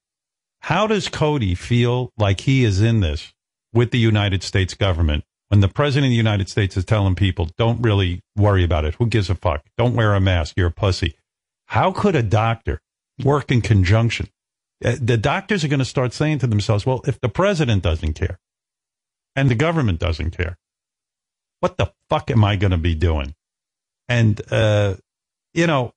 How 0.62 0.88
does 0.88 1.09
Cody 1.09 1.54
feel 1.54 2.11
like 2.18 2.40
he 2.40 2.64
is 2.64 2.81
in 2.81 2.98
this 2.98 3.33
with 3.72 3.92
the 3.92 3.98
United 3.98 4.42
States 4.42 4.74
government 4.74 5.24
when 5.46 5.61
the 5.61 5.68
president 5.68 6.07
of 6.07 6.11
the 6.11 6.16
United 6.16 6.48
States 6.48 6.76
is 6.76 6.85
telling 6.85 7.14
people, 7.14 7.48
don't 7.57 7.81
really 7.81 8.20
worry 8.37 8.64
about 8.64 8.85
it. 8.85 8.96
Who 8.96 9.07
gives 9.07 9.31
a 9.31 9.35
fuck? 9.35 9.64
Don't 9.78 9.94
wear 9.94 10.14
a 10.14 10.20
mask. 10.20 10.54
You're 10.57 10.68
a 10.68 10.72
pussy. 10.72 11.14
How 11.66 11.92
could 11.92 12.16
a 12.16 12.22
doctor 12.22 12.81
work 13.24 13.50
in 13.50 13.61
conjunction? 13.61 14.28
Uh, 14.85 14.96
The 15.00 15.16
doctors 15.16 15.64
are 15.64 15.68
going 15.68 15.78
to 15.78 15.85
start 15.85 16.12
saying 16.12 16.38
to 16.40 16.46
themselves, 16.46 16.87
well, 16.87 17.02
if 17.07 17.20
the 17.20 17.28
president 17.28 17.83
doesn't 17.83 18.14
care 18.14 18.38
and 19.37 19.50
the 19.50 19.54
government 19.54 19.98
doesn't 19.98 20.31
care, 20.33 20.57
what 21.61 21.76
the 21.76 21.92
fuck 22.09 22.31
am 22.31 22.44
I 22.44 22.57
going 22.57 22.70
to 22.70 22.76
be 22.78 22.94
doing? 22.94 23.35
And, 24.09 24.40
uh, 24.50 24.94
you 25.54 25.66
know, 25.66 25.92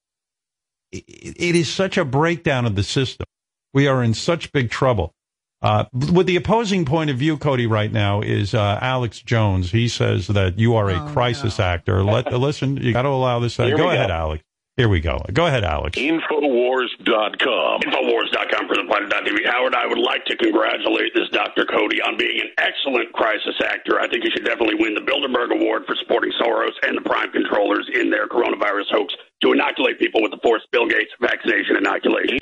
it, 0.92 1.04
it 1.08 1.56
is 1.56 1.70
such 1.70 1.98
a 1.98 2.04
breakdown 2.06 2.66
of 2.66 2.76
the 2.76 2.84
system. 2.84 3.26
We 3.74 3.88
are 3.88 4.04
in 4.04 4.14
such 4.14 4.52
big 4.52 4.70
trouble. 4.70 5.14
Uh, 5.62 5.86
with 5.94 6.26
the 6.26 6.36
opposing 6.36 6.86
point 6.86 7.12
of 7.12 7.18
view, 7.18 7.38
Cody, 7.38 7.68
right 7.68 7.92
now 7.92 8.22
is 8.22 8.56
uh, 8.56 8.80
Alex 8.82 9.22
Jones. 9.22 9.72
He 9.72 9.88
says 9.88 10.26
that 10.28 10.58
you 10.58 10.76
are 10.76 10.90
a 10.90 10.96
Oh, 11.06 11.14
crisis 11.14 11.60
actor. 11.60 12.04
Let 12.04 12.34
listen. 12.34 12.78
You 12.78 12.92
got 12.92 13.04
to 13.04 13.10
allow 13.10 13.38
this. 13.40 13.60
Uh, 13.60 13.68
Here 13.68 13.78
go 13.78 13.92
ahead. 13.92 14.10
Alex. 14.10 14.44
Here 14.78 14.88
we 14.88 15.02
go. 15.02 15.20
Go 15.34 15.48
ahead, 15.48 15.66
Alex. 15.66 15.98
Infowars.com. 15.98 17.82
Infowars.com 17.82 18.68
for 18.68 18.76
the 18.76 18.86
Planet.tv. 18.88 19.46
Howard, 19.46 19.76
I 19.76 19.86
would 19.86 20.00
like 20.00 20.24
to 20.26 20.38
congratulate 20.38 21.14
this 21.14 21.28
Dr. 21.30 21.66
Cody 21.66 22.02
on 22.02 22.18
being 22.18 22.40
an 22.40 22.48
excellent 22.58 23.12
crisis 23.12 23.60
actor. 23.66 24.00
I 24.00 24.08
think 24.08 24.24
he 24.24 24.32
should 24.32 24.46
definitely 24.46 24.76
win 24.80 24.96
the 24.96 25.02
Bilderberg 25.02 25.52
Award 25.60 25.84
for 25.86 25.96
supporting 25.96 26.32
Soros 26.42 26.72
and 26.84 26.96
the 26.98 27.02
prime 27.02 27.32
controllers 27.32 27.90
in 27.94 28.10
their 28.10 28.28
coronavirus 28.28 28.90
hoax 28.92 29.14
to 29.42 29.52
inoculate 29.52 30.00
people 30.00 30.22
with 30.22 30.32
the 30.32 30.40
forced 30.42 30.72
Bill 30.72 30.88
Gates 30.88 31.12
vaccination 31.20 31.76
inoculation. 31.76 32.40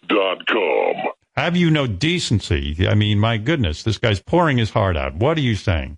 Infowars.com. 0.00 0.94
Have 1.36 1.56
you 1.56 1.70
no 1.70 1.86
decency? 1.88 2.86
I 2.86 2.94
mean, 2.94 3.18
my 3.18 3.38
goodness, 3.38 3.82
this 3.82 3.98
guy's 3.98 4.20
pouring 4.20 4.58
his 4.58 4.70
heart 4.70 4.96
out. 4.96 5.14
What 5.16 5.36
are 5.36 5.42
you 5.42 5.56
saying? 5.56 5.96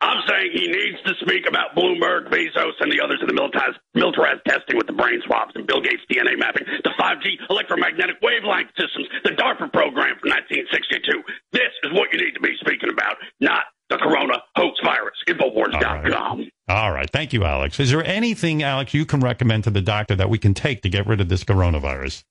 I'm 0.00 0.22
saying 0.28 0.50
he 0.52 0.66
needs 0.66 0.91
to 1.04 1.14
speak 1.20 1.46
about 1.48 1.74
Bloomberg, 1.76 2.28
Bezos, 2.30 2.76
and 2.80 2.90
the 2.90 3.00
others 3.02 3.18
in 3.20 3.28
the 3.28 3.34
militarized, 3.34 3.78
militarized 3.94 4.42
testing 4.46 4.76
with 4.76 4.86
the 4.86 4.92
brain 4.92 5.20
swaps 5.26 5.52
and 5.54 5.66
Bill 5.66 5.80
Gates' 5.80 6.02
DNA 6.10 6.38
mapping, 6.38 6.66
the 6.84 6.90
5G 6.98 7.38
electromagnetic 7.50 8.16
wavelength 8.22 8.70
systems, 8.78 9.06
the 9.24 9.30
DARPA 9.30 9.72
program 9.72 10.18
from 10.20 10.30
1962. 10.30 11.22
This 11.52 11.72
is 11.84 11.92
what 11.92 12.12
you 12.12 12.18
need 12.24 12.34
to 12.34 12.40
be 12.40 12.54
speaking 12.60 12.90
about, 12.90 13.16
not 13.40 13.64
the 13.90 13.98
corona 13.98 14.34
hoax 14.56 14.78
virus. 14.84 15.16
Infowars.com. 15.28 16.48
All 16.68 16.92
right. 16.92 17.10
Thank 17.10 17.32
you, 17.32 17.44
Alex. 17.44 17.78
Is 17.78 17.90
there 17.90 18.04
anything, 18.04 18.62
Alex, 18.62 18.94
you 18.94 19.04
can 19.04 19.20
recommend 19.20 19.64
to 19.64 19.70
the 19.70 19.82
doctor 19.82 20.16
that 20.16 20.30
we 20.30 20.38
can 20.38 20.54
take 20.54 20.82
to 20.82 20.88
get 20.88 21.06
rid 21.06 21.20
of 21.20 21.28
this 21.28 21.44
coronavirus? 21.44 22.24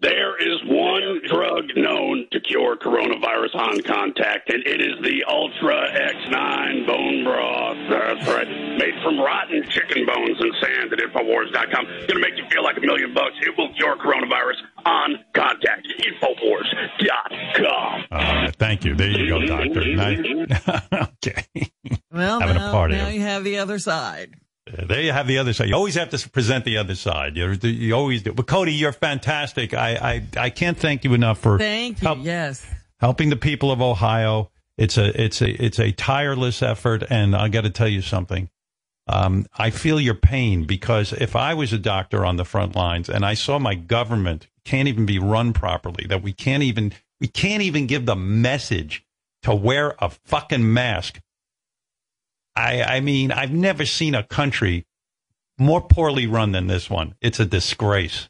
There 0.00 0.40
is 0.40 0.40
one 0.40 0.48
drug 0.48 0.48
known 0.48 0.49
to 2.32 2.40
cure 2.40 2.76
coronavirus 2.76 3.54
on 3.56 3.80
contact, 3.82 4.52
and 4.52 4.62
it 4.66 4.80
is 4.80 4.94
the 5.02 5.24
Ultra 5.28 5.74
X9 5.90 6.86
bone 6.86 7.24
broth. 7.24 7.76
That's 7.90 8.28
right. 8.28 8.46
Made 8.78 8.94
from 9.02 9.18
rotten 9.18 9.64
chicken 9.68 10.06
bones 10.06 10.38
and 10.38 10.54
sand 10.62 10.92
at 10.92 10.98
Infowars.com. 11.00 11.86
It's 11.86 12.06
going 12.06 12.22
to 12.22 12.28
make 12.28 12.36
you 12.38 12.44
feel 12.50 12.62
like 12.62 12.76
a 12.76 12.80
million 12.80 13.12
bucks. 13.12 13.34
It 13.42 13.56
will 13.58 13.72
cure 13.74 13.96
coronavirus 13.96 14.62
on 14.86 15.18
contact. 15.34 15.88
Infowars.com. 16.06 18.04
Uh, 18.12 18.50
thank 18.58 18.84
you. 18.84 18.94
There 18.94 19.08
you 19.10 19.28
go, 19.28 19.44
doctor. 19.46 19.94
Nice. 19.96 20.20
okay. 20.92 21.44
Well, 22.12 22.40
Having 22.40 22.56
a 22.56 22.70
party. 22.70 22.94
now 22.96 23.08
you 23.08 23.20
have 23.22 23.44
the 23.44 23.58
other 23.58 23.78
side. 23.78 24.34
There 24.86 25.00
you 25.00 25.12
have 25.12 25.26
the 25.26 25.38
other 25.38 25.52
side. 25.52 25.68
You 25.68 25.74
always 25.74 25.94
have 25.94 26.10
to 26.10 26.30
present 26.30 26.64
the 26.64 26.76
other 26.78 26.94
side. 26.94 27.36
You, 27.36 27.50
you 27.62 27.94
always 27.94 28.22
do. 28.22 28.32
But 28.32 28.46
Cody, 28.46 28.72
you're 28.72 28.92
fantastic. 28.92 29.74
I, 29.74 30.22
I, 30.36 30.42
I 30.46 30.50
can't 30.50 30.78
thank 30.78 31.04
you 31.04 31.14
enough 31.14 31.38
for 31.38 31.58
Thank 31.58 32.02
you. 32.02 32.16
Yes. 32.22 32.66
helping 32.98 33.30
the 33.30 33.36
people 33.36 33.70
of 33.72 33.80
Ohio. 33.82 34.50
It's 34.76 34.96
a 34.96 35.20
it's 35.20 35.42
a 35.42 35.50
it's 35.62 35.78
a 35.78 35.92
tireless 35.92 36.62
effort, 36.62 37.02
and 37.10 37.36
I 37.36 37.48
got 37.48 37.62
to 37.62 37.70
tell 37.70 37.88
you 37.88 38.00
something. 38.00 38.48
Um, 39.06 39.46
I 39.58 39.70
feel 39.70 40.00
your 40.00 40.14
pain 40.14 40.64
because 40.64 41.12
if 41.12 41.34
I 41.34 41.52
was 41.54 41.72
a 41.72 41.78
doctor 41.78 42.24
on 42.24 42.36
the 42.36 42.44
front 42.44 42.76
lines 42.76 43.08
and 43.10 43.24
I 43.26 43.34
saw 43.34 43.58
my 43.58 43.74
government 43.74 44.46
can't 44.64 44.88
even 44.88 45.04
be 45.04 45.18
run 45.18 45.52
properly, 45.52 46.06
that 46.08 46.22
we 46.22 46.32
can't 46.32 46.62
even 46.62 46.92
we 47.20 47.26
can't 47.26 47.62
even 47.62 47.86
give 47.86 48.06
the 48.06 48.16
message 48.16 49.04
to 49.42 49.54
wear 49.54 49.94
a 49.98 50.10
fucking 50.10 50.72
mask. 50.72 51.20
I 52.60 52.96
I 52.96 53.00
mean 53.00 53.32
I've 53.32 53.52
never 53.52 53.84
seen 53.86 54.14
a 54.14 54.22
country 54.22 54.86
more 55.58 55.80
poorly 55.80 56.26
run 56.26 56.52
than 56.52 56.66
this 56.66 56.88
one. 56.88 57.14
It's 57.20 57.40
a 57.40 57.46
disgrace. 57.46 58.28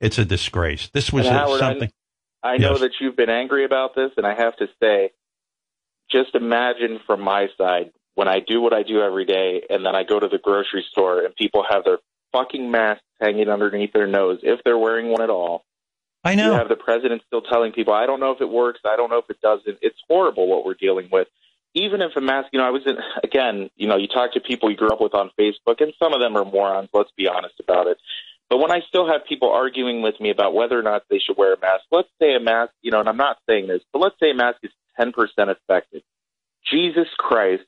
It's 0.00 0.18
a 0.18 0.24
disgrace. 0.24 0.90
This 0.92 1.12
was 1.12 1.26
Howard, 1.26 1.60
I- 1.62 1.70
something. 1.72 1.90
I 2.42 2.58
know 2.58 2.72
Yes. 2.72 2.80
that 2.80 2.90
you've 3.00 3.16
been 3.16 3.30
angry 3.30 3.64
about 3.64 3.94
this, 3.94 4.10
and 4.18 4.26
I 4.26 4.34
have 4.34 4.54
to 4.56 4.68
say, 4.78 5.12
just 6.10 6.34
imagine 6.34 7.00
from 7.06 7.22
my 7.22 7.48
side 7.56 7.92
when 8.16 8.28
I 8.28 8.40
do 8.40 8.60
what 8.60 8.74
I 8.74 8.82
do 8.82 9.00
every 9.00 9.24
day, 9.24 9.62
and 9.70 9.84
then 9.84 9.96
I 9.96 10.02
go 10.04 10.20
to 10.20 10.28
the 10.28 10.36
grocery 10.38 10.84
store 10.90 11.24
and 11.24 11.34
people 11.34 11.64
have 11.68 11.84
their 11.84 11.98
fucking 12.32 12.70
masks 12.70 13.02
hanging 13.20 13.48
underneath 13.48 13.92
their 13.94 14.06
nose, 14.06 14.40
if 14.42 14.60
they're 14.62 14.76
wearing 14.78 15.08
one 15.08 15.22
at 15.22 15.30
all. 15.30 15.64
I 16.22 16.34
know. 16.34 16.52
You 16.52 16.58
have 16.58 16.68
the 16.68 16.76
president 16.76 17.22
still 17.26 17.40
telling 17.42 17.72
people, 17.72 17.94
I 17.94 18.04
don't 18.06 18.20
know 18.20 18.32
if 18.32 18.40
it 18.42 18.48
works, 18.50 18.80
I 18.84 18.96
don't 18.96 19.08
know 19.10 19.18
if 19.18 19.30
it 19.30 19.40
doesn't. 19.40 19.78
It's 19.80 19.98
horrible 20.08 20.46
what 20.46 20.66
we're 20.66 20.74
dealing 20.74 21.08
with. 21.10 21.28
Even 21.74 22.00
if 22.02 22.12
a 22.16 22.20
mask, 22.20 22.48
you 22.52 22.58
know, 22.58 22.66
I 22.66 22.70
was 22.70 22.82
in, 22.86 22.96
again, 23.24 23.70
you 23.76 23.88
know, 23.88 23.96
you 23.96 24.08
talk 24.08 24.32
to 24.34 24.40
people 24.40 24.70
you 24.70 24.76
grew 24.76 24.90
up 24.90 25.00
with 25.00 25.14
on 25.14 25.30
Facebook, 25.38 25.80
and 25.80 25.92
some 25.98 26.12
of 26.12 26.20
them 26.20 26.36
are 26.36 26.44
morons, 26.44 26.88
let's 26.92 27.10
be 27.16 27.28
honest 27.28 27.54
about 27.60 27.86
it. 27.86 27.98
But 28.50 28.58
when 28.58 28.70
I 28.70 28.80
still 28.88 29.10
have 29.10 29.24
people 29.28 29.50
arguing 29.50 30.02
with 30.02 30.20
me 30.20 30.30
about 30.30 30.54
whether 30.54 30.78
or 30.78 30.82
not 30.82 31.02
they 31.10 31.18
should 31.18 31.36
wear 31.36 31.54
a 31.54 31.60
mask, 31.60 31.84
let's 31.90 32.08
say 32.20 32.34
a 32.34 32.40
mask, 32.40 32.72
you 32.82 32.90
know, 32.90 33.00
and 33.00 33.08
I'm 33.08 33.16
not 33.16 33.38
saying 33.48 33.66
this, 33.68 33.80
but 33.92 34.00
let's 34.00 34.16
say 34.20 34.30
a 34.30 34.34
mask 34.34 34.58
is 34.62 34.70
10% 35.00 35.12
effective. 35.38 36.02
Jesus 36.70 37.08
Christ, 37.18 37.64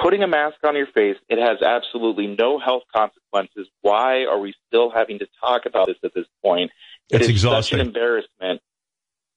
putting 0.00 0.22
a 0.22 0.28
mask 0.28 0.56
on 0.64 0.76
your 0.76 0.86
face, 0.86 1.16
it 1.28 1.38
has 1.38 1.62
absolutely 1.62 2.26
no 2.26 2.58
health 2.58 2.82
consequences. 2.94 3.68
Why 3.82 4.24
are 4.24 4.38
we 4.38 4.54
still 4.66 4.90
having 4.90 5.20
to 5.20 5.26
talk 5.40 5.66
about 5.66 5.86
this 5.86 5.96
at 6.04 6.12
this 6.14 6.26
point? 6.44 6.70
It 7.10 7.20
It's 7.20 7.28
exhausting. 7.28 7.78
Such 7.78 7.80
an 7.80 7.86
embarrassment. 7.86 8.60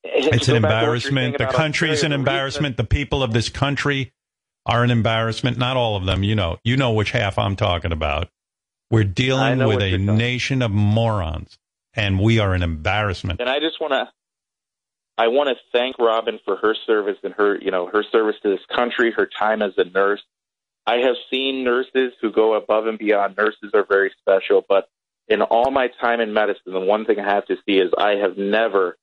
It's 0.04 0.48
an 0.48 0.62
go 0.62 0.68
back 0.68 0.84
to 0.84 0.90
what 0.90 1.04
you're 1.04 1.12
saying 1.12 1.34
embarrassment. 1.34 1.38
The 1.38 1.58
country's 1.58 1.90
an 1.90 1.94
Australia, 1.94 2.08
reason- 2.08 2.14
embarrassment. 2.14 2.78
The 2.78 2.84
people 2.84 3.24
of 3.24 3.34
this 3.34 3.50
country 3.50 4.14
are 4.66 4.84
an 4.84 4.92
embarrassment. 4.92 5.58
Not 5.58 5.78
all 5.78 5.96
of 5.96 6.06
them. 6.06 6.24
You 6.24 6.36
know, 6.36 6.58
you 6.64 6.78
know 6.78 6.92
which 6.94 7.12
half 7.12 7.38
I'm 7.38 7.56
talking 7.56 7.92
about. 7.92 8.30
We're 8.90 9.04
dealing 9.04 9.66
with 9.66 9.82
a 9.82 9.98
nation 9.98 10.62
of 10.62 10.72
morons, 10.72 11.58
and 11.94 12.20
we 12.20 12.40
are 12.40 12.54
an 12.54 12.64
embarrassment. 12.64 13.42
And 13.42 13.50
I 13.50 13.60
just 13.60 13.82
want 13.82 13.92
to, 13.92 14.10
I 15.18 15.28
want 15.28 15.50
to 15.50 15.56
thank 15.74 16.00
Robin 16.00 16.40
for 16.46 16.56
her 16.58 16.74
service 16.86 17.18
and 17.24 17.34
her, 17.34 17.58
you 17.60 17.72
know, 17.72 17.88
her 17.88 18.04
service 18.12 18.36
to 18.44 18.50
this 18.50 18.66
country, 18.74 19.12
her 19.12 19.26
time 19.28 19.62
as 19.62 19.74
a 19.78 19.84
nurse. 19.84 20.22
I 20.86 21.00
have 21.00 21.16
seen 21.30 21.66
nurses 21.66 22.14
who 22.22 22.32
go 22.32 22.54
above 22.54 22.88
and 22.88 22.98
beyond. 22.98 23.36
Nurses 23.38 23.72
are 23.74 23.84
very 23.84 24.14
special, 24.22 24.64
but 24.68 24.88
in 25.28 25.42
all 25.42 25.70
my 25.70 25.90
time 26.00 26.22
in 26.22 26.34
medicine, 26.34 26.72
the 26.72 26.80
one 26.80 27.04
thing 27.04 27.20
I 27.20 27.30
have 27.30 27.46
to 27.48 27.58
see 27.66 27.80
is 27.80 27.92
I 27.98 28.12
have 28.12 28.38
never, 28.38 28.98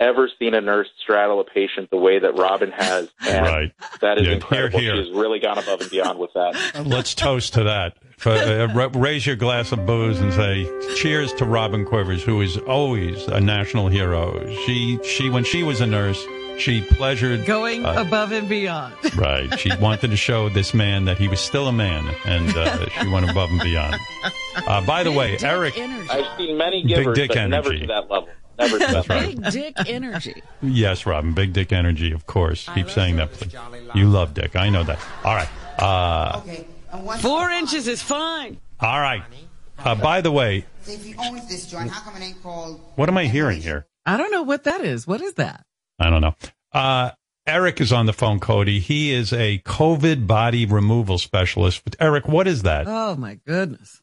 ever 0.00 0.28
seen 0.38 0.54
a 0.54 0.60
nurse 0.60 0.88
straddle 1.02 1.40
a 1.40 1.44
patient 1.44 1.90
the 1.90 1.96
way 1.98 2.18
that 2.18 2.36
Robin 2.36 2.72
has. 2.72 3.08
And 3.28 3.46
Right. 3.46 3.72
That 4.00 4.18
is 4.18 4.26
Yeah, 4.26 4.32
incredible. 4.34 4.78
here, 4.80 4.94
here. 4.94 5.04
She's 5.04 5.14
really 5.14 5.38
gone 5.40 5.58
above 5.58 5.80
and 5.82 5.90
beyond 5.90 6.18
with 6.18 6.32
that. 6.34 6.82
Let's 6.86 7.14
toast 7.14 7.54
to 7.54 7.64
that. 7.64 7.96
For, 8.16 8.30
uh, 8.30 8.88
raise 8.90 9.26
your 9.26 9.36
glass 9.36 9.72
of 9.72 9.86
booze 9.86 10.18
and 10.20 10.32
say 10.32 10.68
cheers 10.96 11.32
to 11.34 11.44
Robin 11.44 11.84
Quivers, 11.86 12.22
who 12.22 12.40
is 12.42 12.56
always 12.58 13.26
a 13.28 13.40
national 13.40 13.88
hero. 13.88 14.46
She, 14.66 14.98
she, 15.04 15.30
when 15.30 15.44
she 15.44 15.62
was 15.62 15.80
a 15.80 15.86
nurse, 15.86 16.22
she 16.58 16.82
pleasured 16.82 17.46
Going 17.46 17.86
uh, 17.86 17.94
above 18.06 18.32
and 18.32 18.46
beyond. 18.48 18.94
Right. 19.16 19.58
She 19.58 19.74
wanted 19.76 20.10
to 20.10 20.16
show 20.16 20.48
this 20.50 20.74
man 20.74 21.06
that 21.06 21.16
he 21.18 21.28
was 21.28 21.40
still 21.40 21.68
a 21.68 21.72
man, 21.72 22.14
and 22.26 22.54
uh, 22.56 22.88
she 22.90 23.08
went 23.08 23.28
above 23.30 23.48
and 23.50 23.60
beyond. 23.60 23.96
Uh, 24.66 24.80
by 24.82 25.02
the 25.02 25.12
way, 25.12 25.36
Eric, 25.42 25.78
I've 25.78 26.36
seen 26.36 26.56
many 26.58 26.82
Big 26.82 26.88
givers, 26.96 27.16
dick 27.16 27.30
but 27.34 27.46
never 27.46 27.72
to 27.74 27.86
that 27.86 28.10
level. 28.10 28.28
Never 28.60 28.78
to 28.78 28.86
that. 29.08 29.08
Big 29.08 29.50
dick 29.50 29.76
energy. 29.86 30.42
yes, 30.62 31.06
Robin, 31.06 31.32
big 31.34 31.52
dick 31.52 31.72
energy, 31.72 32.12
of 32.12 32.26
course. 32.26 32.68
Keep 32.74 32.90
saying 32.90 33.16
that, 33.16 33.32
please. 33.32 33.54
You 33.94 34.08
love 34.08 34.34
dick. 34.34 34.54
I 34.56 34.68
know 34.70 34.84
that. 34.84 34.98
All 35.24 35.34
right. 35.34 35.48
Uh, 35.78 36.40
Four 37.18 37.50
inches 37.50 37.88
is 37.88 38.02
fine. 38.02 38.58
all 38.80 39.00
right. 39.00 39.22
Uh, 39.78 39.94
by 39.94 40.20
the 40.20 40.30
way, 40.30 40.66
So 40.82 40.92
if 40.92 41.04
he 41.04 41.14
owns 41.18 41.48
this 41.48 41.66
joint, 41.66 41.90
how 41.90 42.00
come 42.02 42.20
it 42.20 42.24
ain't 42.24 42.42
called? 42.42 42.80
what 42.96 43.08
am 43.08 43.16
I 43.16 43.24
hearing 43.26 43.62
here? 43.62 43.86
I 44.06 44.16
don't 44.16 44.30
know 44.30 44.42
what 44.42 44.64
that 44.64 44.82
is. 44.82 45.06
What 45.06 45.20
is 45.22 45.34
that? 45.34 45.64
I 45.98 46.10
don't 46.10 46.20
know. 46.20 46.34
Uh, 46.72 47.10
Eric 47.46 47.80
is 47.80 47.92
on 47.92 48.04
the 48.06 48.12
phone, 48.12 48.40
Cody. 48.40 48.78
He 48.80 49.10
is 49.12 49.32
a 49.32 49.58
COVID 49.64 50.26
body 50.26 50.66
removal 50.66 51.16
specialist. 51.18 51.82
But 51.84 51.96
Eric, 51.98 52.28
what 52.28 52.46
is 52.46 52.62
that? 52.62 52.84
Oh 52.86 53.16
my 53.16 53.38
goodness. 53.46 54.02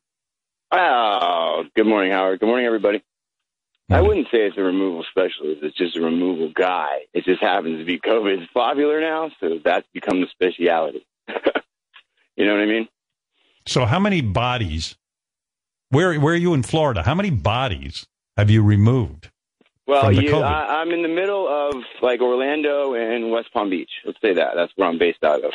Oh, 0.72 1.64
good 1.76 1.86
morning, 1.88 2.12
Howard. 2.12 2.39
Good 2.39 2.47
morning, 2.47 2.66
everybody. 2.66 3.03
I 3.90 4.02
wouldn't 4.02 4.28
say 4.32 4.40
it's 4.40 4.58
a 4.58 4.62
removal 4.62 5.06
specialist. 5.10 5.64
It's 5.64 5.78
just 5.78 5.96
a 5.96 6.02
removal 6.02 6.52
guy. 6.54 7.06
It 7.14 7.24
just 7.24 7.42
happens 7.42 7.80
to 7.80 7.86
be 7.86 8.00
COVID 8.06 8.44
is 8.44 8.48
popular 8.54 9.00
now, 9.00 9.32
so 9.40 9.60
that's 9.64 9.88
become 9.94 10.22
the 10.22 10.28
speciality. 10.28 11.06
you 12.36 12.46
know 12.46 12.54
what 12.54 12.62
I 12.62 12.66
mean? 12.66 12.88
So, 13.66 13.86
how 13.86 14.00
many 14.00 14.22
bodies? 14.22 14.96
Where 15.90 16.20
Where 16.20 16.34
are 16.34 16.38
you 16.38 16.54
in 16.54 16.64
Florida? 16.64 17.04
How 17.04 17.16
many 17.16 17.30
bodies 17.30 18.08
have 18.36 18.50
you 18.50 18.62
removed? 18.62 19.30
Well, 19.88 20.12
you, 20.12 20.36
I, 20.36 20.82
I'm 20.82 20.92
in 20.92 21.02
the 21.02 21.08
middle 21.08 21.48
of 21.48 21.82
like 22.02 22.20
Orlando 22.20 22.94
and 22.94 23.32
West 23.32 23.54
Palm 23.54 23.70
Beach. 23.70 23.90
Let's 24.06 24.20
say 24.22 24.34
that. 24.34 24.52
That's 24.56 24.72
where 24.76 24.90
I'm 24.90 24.98
based 24.98 25.24
out 25.24 25.42
of. 25.46 25.52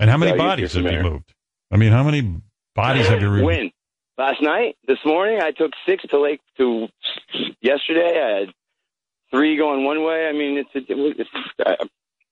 And 0.00 0.10
how 0.10 0.16
many 0.16 0.32
So, 0.32 0.38
bodies 0.38 0.72
have 0.74 0.84
you 0.84 1.00
moved? 1.00 1.32
I 1.70 1.76
mean, 1.76 1.92
how 1.92 2.02
many 2.02 2.40
bodies 2.74 3.06
have 3.06 3.20
you 3.20 3.28
removed? 3.30 3.46
When? 3.46 3.70
Last 4.18 4.40
night? 4.40 4.76
This 4.86 4.98
morning? 5.04 5.40
I 5.42 5.50
took 5.50 5.72
six 5.86 6.02
to 6.10 6.18
Lake 6.20 6.40
to 6.56 6.88
yesterday. 7.60 8.20
I 8.20 8.38
had 8.40 8.48
three 9.30 9.56
going 9.56 9.84
one 9.84 10.02
way. 10.04 10.26
I 10.26 10.32
mean, 10.32 10.58
it's, 10.58 10.74
a, 10.74 10.80
it's 10.88 11.30
uh, 11.64 11.84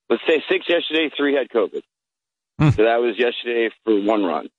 let's 0.09 0.23
say 0.27 0.43
six 0.49 0.65
yesterday, 0.67 1.11
three 1.15 1.35
had 1.35 1.49
COVID. 1.49 1.81
Hmm. 2.59 2.69
So 2.69 2.83
that 2.83 3.01
was 3.01 3.19
yesterday 3.19 3.69
for 3.83 4.01
one 4.01 4.23
run. 4.23 4.49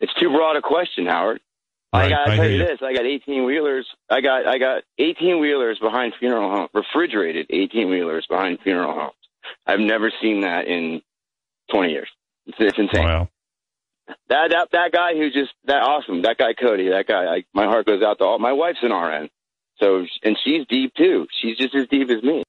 It's 0.00 0.12
too 0.20 0.30
broad 0.30 0.56
a 0.56 0.62
question, 0.62 1.06
Howard. 1.06 1.40
I 1.94 2.08
got 2.08 2.24
to 2.24 2.36
tell 2.36 2.48
you 2.48 2.58
you. 2.58 2.66
this: 2.66 2.78
I 2.82 2.92
got 2.92 3.06
eighteen 3.06 3.44
wheelers. 3.44 3.86
I 4.10 4.20
got 4.20 4.46
I 4.46 4.58
got 4.58 4.82
eighteen 4.98 5.40
wheelers 5.40 5.78
behind 5.78 6.14
funeral 6.18 6.50
home, 6.50 6.68
refrigerated 6.74 7.46
eighteen 7.50 7.88
wheelers 7.90 8.26
behind 8.28 8.58
funeral 8.62 8.92
homes. 8.92 9.14
I've 9.66 9.80
never 9.80 10.10
seen 10.20 10.40
that 10.40 10.66
in 10.66 11.02
twenty 11.70 11.92
years. 11.92 12.08
It's, 12.46 12.56
it's 12.58 12.78
insane. 12.78 13.04
Wow. 13.04 13.28
That 14.28 14.50
that 14.50 14.68
that 14.72 14.92
guy 14.92 15.14
who 15.14 15.30
just 15.30 15.52
that 15.64 15.82
awesome. 15.82 16.22
That 16.22 16.38
guy 16.38 16.54
Cody. 16.54 16.88
That 16.90 17.06
guy. 17.06 17.24
I, 17.24 17.44
my 17.54 17.66
heart 17.66 17.86
goes 17.86 18.02
out 18.02 18.18
to 18.18 18.24
all. 18.24 18.38
My 18.38 18.52
wife's 18.52 18.82
an 18.82 18.92
RN, 18.92 19.28
so 19.78 20.04
and 20.22 20.36
she's 20.42 20.66
deep 20.68 20.94
too. 20.94 21.26
She's 21.40 21.56
just 21.56 21.74
as 21.74 21.86
deep 21.88 22.10
as 22.10 22.22
me, 22.22 22.42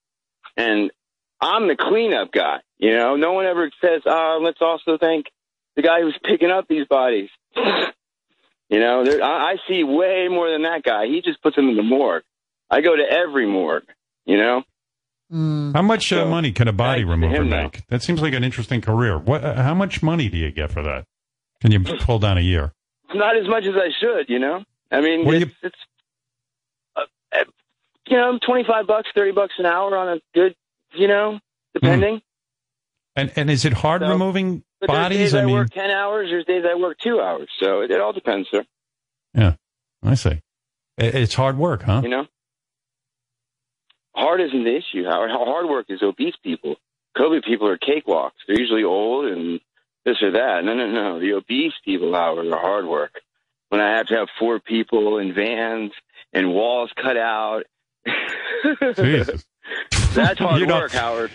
and 0.57 0.91
I'm 1.39 1.67
the 1.67 1.75
cleanup 1.75 2.31
guy. 2.31 2.59
You 2.77 2.95
know, 2.95 3.15
no 3.15 3.33
one 3.33 3.45
ever 3.45 3.69
says, 3.81 4.01
"Ah, 4.05 4.37
let's 4.41 4.61
also 4.61 4.97
thank 4.97 5.27
the 5.75 5.81
guy 5.81 6.01
who's 6.01 6.17
picking 6.23 6.49
up 6.49 6.67
these 6.67 6.87
bodies." 6.87 7.29
you 7.55 8.79
know, 8.79 9.03
there, 9.05 9.23
I, 9.23 9.51
I 9.51 9.55
see 9.67 9.83
way 9.83 10.27
more 10.29 10.49
than 10.49 10.63
that 10.63 10.83
guy. 10.83 11.05
He 11.07 11.21
just 11.21 11.41
puts 11.41 11.55
them 11.55 11.69
in 11.69 11.75
the 11.75 11.83
morgue. 11.83 12.23
I 12.69 12.81
go 12.81 12.95
to 12.95 13.03
every 13.03 13.45
morgue. 13.45 13.85
You 14.25 14.37
know. 14.37 14.63
How 15.31 15.81
much 15.81 16.13
uh, 16.13 16.27
money 16.27 16.51
can 16.51 16.67
a 16.67 16.73
body 16.73 17.03
remover 17.03 17.35
him 17.35 17.49
now. 17.49 17.63
make? 17.63 17.87
That 17.87 18.03
seems 18.03 18.21
like 18.21 18.33
an 18.33 18.43
interesting 18.43 18.81
career. 18.81 19.17
What? 19.17 19.43
Uh, 19.43 19.63
how 19.63 19.73
much 19.73 20.03
money 20.03 20.29
do 20.29 20.37
you 20.37 20.51
get 20.51 20.71
for 20.71 20.83
that? 20.83 21.05
Can 21.63 21.71
you 21.71 21.79
pull 21.79 22.19
down 22.19 22.37
a 22.37 22.41
year? 22.41 22.73
not 23.15 23.37
as 23.37 23.47
much 23.47 23.63
as 23.65 23.73
I 23.75 23.89
should, 24.01 24.27
you 24.29 24.37
know. 24.39 24.63
I 24.91 24.99
mean, 25.01 25.23
What 25.25 25.31
do 25.31 25.37
it's, 25.43 25.53
it's 25.63 25.75
uh, 26.95 27.01
uh, 27.31 27.43
you 28.07 28.17
know, 28.17 28.37
twenty 28.45 28.63
five 28.65 28.85
bucks, 28.85 29.07
thirty 29.15 29.31
bucks 29.31 29.53
an 29.59 29.65
hour 29.65 29.95
on 29.97 30.17
a 30.17 30.21
good, 30.35 30.55
you 30.93 31.07
know, 31.07 31.39
depending. 31.73 32.21
And 33.15 33.31
and 33.37 33.49
is 33.49 33.63
it 33.65 33.71
hard 33.73 34.01
So- 34.01 34.09
removing 34.09 34.63
bodies? 34.85 35.17
days 35.19 35.33
I, 35.35 35.43
I 35.43 35.45
mean, 35.45 35.55
work 35.55 35.69
ten 35.71 35.89
hours. 35.89 36.29
There's 36.29 36.45
days 36.45 36.65
I 36.69 36.75
work 36.75 36.97
two 36.99 37.21
hours. 37.21 37.47
So 37.61 37.81
it, 37.81 37.91
it 37.91 38.01
all 38.01 38.11
depends, 38.13 38.49
sir. 38.51 38.65
yeah, 39.33 39.55
I 40.03 40.15
see. 40.15 40.41
I- 40.99 41.03
It's 41.05 41.33
hard 41.35 41.57
work, 41.57 41.83
huh? 41.83 42.01
You 42.03 42.09
know. 42.09 42.25
hard 44.15 44.41
isn't 44.41 44.63
the 44.63 44.75
issue. 44.75 45.05
Howard. 45.05 45.31
Hard 45.31 45.67
work 45.69 45.85
is 45.89 46.01
obese 46.03 46.35
people. 46.43 46.75
COVID 47.17 47.43
people 47.45 47.67
are 47.67 47.77
cakewalks. 47.77 48.31
They're 48.47 48.59
usually 48.59 48.83
old 48.83 49.25
and 49.27 49.59
this 50.05 50.17
or 50.21 50.31
that. 50.31 50.63
No, 50.63 50.73
no, 50.73 50.87
no. 50.89 51.19
The 51.19 51.33
obese 51.33 51.73
people, 51.85 52.13
Howard, 52.13 52.47
are 52.47 52.59
hard 52.59 52.85
work. 52.85 53.13
When 53.69 53.81
I 53.81 53.97
have 53.97 54.07
to 54.07 54.15
have 54.15 54.27
four 54.39 54.59
people 54.59 55.17
in 55.17 55.33
vans 55.33 55.91
and 56.33 56.51
walls 56.53 56.91
cut 57.01 57.17
out, 57.17 57.63
Jesus. 58.95 59.45
that's 60.13 60.39
hard 60.39 60.59
You 60.59 60.67
know- 60.67 60.79
work, 60.79 60.91
Howard. 60.91 61.31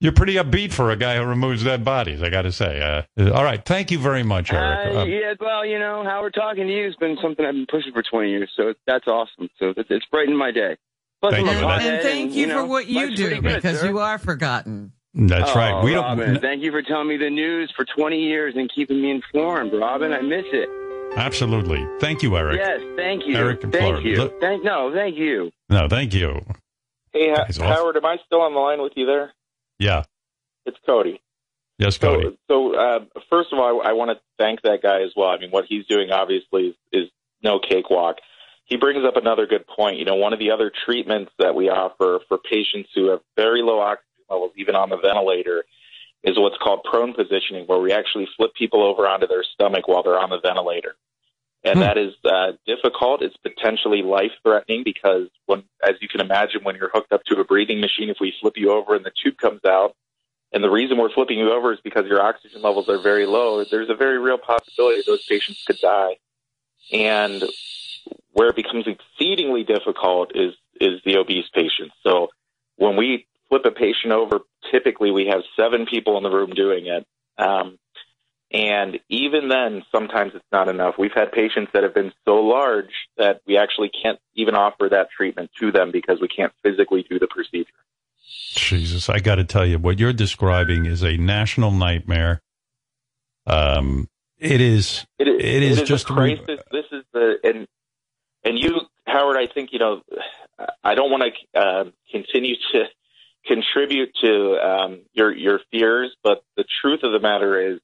You're 0.00 0.10
pretty 0.10 0.34
upbeat 0.34 0.72
for 0.72 0.90
a 0.90 0.96
guy 0.96 1.16
who 1.16 1.22
removes 1.24 1.62
dead 1.62 1.84
bodies, 1.84 2.24
I 2.24 2.28
got 2.28 2.42
to 2.42 2.50
say. 2.50 2.80
Uh, 3.16 3.30
all 3.30 3.44
right. 3.44 3.64
Thank 3.64 3.92
you 3.92 4.00
very 4.00 4.24
much, 4.24 4.52
Eric. 4.52 4.96
Uh, 4.96 4.98
Um, 5.02 5.08
yeah, 5.08 5.34
well, 5.38 5.64
you 5.64 5.78
know, 5.78 6.02
Howard, 6.02 6.34
talking 6.34 6.66
to 6.66 6.72
you 6.76 6.86
has 6.86 6.96
been 6.96 7.16
something 7.22 7.46
I've 7.46 7.54
been 7.54 7.66
pushing 7.70 7.92
for 7.92 8.02
20 8.02 8.28
years, 8.28 8.50
so 8.56 8.74
that's 8.84 9.06
awesome. 9.06 9.48
So 9.60 9.72
it's, 9.76 9.88
it's 9.90 10.04
brightened 10.06 10.36
my 10.36 10.50
day. 10.50 10.76
Plus, 11.20 11.34
Thank 11.34 11.46
you. 11.46 11.52
pothead 11.52 11.80
And 11.82 12.02
thank 12.02 12.32
you, 12.32 12.48
know, 12.48 12.62
for 12.62 12.66
what 12.66 12.88
you 12.88 13.14
do 13.14 13.28
good, 13.40 13.42
because 13.44 13.78
sir. 13.78 13.90
you 13.90 14.00
are 14.00 14.18
forgotten. 14.18 14.90
That's 15.14 15.50
oh, 15.50 15.54
right. 15.54 15.84
We 15.84 15.94
Robin, 15.94 16.34
don't. 16.34 16.40
thank 16.42 16.62
you 16.62 16.70
for 16.70 16.82
telling 16.82 17.08
me 17.08 17.18
the 17.18 17.28
news 17.30 17.70
for 17.76 17.84
20 17.84 18.18
years 18.18 18.54
and 18.56 18.70
keeping 18.74 19.00
me 19.02 19.10
informed, 19.10 19.72
Robin. 19.74 20.12
I 20.12 20.22
miss 20.22 20.46
it. 20.52 20.68
Absolutely. 21.16 21.86
Thank 22.00 22.22
you, 22.22 22.34
Eric. 22.36 22.58
Yes, 22.58 22.80
thank 22.96 23.26
you. 23.26 23.36
Eric 23.36 23.62
in 23.62 23.70
thank 23.70 23.82
Florida. 23.84 24.08
you. 24.08 24.16
Look- 24.16 24.40
Thank 24.40 24.64
no, 24.64 24.90
thank 24.94 25.16
you. 25.18 25.50
No, 25.68 25.86
thank 25.88 26.14
you. 26.14 26.40
Hey, 27.12 27.30
Ha- 27.30 27.44
awesome. 27.48 27.64
Howard, 27.66 27.96
am 27.98 28.06
I 28.06 28.16
still 28.24 28.40
on 28.40 28.54
the 28.54 28.60
line 28.60 28.80
with 28.80 28.92
you 28.96 29.04
there? 29.04 29.34
Yeah. 29.78 30.04
It's 30.64 30.78
Cody. 30.86 31.20
Yes, 31.78 31.98
Cody. 31.98 32.38
So, 32.48 32.74
uh, 32.74 33.00
first 33.28 33.52
of 33.52 33.58
all, 33.58 33.82
I, 33.82 33.90
I 33.90 33.92
want 33.92 34.10
to 34.12 34.20
thank 34.38 34.62
that 34.62 34.82
guy 34.82 35.02
as 35.02 35.10
well. 35.14 35.28
I 35.28 35.38
mean, 35.38 35.50
what 35.50 35.66
he's 35.68 35.84
doing 35.86 36.10
obviously 36.10 36.68
is, 36.68 36.74
is 36.92 37.08
no 37.42 37.58
cakewalk. 37.58 38.16
He 38.64 38.76
brings 38.76 39.04
up 39.04 39.16
another 39.16 39.46
good 39.46 39.66
point. 39.66 39.98
You 39.98 40.04
know, 40.06 40.14
one 40.14 40.32
of 40.32 40.38
the 40.38 40.52
other 40.52 40.70
treatments 40.86 41.32
that 41.38 41.54
we 41.54 41.68
offer 41.68 42.20
for 42.28 42.38
patients 42.38 42.90
who 42.94 43.10
have 43.10 43.20
very 43.36 43.60
low 43.62 43.80
oxygen 43.80 44.06
levels, 44.32 44.52
even 44.56 44.74
on 44.74 44.88
the 44.90 44.96
ventilator, 44.96 45.64
is 46.24 46.38
what's 46.38 46.56
called 46.62 46.80
prone 46.84 47.14
positioning, 47.14 47.66
where 47.66 47.80
we 47.80 47.92
actually 47.92 48.28
flip 48.36 48.54
people 48.54 48.82
over 48.82 49.06
onto 49.06 49.26
their 49.26 49.44
stomach 49.44 49.88
while 49.88 50.02
they're 50.02 50.18
on 50.18 50.30
the 50.30 50.40
ventilator. 50.40 50.94
And 51.64 51.80
that 51.80 51.96
is 51.96 52.12
uh, 52.24 52.52
difficult. 52.66 53.22
It's 53.22 53.36
potentially 53.36 54.02
life 54.02 54.32
threatening 54.42 54.82
because, 54.84 55.28
when, 55.46 55.62
as 55.86 55.94
you 56.00 56.08
can 56.08 56.20
imagine, 56.20 56.64
when 56.64 56.74
you're 56.74 56.90
hooked 56.92 57.12
up 57.12 57.22
to 57.26 57.38
a 57.40 57.44
breathing 57.44 57.80
machine, 57.80 58.10
if 58.10 58.16
we 58.20 58.34
flip 58.40 58.54
you 58.56 58.72
over 58.72 58.96
and 58.96 59.04
the 59.04 59.12
tube 59.22 59.36
comes 59.36 59.60
out, 59.64 59.94
and 60.52 60.62
the 60.62 60.70
reason 60.70 60.98
we're 60.98 61.12
flipping 61.12 61.38
you 61.38 61.52
over 61.52 61.72
is 61.72 61.78
because 61.84 62.06
your 62.06 62.20
oxygen 62.20 62.62
levels 62.62 62.88
are 62.88 63.00
very 63.00 63.26
low. 63.26 63.64
There's 63.64 63.90
a 63.90 63.94
very 63.94 64.18
real 64.18 64.38
possibility 64.38 65.02
those 65.06 65.24
patients 65.24 65.62
could 65.64 65.78
die. 65.78 66.16
And 66.92 67.44
where 68.32 68.48
it 68.48 68.56
becomes 68.56 68.86
exceedingly 68.86 69.64
difficult 69.64 70.32
is 70.34 70.54
is 70.80 71.00
the 71.04 71.16
obese 71.16 71.48
patients. 71.54 71.94
So 72.02 72.28
when 72.76 72.96
we 72.96 73.26
flip 73.52 73.66
a 73.66 73.70
patient 73.70 74.12
over, 74.14 74.40
typically 74.70 75.10
we 75.10 75.26
have 75.26 75.42
seven 75.60 75.84
people 75.84 76.16
in 76.16 76.22
the 76.22 76.30
room 76.30 76.50
doing 76.54 76.86
it. 76.86 77.06
Um, 77.36 77.78
and 78.50 78.98
even 79.10 79.48
then, 79.48 79.82
sometimes 79.92 80.32
it's 80.34 80.44
not 80.50 80.68
enough. 80.68 80.94
We've 80.98 81.12
had 81.14 81.32
patients 81.32 81.70
that 81.74 81.82
have 81.82 81.94
been 81.94 82.12
so 82.26 82.36
large 82.36 82.90
that 83.18 83.42
we 83.46 83.58
actually 83.58 83.90
can't 83.90 84.18
even 84.34 84.54
offer 84.54 84.88
that 84.90 85.08
treatment 85.14 85.50
to 85.60 85.70
them 85.70 85.90
because 85.90 86.18
we 86.20 86.28
can't 86.28 86.52
physically 86.62 87.04
do 87.08 87.18
the 87.18 87.26
procedure. 87.26 87.68
Jesus, 88.54 89.10
I 89.10 89.18
got 89.18 89.34
to 89.34 89.44
tell 89.44 89.66
you, 89.66 89.78
what 89.78 89.98
you're 89.98 90.12
describing 90.14 90.86
is 90.86 91.02
a 91.02 91.16
national 91.18 91.72
nightmare. 91.72 92.40
Um, 93.46 94.08
it 94.38 94.60
is. 94.62 95.04
It 95.18 95.28
is, 95.28 95.34
It 95.42 95.62
is 95.62 95.78
a 95.80 95.84
just 95.84 96.08
a- 96.08 96.12
crisis. 96.12 96.60
This 96.70 96.86
is 96.90 97.04
the 97.12 97.34
and 97.44 97.66
and 98.44 98.58
you, 98.58 98.80
Howard. 99.06 99.36
I 99.36 99.46
think 99.52 99.70
you 99.72 99.78
know. 99.78 100.02
I 100.84 100.94
don't 100.94 101.10
want 101.10 101.24
to 101.24 101.60
uh, 101.60 101.84
continue 102.12 102.54
to 102.72 102.84
contribute 103.46 104.10
to 104.22 104.54
um, 104.56 105.00
your 105.12 105.34
your 105.34 105.60
fears, 105.70 106.14
but 106.22 106.44
the 106.56 106.64
truth 106.80 107.00
of 107.02 107.12
the 107.12 107.20
matter 107.20 107.72
is 107.72 107.80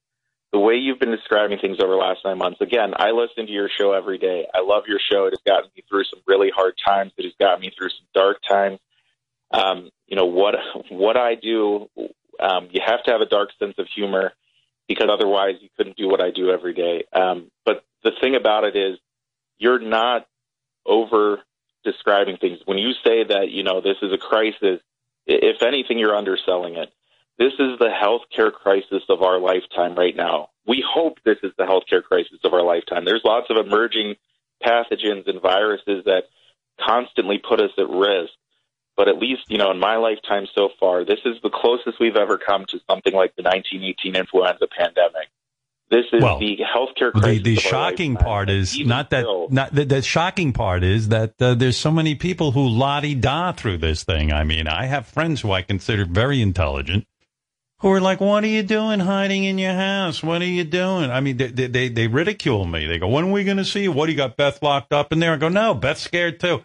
the 0.51 0.59
way 0.59 0.75
you've 0.75 0.99
been 0.99 1.11
describing 1.11 1.59
things 1.59 1.77
over 1.79 1.91
the 1.91 1.97
last 1.97 2.21
nine 2.25 2.37
months. 2.37 2.59
Again, 2.61 2.93
I 2.95 3.11
listen 3.11 3.45
to 3.45 3.51
your 3.51 3.69
show 3.69 3.93
every 3.93 4.17
day. 4.17 4.47
I 4.53 4.61
love 4.61 4.83
your 4.87 4.99
show. 5.11 5.25
It 5.25 5.31
has 5.31 5.41
gotten 5.45 5.69
me 5.75 5.83
through 5.87 6.05
some 6.05 6.21
really 6.25 6.49
hard 6.49 6.73
times. 6.83 7.11
It 7.17 7.25
has 7.25 7.33
gotten 7.39 7.61
me 7.61 7.71
through 7.77 7.89
some 7.89 8.07
dark 8.13 8.37
times. 8.47 8.79
Um, 9.51 9.89
you 10.07 10.15
know 10.15 10.25
what 10.25 10.55
what 10.89 11.17
I 11.17 11.35
do. 11.35 11.89
Um, 12.39 12.69
you 12.71 12.81
have 12.85 13.03
to 13.03 13.11
have 13.11 13.21
a 13.21 13.25
dark 13.25 13.49
sense 13.59 13.75
of 13.77 13.87
humor 13.93 14.33
because 14.87 15.09
otherwise 15.11 15.55
you 15.61 15.69
couldn't 15.77 15.97
do 15.97 16.07
what 16.07 16.21
I 16.21 16.31
do 16.31 16.49
every 16.49 16.73
day. 16.73 17.03
Um, 17.13 17.51
but 17.65 17.83
the 18.03 18.11
thing 18.21 18.35
about 18.35 18.63
it 18.63 18.75
is, 18.75 18.97
you're 19.57 19.79
not 19.79 20.25
over 20.85 21.39
describing 21.83 22.37
things. 22.37 22.59
When 22.65 22.77
you 22.77 22.93
say 23.05 23.23
that, 23.25 23.49
you 23.49 23.63
know, 23.63 23.81
this 23.81 23.97
is 24.01 24.11
a 24.11 24.17
crisis, 24.17 24.81
if 25.29 25.61
anything, 25.61 25.99
you're 25.99 26.15
underselling 26.15 26.75
it. 26.75 26.91
This 27.37 27.53
is 27.53 27.79
the 27.79 27.89
healthcare 27.89 28.51
crisis 28.51 29.03
of 29.07 29.21
our 29.21 29.39
lifetime 29.39 29.95
right 29.95 30.15
now. 30.15 30.49
We 30.67 30.83
hope 30.85 31.19
this 31.23 31.37
is 31.43 31.51
the 31.57 31.63
healthcare 31.63 32.03
crisis 32.03 32.39
of 32.43 32.53
our 32.53 32.63
lifetime. 32.63 33.05
There's 33.05 33.23
lots 33.23 33.47
of 33.49 33.65
emerging 33.65 34.15
pathogens 34.63 35.27
and 35.27 35.41
viruses 35.41 36.03
that 36.05 36.23
constantly 36.85 37.37
put 37.37 37.61
us 37.61 37.71
at 37.77 37.89
risk. 37.89 38.33
But 38.97 39.07
at 39.07 39.17
least, 39.17 39.43
you 39.47 39.57
know, 39.57 39.71
in 39.71 39.79
my 39.79 39.95
lifetime 39.95 40.47
so 40.53 40.69
far, 40.77 41.05
this 41.05 41.19
is 41.23 41.37
the 41.41 41.49
closest 41.49 42.01
we've 42.01 42.17
ever 42.17 42.37
come 42.37 42.65
to 42.65 42.81
something 42.89 43.13
like 43.13 43.33
the 43.37 43.43
1918 43.43 44.17
influenza 44.17 44.67
pandemic. 44.67 45.29
This 45.91 46.05
is 46.13 46.21
Well, 46.21 46.37
the 46.39 46.57
healthcare 46.57 47.11
The, 47.13 47.19
crisis. 47.21 47.43
the 47.43 47.55
our 47.55 47.61
shocking 47.61 48.15
part 48.15 48.49
is 48.49 48.75
Even 48.77 48.89
not 48.89 49.09
that 49.09 49.21
still- 49.23 49.47
not 49.49 49.73
the, 49.73 49.85
the 49.85 50.01
shocking 50.03 50.53
part 50.53 50.83
is 50.83 51.07
that 51.09 51.33
uh, 51.41 51.55
there's 51.55 51.77
so 51.77 51.89
many 51.91 52.13
people 52.15 52.51
who 52.51 52.67
lottie 52.67 53.15
da 53.15 53.51
through 53.53 53.77
this 53.79 54.03
thing. 54.03 54.31
I 54.31 54.43
mean, 54.43 54.67
I 54.67 54.85
have 54.85 55.07
friends 55.07 55.41
who 55.41 55.51
I 55.51 55.63
consider 55.63 56.05
very 56.05 56.41
intelligent 56.43 57.07
who 57.79 57.89
are 57.91 58.01
like, 58.01 58.21
"What 58.21 58.43
are 58.43 58.47
you 58.47 58.61
doing 58.61 58.99
hiding 58.99 59.45
in 59.45 59.57
your 59.57 59.73
house? 59.73 60.21
What 60.21 60.41
are 60.43 60.45
you 60.45 60.63
doing?" 60.63 61.09
I 61.09 61.21
mean, 61.21 61.37
they 61.37 61.47
they 61.47 61.67
they, 61.67 61.89
they 61.89 62.07
ridicule 62.07 62.65
me. 62.65 62.85
They 62.85 62.99
go, 62.99 63.07
"When 63.07 63.23
are 63.25 63.31
we 63.31 63.43
going 63.43 63.57
to 63.57 63.65
see 63.65 63.83
you? 63.83 63.91
What 63.91 64.05
do 64.05 64.11
you 64.11 64.17
got 64.17 64.37
Beth 64.37 64.61
locked 64.61 64.93
up 64.93 65.11
in 65.11 65.19
there?" 65.19 65.33
I 65.33 65.37
go, 65.37 65.49
"No, 65.49 65.73
Beth's 65.73 66.01
scared 66.01 66.39
too." 66.39 66.63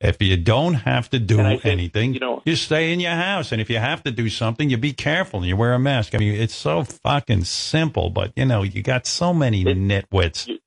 If 0.00 0.20
you 0.20 0.36
don't 0.36 0.74
have 0.74 1.08
to 1.10 1.18
do 1.18 1.36
think, 1.36 1.64
anything, 1.64 2.14
you 2.14 2.20
know- 2.20 2.42
you 2.44 2.56
stay 2.56 2.92
in 2.92 3.00
your 3.00 3.12
house. 3.12 3.52
And 3.52 3.60
if 3.60 3.70
you 3.70 3.78
have 3.78 4.02
to 4.04 4.10
do 4.10 4.28
something, 4.28 4.68
you 4.68 4.76
be 4.76 4.92
careful 4.92 5.40
and 5.40 5.48
you 5.48 5.56
wear 5.56 5.72
a 5.72 5.78
mask. 5.78 6.14
I 6.14 6.18
mean, 6.18 6.34
it's 6.34 6.54
so 6.54 6.84
fucking 6.84 7.44
simple, 7.44 8.10
but 8.10 8.32
you 8.36 8.44
know, 8.44 8.62
you 8.62 8.82
got 8.82 9.06
so 9.06 9.32
many 9.32 9.64
nitwits. 9.64 10.58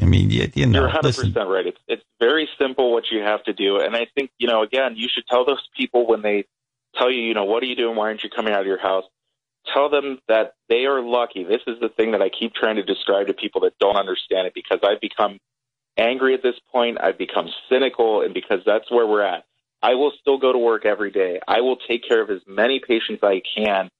I 0.00 0.04
mean, 0.06 0.30
you, 0.30 0.50
you 0.54 0.66
know, 0.66 0.80
You're 0.80 0.88
100 0.88 1.04
listen, 1.04 1.32
percent 1.32 1.50
right. 1.50 1.66
It's 1.66 1.78
it's 1.86 2.02
very 2.18 2.48
simple 2.58 2.92
what 2.92 3.10
you 3.10 3.20
have 3.20 3.42
to 3.44 3.52
do, 3.52 3.78
and 3.78 3.94
I 3.94 4.06
think 4.14 4.30
you 4.38 4.48
know. 4.48 4.62
Again, 4.62 4.94
you 4.96 5.08
should 5.12 5.26
tell 5.26 5.44
those 5.44 5.60
people 5.76 6.06
when 6.06 6.22
they 6.22 6.46
tell 6.96 7.10
you, 7.10 7.20
you 7.20 7.34
know, 7.34 7.44
what 7.44 7.62
are 7.62 7.66
you 7.66 7.76
doing? 7.76 7.96
Why 7.96 8.04
aren't 8.04 8.24
you 8.24 8.30
coming 8.30 8.54
out 8.54 8.60
of 8.60 8.66
your 8.66 8.80
house? 8.80 9.04
Tell 9.72 9.90
them 9.90 10.18
that 10.28 10.54
they 10.68 10.86
are 10.86 11.02
lucky. 11.02 11.44
This 11.44 11.60
is 11.66 11.78
the 11.80 11.88
thing 11.88 12.12
that 12.12 12.22
I 12.22 12.30
keep 12.30 12.54
trying 12.54 12.76
to 12.76 12.82
describe 12.82 13.26
to 13.26 13.34
people 13.34 13.60
that 13.62 13.78
don't 13.78 13.96
understand 13.96 14.46
it 14.46 14.54
because 14.54 14.80
I've 14.82 15.00
become 15.00 15.38
angry 15.96 16.34
at 16.34 16.42
this 16.42 16.56
point. 16.70 16.98
I've 17.00 17.18
become 17.18 17.48
cynical, 17.68 18.22
and 18.22 18.34
because 18.34 18.60
that's 18.64 18.90
where 18.90 19.06
we're 19.06 19.22
at. 19.22 19.44
I 19.82 19.94
will 19.94 20.12
still 20.20 20.38
go 20.38 20.52
to 20.52 20.58
work 20.58 20.86
every 20.86 21.10
day. 21.10 21.40
I 21.46 21.60
will 21.60 21.76
take 21.76 22.06
care 22.06 22.22
of 22.22 22.30
as 22.30 22.40
many 22.46 22.80
patients 22.80 23.22
I 23.22 23.42
can 23.56 23.90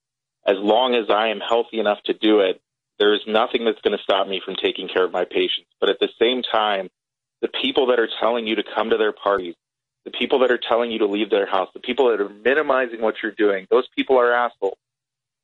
as 0.46 0.56
long 0.58 0.94
as 0.94 1.10
I 1.10 1.28
am 1.28 1.40
healthy 1.40 1.80
enough 1.80 1.98
to 2.04 2.14
do 2.14 2.40
it. 2.40 2.60
There 2.98 3.14
is 3.14 3.20
nothing 3.26 3.64
that's 3.64 3.80
going 3.80 3.96
to 3.96 4.02
stop 4.02 4.28
me 4.28 4.40
from 4.44 4.54
taking 4.54 4.88
care 4.88 5.04
of 5.04 5.12
my 5.12 5.24
patients. 5.24 5.68
But 5.80 5.90
at 5.90 5.98
the 5.98 6.08
same 6.20 6.42
time, 6.42 6.88
the 7.40 7.48
people 7.48 7.86
that 7.86 7.98
are 7.98 8.08
telling 8.20 8.46
you 8.46 8.56
to 8.56 8.62
come 8.62 8.90
to 8.90 8.96
their 8.96 9.12
parties, 9.12 9.56
the 10.04 10.12
people 10.12 10.40
that 10.40 10.50
are 10.50 10.58
telling 10.58 10.90
you 10.92 11.00
to 11.00 11.06
leave 11.06 11.30
their 11.30 11.46
house, 11.46 11.68
the 11.74 11.80
people 11.80 12.10
that 12.10 12.20
are 12.20 12.28
minimizing 12.28 13.00
what 13.00 13.16
you're 13.22 13.32
doing, 13.32 13.66
those 13.70 13.88
people 13.96 14.18
are 14.18 14.32
assholes. 14.32 14.78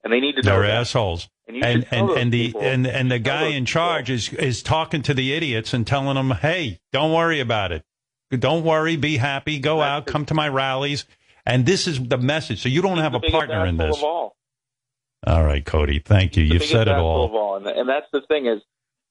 And 0.04 0.12
they 0.12 0.20
need 0.20 0.36
to 0.36 0.42
know 0.42 0.60
they're 0.60 0.68
that. 0.68 0.80
assholes. 0.82 1.28
And 1.48 1.64
And 1.64 1.86
and, 1.90 2.10
and 2.10 2.32
the 2.32 2.46
people- 2.48 2.60
and 2.62 2.86
and 2.86 3.10
the 3.10 3.18
guy 3.18 3.46
in 3.46 3.64
people. 3.64 3.66
charge 3.66 4.10
is 4.10 4.32
is 4.34 4.62
talking 4.62 5.02
to 5.02 5.14
the 5.14 5.32
idiots 5.32 5.72
and 5.72 5.86
telling 5.86 6.14
them, 6.14 6.30
"Hey, 6.30 6.80
don't 6.92 7.12
worry 7.12 7.40
about 7.40 7.72
it. 7.72 7.84
Don't 8.30 8.62
worry. 8.64 8.96
Be 8.96 9.16
happy. 9.16 9.58
Go 9.58 9.80
out. 9.80 10.06
Come 10.06 10.26
to 10.26 10.34
my 10.34 10.48
rallies." 10.48 11.06
And 11.46 11.64
this 11.64 11.86
is 11.86 11.98
the 12.02 12.18
message. 12.18 12.60
So 12.62 12.68
you 12.68 12.82
don't 12.82 12.98
have 12.98 13.14
a 13.14 13.20
partner 13.20 13.64
in 13.64 13.78
this. 13.78 14.02
All. 14.02 14.36
All 15.26 15.42
right, 15.44 15.64
Cody. 15.64 15.98
Thank 15.98 16.36
you. 16.36 16.44
You've 16.44 16.64
said 16.64 16.88
it 16.88 16.94
all. 16.94 17.34
All. 17.34 17.56
And, 17.56 17.66
and 17.66 17.88
that's 17.88 18.06
the 18.12 18.20
thing 18.28 18.46
is, 18.46 18.60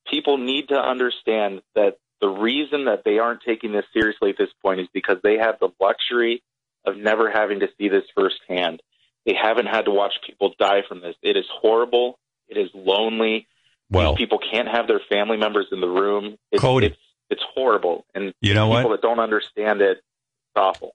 people 0.07 0.37
need 0.37 0.69
to 0.69 0.75
understand 0.79 1.61
that 1.75 1.97
the 2.21 2.29
reason 2.29 2.85
that 2.85 3.03
they 3.03 3.17
aren't 3.17 3.41
taking 3.41 3.71
this 3.71 3.85
seriously 3.93 4.29
at 4.29 4.37
this 4.37 4.49
point 4.61 4.79
is 4.79 4.87
because 4.93 5.17
they 5.23 5.37
have 5.37 5.59
the 5.59 5.69
luxury 5.81 6.43
of 6.85 6.95
never 6.95 7.29
having 7.29 7.59
to 7.61 7.67
see 7.77 7.89
this 7.89 8.03
firsthand. 8.15 8.81
They 9.25 9.33
haven't 9.33 9.65
had 9.65 9.85
to 9.85 9.91
watch 9.91 10.13
people 10.25 10.53
die 10.57 10.83
from 10.87 11.01
this. 11.01 11.15
It 11.21 11.35
is 11.35 11.45
horrible. 11.61 12.17
It 12.49 12.57
is 12.57 12.69
lonely. 12.73 13.47
Well, 13.89 14.13
These 14.13 14.17
people 14.25 14.39
can't 14.39 14.67
have 14.67 14.87
their 14.87 14.99
family 15.09 15.37
members 15.37 15.67
in 15.71 15.79
the 15.81 15.87
room. 15.87 16.37
It's, 16.51 16.61
Cody. 16.61 16.87
it's, 16.87 16.97
it's 17.29 17.43
horrible. 17.55 18.05
And 18.13 18.33
You 18.41 18.53
know 18.53 18.67
people 18.69 18.89
what? 18.89 19.01
that 19.01 19.01
don't 19.01 19.19
understand 19.19 19.81
it, 19.81 19.97
it's 19.97 20.55
awful. 20.55 20.93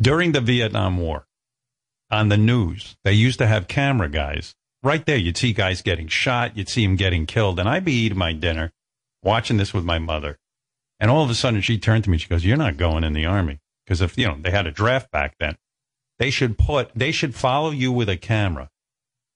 during 0.00 0.32
the 0.32 0.40
Vietnam 0.40 0.98
War, 0.98 1.26
on 2.10 2.28
the 2.28 2.36
news, 2.36 2.96
they 3.04 3.12
used 3.12 3.38
to 3.38 3.46
have 3.46 3.66
camera 3.68 4.08
guys 4.08 4.54
right 4.82 5.04
there. 5.06 5.16
You'd 5.16 5.36
see 5.36 5.52
guys 5.52 5.82
getting 5.82 6.08
shot, 6.08 6.56
you'd 6.56 6.68
see 6.68 6.84
them 6.84 6.96
getting 6.96 7.26
killed, 7.26 7.58
and 7.58 7.68
I'd 7.68 7.84
be 7.84 7.92
eating 7.92 8.18
my 8.18 8.32
dinner, 8.32 8.72
watching 9.22 9.56
this 9.56 9.72
with 9.74 9.84
my 9.84 9.98
mother, 9.98 10.38
and 11.00 11.10
all 11.10 11.24
of 11.24 11.30
a 11.30 11.34
sudden 11.34 11.60
she 11.60 11.78
turned 11.78 12.04
to 12.04 12.10
me. 12.10 12.18
She 12.18 12.28
goes, 12.28 12.44
"You're 12.44 12.56
not 12.56 12.76
going 12.76 13.04
in 13.04 13.12
the 13.14 13.26
army." 13.26 13.60
because 13.84 14.00
if 14.00 14.16
you 14.16 14.26
know 14.26 14.36
they 14.40 14.50
had 14.50 14.66
a 14.66 14.70
draft 14.70 15.10
back 15.10 15.34
then, 15.38 15.56
they 16.18 16.30
should 16.30 16.56
put 16.56 16.90
they 16.94 17.10
should 17.12 17.34
follow 17.34 17.70
you 17.70 17.90
with 17.92 18.08
a 18.08 18.16
camera 18.16 18.70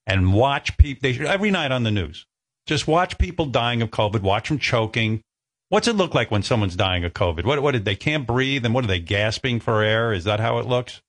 and 0.09 0.33
watch 0.33 0.77
people. 0.77 0.99
They 1.01 1.13
should 1.13 1.25
every 1.27 1.51
night 1.51 1.71
on 1.71 1.83
the 1.83 1.91
news. 1.91 2.25
Just 2.65 2.87
watch 2.87 3.17
people 3.17 3.45
dying 3.45 3.81
of 3.81 3.89
COVID. 3.89 4.21
Watch 4.21 4.49
them 4.49 4.59
choking. 4.59 5.21
What's 5.69 5.87
it 5.87 5.95
look 5.95 6.15
like 6.15 6.31
when 6.31 6.43
someone's 6.43 6.75
dying 6.75 7.03
of 7.05 7.13
COVID? 7.13 7.45
What 7.45 7.61
what 7.61 7.71
did 7.71 7.85
they 7.85 7.95
can't 7.95 8.25
breathe 8.25 8.65
and 8.65 8.73
what 8.73 8.83
are 8.83 8.87
they 8.87 8.99
gasping 8.99 9.59
for 9.59 9.83
air? 9.83 10.11
Is 10.11 10.23
that 10.23 10.39
how 10.39 10.57
it 10.57 10.65
looks? 10.65 11.01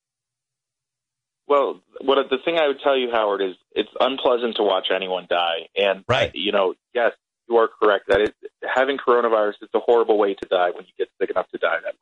Well, 1.47 1.81
what 2.03 2.19
the 2.31 2.39
thing 2.45 2.59
I 2.59 2.69
would 2.69 2.81
tell 2.83 2.97
you, 2.97 3.11
Howard, 3.11 3.43
is 3.43 3.57
it's 3.73 3.91
unpleasant 3.99 4.57
to 4.57 4.63
watch 4.63 4.87
anyone 4.95 5.27
die. 5.29 5.69
And 5.77 6.01
uh, 6.01 6.05
right. 6.07 6.31
you 6.35 6.53
know, 6.53 6.75
yes, 6.95 7.13
you 7.49 7.57
are 7.57 7.69
correct 7.69 8.05
that 8.09 8.21
it, 8.21 8.35
having 8.63 8.99
coronavirus 8.99 9.55
is 9.63 9.69
a 9.75 9.81
horrible 9.81 10.19
way 10.19 10.35
to 10.35 10.49
die 10.49 10.71
when 10.71 10.85
you 10.85 10.93
get 10.99 11.09
sick 11.21 11.31
enough 11.31 11.49
to 11.51 11.59
die 11.59 11.79
that 11.83 11.95
way. 11.95 11.99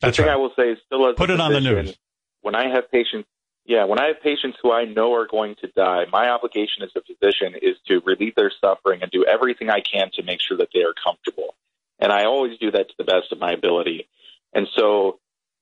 That's 0.00 0.16
the 0.16 0.24
thing 0.24 0.28
right. 0.28 0.34
I 0.34 0.40
will 0.40 0.52
say 0.56 0.72
is 0.72 0.78
still 0.86 1.08
as 1.08 1.14
Put 1.16 1.30
it 1.30 1.40
on 1.40 1.52
the 1.52 1.60
news. 1.60 1.96
When 2.42 2.54
I 2.54 2.68
have 2.74 2.90
patients, 2.90 3.28
yeah, 3.66 3.84
when 3.84 3.98
I 3.98 4.06
have 4.08 4.22
patients 4.22 4.58
who 4.62 4.72
I 4.72 4.84
know 4.84 5.14
are 5.14 5.26
going 5.26 5.56
to 5.56 5.66
die, 5.66 6.04
my 6.10 6.28
obligation 6.28 6.84
as 6.84 6.90
a 6.94 7.00
physician 7.00 7.54
is 7.60 7.76
to 7.88 8.00
relieve 8.04 8.36
their 8.36 8.52
suffering 8.60 9.02
and 9.02 9.10
do 9.10 9.24
everything 9.24 9.70
I 9.70 9.80
can 9.80 10.10
to 10.14 10.22
make 10.22 10.40
sure 10.40 10.56
that 10.58 10.68
they 10.72 10.82
are 10.82 10.94
comfortable. 10.94 11.54
And 11.98 12.12
I 12.12 12.24
always 12.24 12.58
do 12.58 12.70
that 12.70 12.88
to 12.88 12.94
the 12.96 13.04
best 13.04 13.32
of 13.32 13.40
my 13.40 13.52
ability. 13.52 14.08
And 14.52 14.68
so 14.76 15.18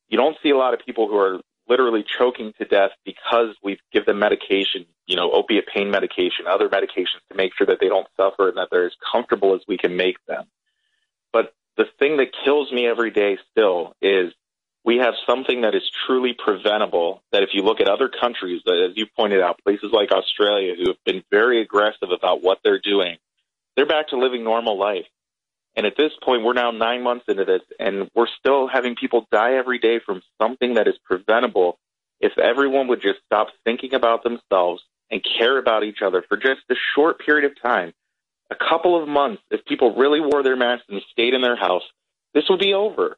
you 0.08 0.18
don't 0.18 0.36
see 0.42 0.50
a 0.50 0.56
lot 0.56 0.74
of 0.74 0.80
people 0.84 1.08
who 1.08 1.16
are 1.16 1.40
literally 1.66 2.04
choking 2.18 2.52
to 2.58 2.66
death 2.66 2.90
because 3.06 3.56
we 3.62 3.78
give 3.90 4.04
them 4.04 4.18
medication, 4.18 4.84
you 5.06 5.16
know, 5.16 5.30
opiate 5.30 5.66
pain 5.66 5.90
medication, 5.90 6.46
other 6.46 6.68
medications 6.68 7.24
to 7.30 7.36
make 7.36 7.52
sure 7.56 7.66
that 7.66 7.78
they 7.80 7.88
don't 7.88 8.06
suffer 8.18 8.48
and 8.48 8.58
that 8.58 8.68
they're 8.70 8.86
as 8.86 8.96
comfortable 9.12 9.54
as 9.54 9.62
we 9.66 9.78
can 9.78 9.96
make 9.96 10.16
them. 10.26 10.44
But 11.32 11.54
the 11.78 11.86
thing 11.98 12.18
that 12.18 12.28
kills 12.44 12.70
me 12.70 12.86
every 12.86 13.10
day 13.10 13.38
still 13.50 13.94
is 14.02 14.34
we 14.84 14.98
have 14.98 15.14
something 15.26 15.62
that 15.62 15.74
is 15.74 15.82
truly 16.06 16.34
preventable 16.34 17.22
that 17.32 17.42
if 17.42 17.50
you 17.52 17.62
look 17.62 17.80
at 17.80 17.88
other 17.88 18.08
countries 18.08 18.62
that 18.66 18.90
as 18.90 18.96
you 18.96 19.06
pointed 19.16 19.40
out 19.40 19.60
places 19.64 19.90
like 19.92 20.10
australia 20.12 20.74
who 20.76 20.88
have 20.88 21.04
been 21.04 21.22
very 21.30 21.60
aggressive 21.60 22.10
about 22.10 22.42
what 22.42 22.58
they're 22.62 22.80
doing 22.80 23.16
they're 23.76 23.86
back 23.86 24.08
to 24.08 24.18
living 24.18 24.44
normal 24.44 24.78
life. 24.78 25.06
And 25.76 25.86
at 25.86 25.96
this 25.96 26.12
point 26.22 26.44
we're 26.44 26.52
now 26.52 26.70
nine 26.70 27.02
months 27.02 27.24
into 27.28 27.44
this 27.44 27.62
and 27.78 28.08
we're 28.14 28.28
still 28.38 28.68
having 28.68 28.94
people 28.94 29.26
die 29.32 29.54
every 29.54 29.78
day 29.78 29.98
from 30.04 30.22
something 30.40 30.74
that 30.74 30.86
is 30.86 30.94
preventable. 31.04 31.78
If 32.20 32.38
everyone 32.38 32.88
would 32.88 33.02
just 33.02 33.18
stop 33.26 33.48
thinking 33.64 33.94
about 33.94 34.22
themselves 34.22 34.82
and 35.10 35.24
care 35.38 35.58
about 35.58 35.84
each 35.84 36.00
other 36.02 36.22
for 36.28 36.36
just 36.36 36.60
a 36.70 36.74
short 36.94 37.18
period 37.18 37.50
of 37.50 37.60
time 37.60 37.92
a 38.50 38.54
couple 38.54 39.00
of 39.00 39.08
months 39.08 39.42
if 39.50 39.64
people 39.64 39.96
really 39.96 40.20
wore 40.20 40.42
their 40.42 40.56
masks 40.56 40.86
and 40.88 41.00
stayed 41.10 41.34
in 41.34 41.40
their 41.40 41.56
house 41.56 41.82
this 42.34 42.44
would 42.48 42.60
be 42.60 42.74
over 42.74 43.16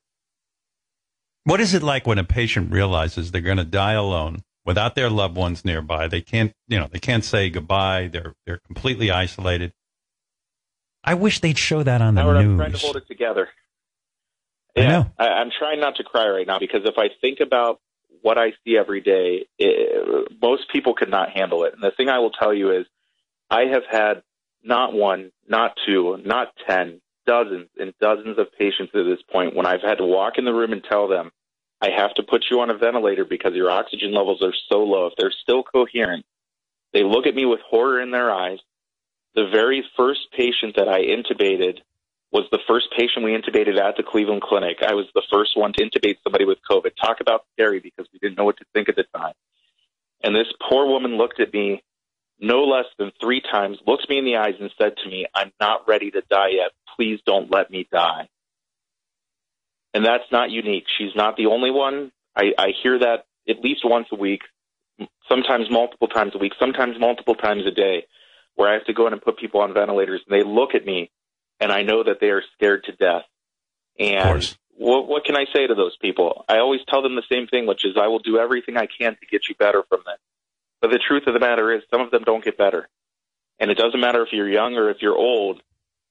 What 1.47 1.61
is 1.61 1.75
it 1.75 1.83
like 1.85 2.09
when 2.09 2.19
a 2.19 2.25
patient 2.25 2.73
realizes 2.73 3.31
they're 3.31 3.41
going 3.41 3.59
to 3.59 3.65
die 3.65 3.93
alone 3.93 4.43
without 4.65 4.97
their 4.97 5.09
loved 5.09 5.37
ones 5.37 5.65
nearby? 5.65 6.09
They 6.09 6.21
can't, 6.21 6.53
you 6.67 6.77
know, 6.77 6.89
they 6.91 6.99
can't 6.99 7.25
say 7.25 7.51
goodbye. 7.51 8.11
They're 8.13 8.35
they're 8.45 8.59
completely 8.67 9.13
isolated. 9.13 9.73
I 11.05 11.15
wish 11.15 11.39
they'd 11.41 11.57
show 11.57 11.85
that 11.85 12.03
on 12.03 12.17
the 12.17 12.23
Howard, 12.23 12.39
I'm 12.39 12.57
trying 12.57 12.71
to 12.71 12.73
news. 12.73 12.83
hold 12.83 12.97
it 12.97 13.07
together. 13.07 13.49
I 14.77 14.81
know. 14.89 15.07
I, 15.17 15.29
I'm 15.29 15.51
trying 15.57 15.79
not 15.79 15.95
to 15.99 16.03
cry 16.03 16.27
right 16.29 16.49
now 16.49 16.59
because 16.59 16.81
if 16.85 16.99
I 16.99 17.11
think 17.21 17.39
about 17.39 17.81
what 18.23 18.39
I 18.39 18.51
see 18.65 18.77
every 18.77 19.01
day, 19.01 19.47
it, 19.57 20.33
most 20.43 20.65
people 20.73 20.95
could 20.95 21.11
not 21.11 21.31
handle 21.31 21.63
it. 21.63 21.75
And 21.75 21.83
the 21.83 21.93
thing 21.93 22.09
I 22.09 22.19
will 22.19 22.33
tell 22.33 22.53
you 22.53 22.73
is, 22.73 22.87
I 23.49 23.67
have 23.67 23.85
had 23.89 24.25
not 24.65 24.95
one, 24.95 25.31
not 25.49 25.77
two, 25.87 26.21
not 26.25 26.49
ten, 26.69 27.01
dozens 27.27 27.69
and 27.79 27.93
dozens 28.01 28.39
of 28.39 28.53
patients 28.59 28.93
at 28.95 29.05
this 29.05 29.23
point 29.31 29.55
when 29.55 29.67
I've 29.67 29.83
had 29.83 29.99
to 29.99 30.05
walk 30.05 30.39
in 30.39 30.45
the 30.45 30.55
room 30.55 30.73
and 30.73 30.83
tell 30.83 31.09
them, 31.09 31.31
I 31.81 31.91
have 31.91 32.15
to 32.15 32.23
put 32.23 32.47
you 32.51 32.61
on 32.61 32.71
a 32.71 32.79
ventilator 32.79 33.25
because 33.25 33.53
your 33.55 33.71
oxygen 33.71 34.15
levels 34.15 34.43
are 34.43 34.55
so 34.71 34.79
low. 34.79 35.07
If 35.07 35.15
they're 35.19 35.33
still 35.43 35.63
coherent, 35.63 36.25
they 36.93 37.03
look 37.03 37.27
at 37.27 37.35
me 37.35 37.45
with 37.45 37.61
horror 37.69 38.01
in 38.01 38.11
their 38.11 38.31
eyes. 38.31 38.59
The 39.35 39.49
very 39.53 39.85
first 39.97 40.21
patient 40.35 40.77
that 40.77 40.89
I 40.89 41.01
intubated 41.01 41.81
was 42.33 42.45
the 42.51 42.61
first 42.67 42.87
patient 42.97 43.25
we 43.25 43.33
intubated 43.33 43.79
at 43.79 43.97
the 43.97 44.03
Cleveland 44.03 44.43
Clinic. 44.43 44.79
I 44.83 44.95
was 44.95 45.07
the 45.15 45.23
first 45.31 45.51
one 45.57 45.73
to 45.75 45.85
intubate 45.85 46.17
somebody 46.25 46.45
with 46.45 46.59
COVID. 46.69 46.93
Talk 47.01 47.21
about 47.21 47.45
scary 47.53 47.81
because 47.81 48.07
we 48.13 48.19
didn't 48.19 48.39
know 48.39 48.45
what 48.45 48.57
to 48.59 48.65
think 48.73 48.89
at 48.89 48.97
the 48.97 49.05
time. 49.17 49.35
And 50.25 50.35
this 50.35 50.49
poor 50.69 50.87
woman 50.87 51.17
looked 51.17 51.41
at 51.41 51.53
me 51.53 51.83
no 52.39 52.65
less 52.65 52.87
than 52.99 53.13
three 53.21 53.41
times, 53.41 53.79
looked 53.87 54.09
me 54.09 54.19
in 54.19 54.25
the 54.25 54.37
eyes 54.37 54.55
and 54.61 54.71
said 54.79 54.95
to 55.03 55.11
me, 55.11 55.27
I'm 55.35 55.53
not 55.61 55.89
ready 55.89 56.11
to 56.11 56.23
die 56.31 56.51
yet. 56.53 56.71
Please 56.97 57.21
don't 57.27 57.51
let 57.51 57.71
me 57.71 57.89
die. 57.91 58.29
And 59.95 60.05
that's 60.05 60.31
not 60.31 60.51
unique. 60.51 60.85
She's 60.99 61.15
not 61.15 61.37
the 61.37 61.47
only 61.47 61.71
one. 61.71 62.13
I, 62.37 62.53
I 62.59 62.69
hear 62.83 62.99
that 62.99 63.25
at 63.49 63.61
least 63.61 63.81
once 63.85 64.09
a 64.13 64.17
week, 64.17 64.43
sometimes 65.29 65.71
multiple 65.71 66.09
times 66.09 66.33
a 66.35 66.39
week, 66.39 66.53
sometimes 66.59 66.99
multiple 66.99 67.35
times 67.35 67.63
a 67.67 67.71
day, 67.71 68.07
where 68.57 68.69
I 68.69 68.75
have 68.75 68.85
to 68.87 68.93
go 68.93 69.07
in 69.07 69.13
and 69.13 69.23
put 69.23 69.39
people 69.39 69.61
on 69.61 69.73
ventilators 69.73 70.23
and 70.29 70.39
they 70.39 70.45
look 70.45 70.75
at 70.75 70.85
me 70.85 71.11
and 71.61 71.73
I 71.73 71.83
know 71.83 72.03
that 72.05 72.21
they 72.21 72.29
are 72.29 72.43
scared 72.55 72.85
to 72.85 72.93
death. 72.93 73.25
And 73.99 74.57
what, 74.77 75.07
what 75.07 75.25
can 75.25 75.37
I 75.37 75.47
say 75.55 75.67
to 75.67 75.75
those 75.75 75.97
people? 75.97 76.45
I 76.49 76.59
always 76.59 76.81
tell 76.89 77.03
them 77.03 77.17
the 77.17 77.23
same 77.31 77.47
thing, 77.47 77.67
which 77.67 77.85
is 77.85 77.97
I 78.01 78.09
will 78.09 78.19
do 78.19 78.39
everything 78.39 78.77
I 78.77 78.87
can 78.87 79.13
to 79.13 79.27
get 79.31 79.49
you 79.49 79.55
better 79.55 79.83
from 79.89 80.01
this. 80.05 80.19
But 80.87 80.93
the 80.93 81.03
truth 81.05 81.25
of 81.27 81.35
the 81.35 81.41
matter 81.41 81.73
is, 81.73 81.83
some 81.91 82.01
of 82.01 82.13
them 82.13 82.23
don't 82.23 82.45
get 82.45 82.57
better. 82.57 82.89
And 83.59 83.73
it 83.73 83.77
doesn't 83.77 83.99
matter 83.99 84.23
if 84.23 84.29
you're 84.31 84.49
young 84.49 84.77
or 84.77 84.89
if 84.89 84.99
you're 85.03 85.17
old, 85.17 85.61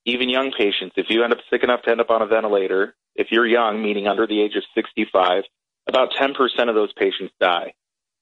even 0.03 0.27
young 0.27 0.51
patients, 0.51 0.95
if 0.97 1.05
you 1.07 1.23
end 1.23 1.31
up 1.31 1.39
sick 1.49 1.63
enough 1.63 1.83
to 1.83 1.91
end 1.91 2.01
up 2.01 2.09
on 2.09 2.21
a 2.21 2.25
ventilator, 2.25 2.93
if 3.15 3.27
you're 3.31 3.47
young, 3.47 3.81
meaning 3.81 4.05
under 4.05 4.27
the 4.27 4.41
age 4.41 4.57
of 4.57 4.63
65, 4.75 5.43
about 5.87 6.11
10% 6.11 6.35
of 6.67 6.75
those 6.75 6.91
patients 6.91 7.33
die. 7.39 7.73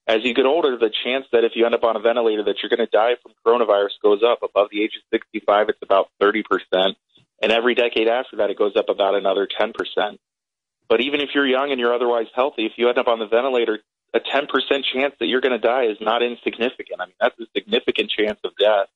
As 0.06 0.18
you 0.22 0.32
get 0.32 0.46
older, 0.46 0.78
the 0.78 0.92
chance 1.02 1.26
that 1.32 1.42
if 1.42 1.56
you 1.56 1.66
end 1.66 1.74
up 1.74 1.82
on 1.82 1.96
a 1.96 2.00
ventilator 2.00 2.44
that 2.44 2.62
you're 2.62 2.70
going 2.70 2.86
to 2.86 2.96
die 2.96 3.16
from 3.20 3.32
coronavirus 3.44 4.00
goes 4.00 4.22
up. 4.22 4.44
Above 4.44 4.68
the 4.70 4.80
age 4.80 4.92
of 4.94 5.02
65, 5.10 5.70
it's 5.70 5.82
about 5.82 6.08
30%. 6.22 6.44
And 7.42 7.50
every 7.50 7.74
decade 7.74 8.06
after 8.06 8.36
that, 8.36 8.50
it 8.50 8.58
goes 8.58 8.76
up 8.76 8.88
about 8.88 9.16
another 9.16 9.48
10%. 9.48 9.72
But 10.88 11.00
even 11.00 11.20
if 11.20 11.30
you're 11.34 11.48
young 11.48 11.72
and 11.72 11.80
you're 11.80 11.94
otherwise 11.94 12.28
healthy, 12.32 12.64
if 12.66 12.74
you 12.76 12.88
end 12.88 12.98
up 12.98 13.08
on 13.08 13.18
the 13.18 13.26
ventilator, 13.26 13.80
a 14.14 14.20
10% 14.20 14.48
chance 14.92 15.14
that 15.18 15.26
you're 15.26 15.40
going 15.40 15.58
to 15.60 15.66
die 15.66 15.84
is 15.84 15.98
not 16.00 16.22
insignificant. 16.22 17.00
I 17.00 17.06
mean, 17.06 17.14
that's 17.20 17.38
a 17.40 17.46
significant 17.54 18.10
chance 18.10 18.38
of 18.44 18.52
death. 18.58 18.86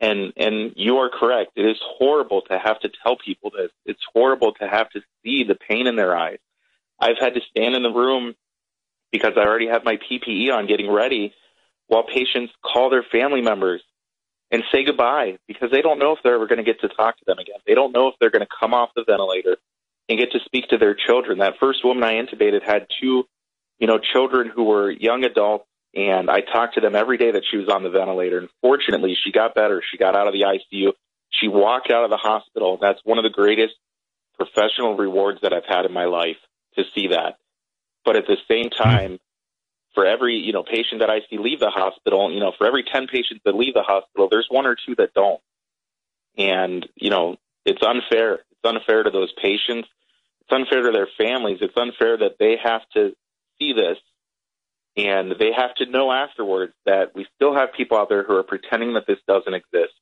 And 0.00 0.32
and 0.36 0.72
you 0.74 0.96
are 0.98 1.08
correct. 1.08 1.52
It 1.54 1.66
is 1.66 1.76
horrible 1.80 2.42
to 2.50 2.58
have 2.58 2.80
to 2.80 2.90
tell 3.02 3.16
people 3.16 3.52
this. 3.56 3.70
It's 3.86 4.02
horrible 4.12 4.52
to 4.54 4.66
have 4.66 4.90
to 4.90 5.00
see 5.22 5.44
the 5.44 5.54
pain 5.54 5.86
in 5.86 5.94
their 5.94 6.16
eyes. 6.16 6.38
I've 6.98 7.18
had 7.18 7.34
to 7.34 7.40
stand 7.48 7.76
in 7.76 7.84
the 7.84 7.92
room 7.92 8.34
because 9.12 9.34
I 9.36 9.40
already 9.40 9.68
have 9.68 9.84
my 9.84 9.96
PPE 9.96 10.52
on 10.52 10.66
getting 10.66 10.90
ready 10.90 11.32
while 11.86 12.02
patients 12.02 12.52
call 12.60 12.90
their 12.90 13.04
family 13.04 13.40
members 13.40 13.82
and 14.50 14.64
say 14.72 14.84
goodbye 14.84 15.38
because 15.46 15.70
they 15.70 15.82
don't 15.82 15.98
know 15.98 16.12
if 16.12 16.18
they're 16.24 16.34
ever 16.34 16.46
going 16.46 16.58
to 16.58 16.64
get 16.64 16.80
to 16.80 16.88
talk 16.88 17.16
to 17.18 17.24
them 17.26 17.38
again. 17.38 17.58
They 17.66 17.74
don't 17.74 17.92
know 17.92 18.08
if 18.08 18.14
they're 18.20 18.30
going 18.30 18.44
to 18.44 18.56
come 18.60 18.74
off 18.74 18.90
the 18.96 19.04
ventilator 19.04 19.56
and 20.08 20.18
get 20.18 20.32
to 20.32 20.40
speak 20.44 20.68
to 20.68 20.78
their 20.78 20.94
children. 20.94 21.38
That 21.38 21.54
first 21.60 21.84
woman 21.84 22.04
I 22.04 22.14
intubated 22.14 22.62
had 22.62 22.86
two, 23.00 23.24
you 23.78 23.86
know, 23.86 23.98
children 23.98 24.50
who 24.54 24.64
were 24.64 24.90
young 24.90 25.24
adults 25.24 25.66
and 25.94 26.28
I 26.28 26.40
talked 26.40 26.74
to 26.74 26.80
them 26.80 26.96
every 26.96 27.18
day 27.18 27.30
that 27.32 27.44
she 27.48 27.56
was 27.56 27.68
on 27.68 27.84
the 27.84 27.90
ventilator. 27.90 28.38
And 28.38 28.48
fortunately, 28.60 29.16
she 29.22 29.30
got 29.30 29.54
better. 29.54 29.82
She 29.90 29.96
got 29.96 30.16
out 30.16 30.26
of 30.26 30.32
the 30.32 30.42
ICU. 30.42 30.92
She 31.30 31.48
walked 31.48 31.90
out 31.90 32.04
of 32.04 32.10
the 32.10 32.16
hospital. 32.16 32.78
That's 32.80 33.00
one 33.04 33.18
of 33.18 33.24
the 33.24 33.30
greatest 33.30 33.74
professional 34.36 34.96
rewards 34.96 35.40
that 35.42 35.52
I've 35.52 35.66
had 35.66 35.84
in 35.84 35.92
my 35.92 36.06
life 36.06 36.36
to 36.76 36.84
see 36.94 37.08
that. 37.08 37.38
But 38.04 38.16
at 38.16 38.26
the 38.26 38.36
same 38.48 38.66
mm-hmm. 38.66 38.82
time, 38.82 39.18
for 39.94 40.04
every 40.04 40.34
you 40.34 40.52
know 40.52 40.64
patient 40.64 41.00
that 41.00 41.10
I 41.10 41.20
see 41.30 41.38
leave 41.38 41.60
the 41.60 41.70
hospital, 41.70 42.32
you 42.32 42.40
know, 42.40 42.52
for 42.58 42.66
every 42.66 42.82
ten 42.82 43.06
patients 43.06 43.42
that 43.44 43.54
leave 43.54 43.74
the 43.74 43.82
hospital, 43.82 44.28
there's 44.28 44.48
one 44.50 44.66
or 44.66 44.74
two 44.74 44.96
that 44.96 45.14
don't. 45.14 45.40
And 46.36 46.84
you 46.96 47.10
know, 47.10 47.36
it's 47.64 47.82
unfair. 47.82 48.40
It's 48.50 48.64
unfair 48.64 49.04
to 49.04 49.10
those 49.10 49.32
patients. 49.40 49.88
It's 50.40 50.50
unfair 50.50 50.82
to 50.82 50.90
their 50.90 51.08
families. 51.16 51.58
It's 51.60 51.76
unfair 51.76 52.18
that 52.18 52.36
they 52.40 52.56
have 52.62 52.82
to 52.94 53.14
see 53.58 53.72
this 53.72 53.98
and 54.96 55.32
they 55.38 55.50
have 55.52 55.74
to 55.76 55.86
know 55.86 56.12
afterwards 56.12 56.72
that 56.86 57.14
we 57.14 57.26
still 57.34 57.54
have 57.54 57.72
people 57.72 57.98
out 57.98 58.08
there 58.08 58.22
who 58.22 58.36
are 58.36 58.42
pretending 58.42 58.94
that 58.94 59.06
this 59.06 59.18
doesn't 59.26 59.52
exist. 59.52 59.92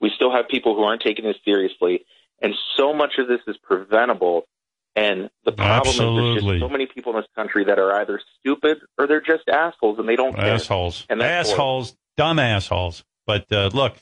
We 0.00 0.10
still 0.14 0.30
have 0.30 0.48
people 0.48 0.76
who 0.76 0.84
aren't 0.84 1.02
taking 1.02 1.24
this 1.24 1.36
seriously. 1.44 2.04
And 2.40 2.54
so 2.76 2.92
much 2.94 3.14
of 3.18 3.26
this 3.26 3.40
is 3.48 3.56
preventable. 3.56 4.46
And 4.94 5.28
the 5.44 5.52
problem 5.52 5.88
is 5.88 5.98
there's 5.98 6.44
just 6.44 6.60
so 6.60 6.68
many 6.68 6.86
people 6.86 7.12
in 7.14 7.20
this 7.20 7.28
country 7.34 7.64
that 7.64 7.78
are 7.80 7.92
either 8.00 8.20
stupid 8.38 8.78
or 8.96 9.08
they're 9.08 9.20
just 9.20 9.48
assholes 9.48 9.98
and 9.98 10.08
they 10.08 10.16
don't 10.16 10.34
care. 10.36 10.54
assholes, 10.54 11.04
And 11.08 11.20
assholes, 11.20 11.96
dumb 12.16 12.38
assholes. 12.38 13.04
But 13.26 13.50
uh, 13.52 13.70
look, 13.72 13.96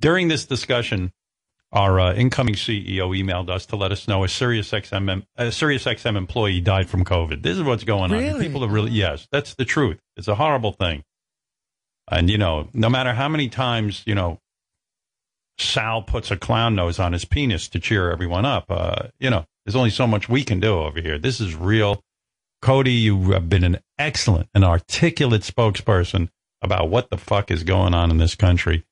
during 0.00 0.26
this 0.28 0.46
discussion, 0.46 1.12
our 1.72 1.98
uh, 1.98 2.14
incoming 2.14 2.54
CEO 2.54 3.10
emailed 3.16 3.50
us 3.50 3.66
to 3.66 3.76
let 3.76 3.92
us 3.92 4.06
know 4.06 4.24
a 4.24 4.28
Sirius 4.28 4.70
XM 4.70 5.26
a 5.36 5.52
Sirius 5.52 5.84
XM 5.84 6.16
employee 6.16 6.60
died 6.60 6.88
from 6.88 7.04
COVID. 7.04 7.42
This 7.42 7.56
is 7.56 7.62
what's 7.62 7.84
going 7.84 8.12
on. 8.12 8.18
Really? 8.18 8.46
People 8.46 8.64
are 8.64 8.68
really 8.68 8.92
yes, 8.92 9.26
that's 9.30 9.54
the 9.54 9.64
truth. 9.64 9.98
It's 10.16 10.28
a 10.28 10.36
horrible 10.36 10.72
thing. 10.72 11.04
And 12.10 12.30
you 12.30 12.38
know, 12.38 12.68
no 12.72 12.88
matter 12.88 13.12
how 13.12 13.28
many 13.28 13.48
times 13.48 14.02
you 14.06 14.14
know 14.14 14.40
Sal 15.58 16.02
puts 16.02 16.30
a 16.30 16.36
clown 16.36 16.74
nose 16.74 16.98
on 16.98 17.12
his 17.12 17.24
penis 17.24 17.68
to 17.68 17.80
cheer 17.80 18.10
everyone 18.10 18.44
up, 18.44 18.66
uh, 18.70 19.08
you 19.18 19.30
know, 19.30 19.44
there's 19.64 19.76
only 19.76 19.90
so 19.90 20.06
much 20.06 20.28
we 20.28 20.44
can 20.44 20.60
do 20.60 20.78
over 20.78 21.00
here. 21.00 21.18
This 21.18 21.40
is 21.40 21.54
real. 21.54 22.02
Cody, 22.62 22.92
you 22.92 23.32
have 23.32 23.48
been 23.48 23.64
an 23.64 23.78
excellent 23.98 24.48
and 24.54 24.64
articulate 24.64 25.42
spokesperson 25.42 26.30
about 26.62 26.88
what 26.90 27.10
the 27.10 27.18
fuck 27.18 27.50
is 27.50 27.64
going 27.64 27.94
on 27.94 28.10
in 28.10 28.18
this 28.18 28.34
country. 28.34 28.84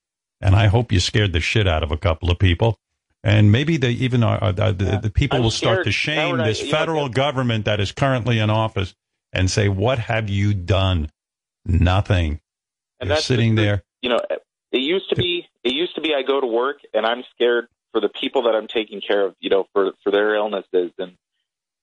And 0.44 0.54
I 0.54 0.66
hope 0.66 0.92
you 0.92 1.00
scared 1.00 1.32
the 1.32 1.40
shit 1.40 1.66
out 1.66 1.82
of 1.82 1.90
a 1.90 1.96
couple 1.96 2.30
of 2.30 2.38
people. 2.38 2.78
And 3.22 3.50
maybe 3.50 3.78
they 3.78 3.92
even 3.92 4.22
are, 4.22 4.38
uh, 4.42 4.52
the, 4.52 5.00
the 5.02 5.10
people 5.10 5.38
I'm 5.38 5.42
will 5.42 5.50
start 5.50 5.84
to 5.86 5.90
shame 5.90 6.38
I- 6.38 6.48
this 6.48 6.60
you 6.60 6.70
know, 6.70 6.78
federal 6.78 7.08
government 7.08 7.64
that 7.64 7.80
is 7.80 7.90
currently 7.90 8.38
in 8.38 8.50
office 8.50 8.94
and 9.32 9.50
say, 9.50 9.68
what 9.70 9.98
have 9.98 10.28
you 10.28 10.52
done? 10.52 11.10
Nothing. 11.64 12.40
And 13.00 13.08
You're 13.08 13.18
sitting 13.18 13.54
the- 13.54 13.62
there. 13.62 13.84
You 14.02 14.10
know, 14.10 14.20
it 14.70 14.78
used 14.78 15.08
to 15.08 15.16
be. 15.16 15.48
It 15.62 15.72
used 15.72 15.94
to 15.94 16.02
be. 16.02 16.12
I 16.14 16.20
go 16.22 16.38
to 16.38 16.46
work 16.46 16.80
and 16.92 17.06
I'm 17.06 17.22
scared 17.34 17.68
for 17.92 18.02
the 18.02 18.10
people 18.10 18.42
that 18.42 18.54
I'm 18.54 18.66
taking 18.68 19.00
care 19.00 19.24
of. 19.24 19.34
You 19.40 19.48
know, 19.48 19.66
for 19.72 19.92
for 20.02 20.10
their 20.12 20.34
illnesses 20.34 20.92
and. 20.98 21.12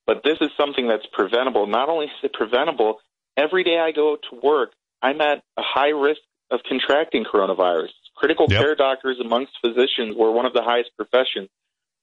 But 0.05 0.21
this 0.23 0.37
is 0.41 0.49
something 0.55 0.87
that's 0.87 1.05
preventable. 1.13 1.65
Not 1.67 1.89
only 1.89 2.05
is 2.07 2.11
it 2.21 2.33
preventable, 2.33 2.99
every 3.37 3.63
day 3.63 3.79
I 3.79 3.91
go 3.91 4.17
to 4.17 4.39
work, 4.43 4.73
I'm 5.01 5.19
at 5.21 5.41
a 5.57 5.61
high 5.61 5.89
risk 5.89 6.21
of 6.51 6.59
contracting 6.67 7.23
coronavirus. 7.23 7.89
Critical 8.21 8.45
Yep. 8.49 8.61
care 8.61 8.75
doctors 8.75 9.19
amongst 9.19 9.53
physicians 9.65 10.15
were 10.15 10.31
one 10.31 10.45
of 10.45 10.53
the 10.53 10.61
highest 10.61 10.91
professions. 10.95 11.49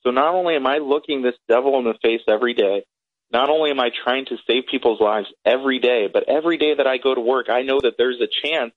So 0.02 0.10
not 0.10 0.34
only 0.34 0.56
am 0.56 0.66
I 0.66 0.78
looking 0.78 1.22
this 1.22 1.36
devil 1.48 1.78
in 1.78 1.84
the 1.84 1.94
face 2.02 2.22
every 2.26 2.54
day, 2.54 2.82
not 3.30 3.50
only 3.50 3.70
am 3.70 3.78
I 3.78 3.90
trying 4.04 4.24
to 4.26 4.36
save 4.44 4.64
people's 4.68 5.00
lives 5.00 5.28
every 5.44 5.78
day, 5.78 6.08
but 6.12 6.28
every 6.28 6.58
day 6.58 6.74
that 6.74 6.88
I 6.88 6.96
go 6.98 7.14
to 7.14 7.20
work, 7.20 7.48
I 7.48 7.62
know 7.62 7.78
that 7.80 7.94
there's 7.98 8.20
a 8.20 8.26
chance 8.46 8.72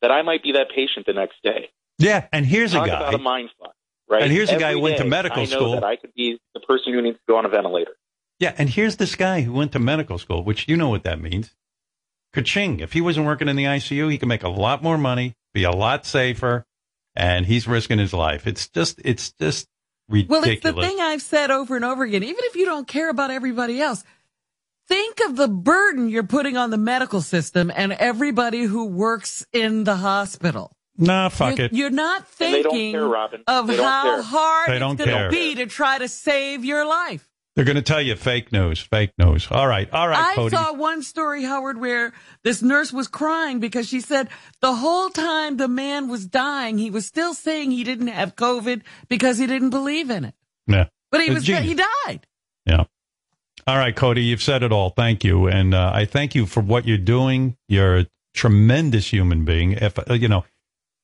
that 0.00 0.10
I 0.10 0.22
might 0.22 0.42
be 0.42 0.52
that 0.52 0.70
patient 0.74 1.06
the 1.06 1.12
next 1.12 1.36
day. 1.44 1.68
Yeah. 1.98 2.26
And 2.32 2.44
here's 2.44 2.72
Talk 2.72 2.88
a 2.88 2.90
about 2.90 3.12
guy. 3.12 3.16
a 3.16 3.22
mind 3.22 3.50
fuck, 3.60 3.74
right? 4.08 4.22
And 4.24 4.32
here's 4.32 4.50
a 4.50 4.58
guy 4.58 4.72
who 4.72 4.80
went 4.80 4.96
to 4.96 5.04
medical 5.04 5.42
I 5.42 5.44
know 5.44 5.50
school. 5.50 5.72
That 5.74 5.84
I 5.84 5.94
could 5.94 6.12
be 6.14 6.40
the 6.52 6.60
person 6.60 6.92
who 6.92 7.00
needs 7.00 7.16
to 7.18 7.22
go 7.28 7.36
on 7.36 7.44
a 7.44 7.48
ventilator. 7.48 7.92
Yeah, 8.40 8.54
and 8.58 8.68
here's 8.68 8.96
this 8.96 9.14
guy 9.14 9.42
who 9.42 9.52
went 9.52 9.70
to 9.72 9.78
medical 9.78 10.18
school, 10.18 10.42
which 10.42 10.66
you 10.66 10.76
know 10.76 10.88
what 10.88 11.04
that 11.04 11.20
means. 11.20 11.54
Kaching. 12.34 12.80
If 12.80 12.92
he 12.92 13.00
wasn't 13.00 13.26
working 13.26 13.46
in 13.46 13.54
the 13.54 13.64
ICU, 13.64 14.10
he 14.10 14.18
could 14.18 14.26
make 14.28 14.42
a 14.42 14.48
lot 14.48 14.82
more 14.82 14.98
money, 14.98 15.34
be 15.54 15.62
a 15.64 15.70
lot 15.70 16.06
safer, 16.06 16.64
and 17.14 17.46
he's 17.46 17.66
risking 17.68 17.98
his 17.98 18.12
life. 18.12 18.46
It's 18.46 18.68
just, 18.68 19.00
it's 19.04 19.32
just 19.32 19.68
ridiculous. 20.08 20.42
Well, 20.42 20.50
it's 20.50 20.62
the 20.62 20.72
thing 20.72 21.00
I've 21.00 21.22
said 21.22 21.50
over 21.50 21.76
and 21.76 21.84
over 21.84 22.04
again. 22.04 22.22
Even 22.22 22.44
if 22.44 22.56
you 22.56 22.64
don't 22.64 22.86
care 22.86 23.10
about 23.10 23.30
everybody 23.30 23.80
else, 23.80 24.04
think 24.88 25.20
of 25.20 25.36
the 25.36 25.48
burden 25.48 26.08
you're 26.08 26.22
putting 26.22 26.56
on 26.56 26.70
the 26.70 26.76
medical 26.76 27.20
system 27.20 27.70
and 27.74 27.92
everybody 27.92 28.62
who 28.62 28.86
works 28.86 29.46
in 29.52 29.84
the 29.84 29.96
hospital. 29.96 30.72
Nah, 30.98 31.30
fuck 31.30 31.56
you're, 31.56 31.66
it. 31.66 31.72
You're 31.72 31.90
not 31.90 32.26
And 32.40 32.54
they 32.54 32.62
don't 32.62 32.72
thinking 32.72 32.92
care, 32.92 33.16
of 33.46 33.68
how 33.70 34.02
care. 34.02 34.22
hard 34.22 34.68
They 34.68 34.76
it's 34.76 35.04
going 35.04 35.24
to 35.24 35.28
be 35.30 35.54
to 35.56 35.66
try 35.66 35.98
to 35.98 36.08
save 36.08 36.64
your 36.64 36.86
life. 36.86 37.26
They're 37.54 37.66
going 37.66 37.76
to 37.76 37.82
tell 37.82 38.00
you 38.00 38.16
fake 38.16 38.50
news, 38.50 38.80
fake 38.80 39.12
news. 39.18 39.46
All 39.50 39.66
right, 39.66 39.88
all 39.92 40.08
right, 40.08 40.32
I 40.32 40.34
Cody. 40.34 40.56
saw 40.56 40.72
one 40.72 41.02
story, 41.02 41.44
Howard, 41.44 41.78
where 41.78 42.14
this 42.44 42.62
nurse 42.62 42.92
was 42.92 43.08
crying 43.08 43.60
because 43.60 43.86
she 43.86 44.00
said 44.00 44.28
the 44.60 44.74
whole 44.74 45.10
time 45.10 45.58
the 45.58 45.68
man 45.68 46.08
was 46.08 46.26
dying, 46.26 46.78
he 46.78 46.90
was 46.90 47.04
still 47.06 47.34
saying 47.34 47.70
he 47.70 47.84
didn't 47.84 48.06
have 48.08 48.36
COVID 48.36 48.82
because 49.08 49.36
he 49.36 49.46
didn't 49.46 49.70
believe 49.70 50.08
in 50.08 50.24
it. 50.24 50.34
yeah. 50.66 50.86
But 51.10 51.22
he 51.22 51.30
was 51.30 51.46
he 51.46 51.74
died. 51.74 52.26
Yeah. 52.64 52.84
All 53.66 53.76
right, 53.76 53.94
Cody, 53.94 54.22
you've 54.22 54.42
said 54.42 54.62
it 54.62 54.72
all. 54.72 54.88
Thank 54.90 55.22
you, 55.22 55.46
and 55.46 55.74
uh, 55.74 55.92
I 55.94 56.06
thank 56.06 56.34
you 56.34 56.46
for 56.46 56.60
what 56.62 56.86
you're 56.86 56.96
doing. 56.96 57.56
You're 57.68 57.98
a 57.98 58.06
tremendous 58.32 59.12
human 59.12 59.44
being. 59.44 59.72
If 59.72 59.98
uh, 59.98 60.14
you 60.14 60.28
know, 60.28 60.44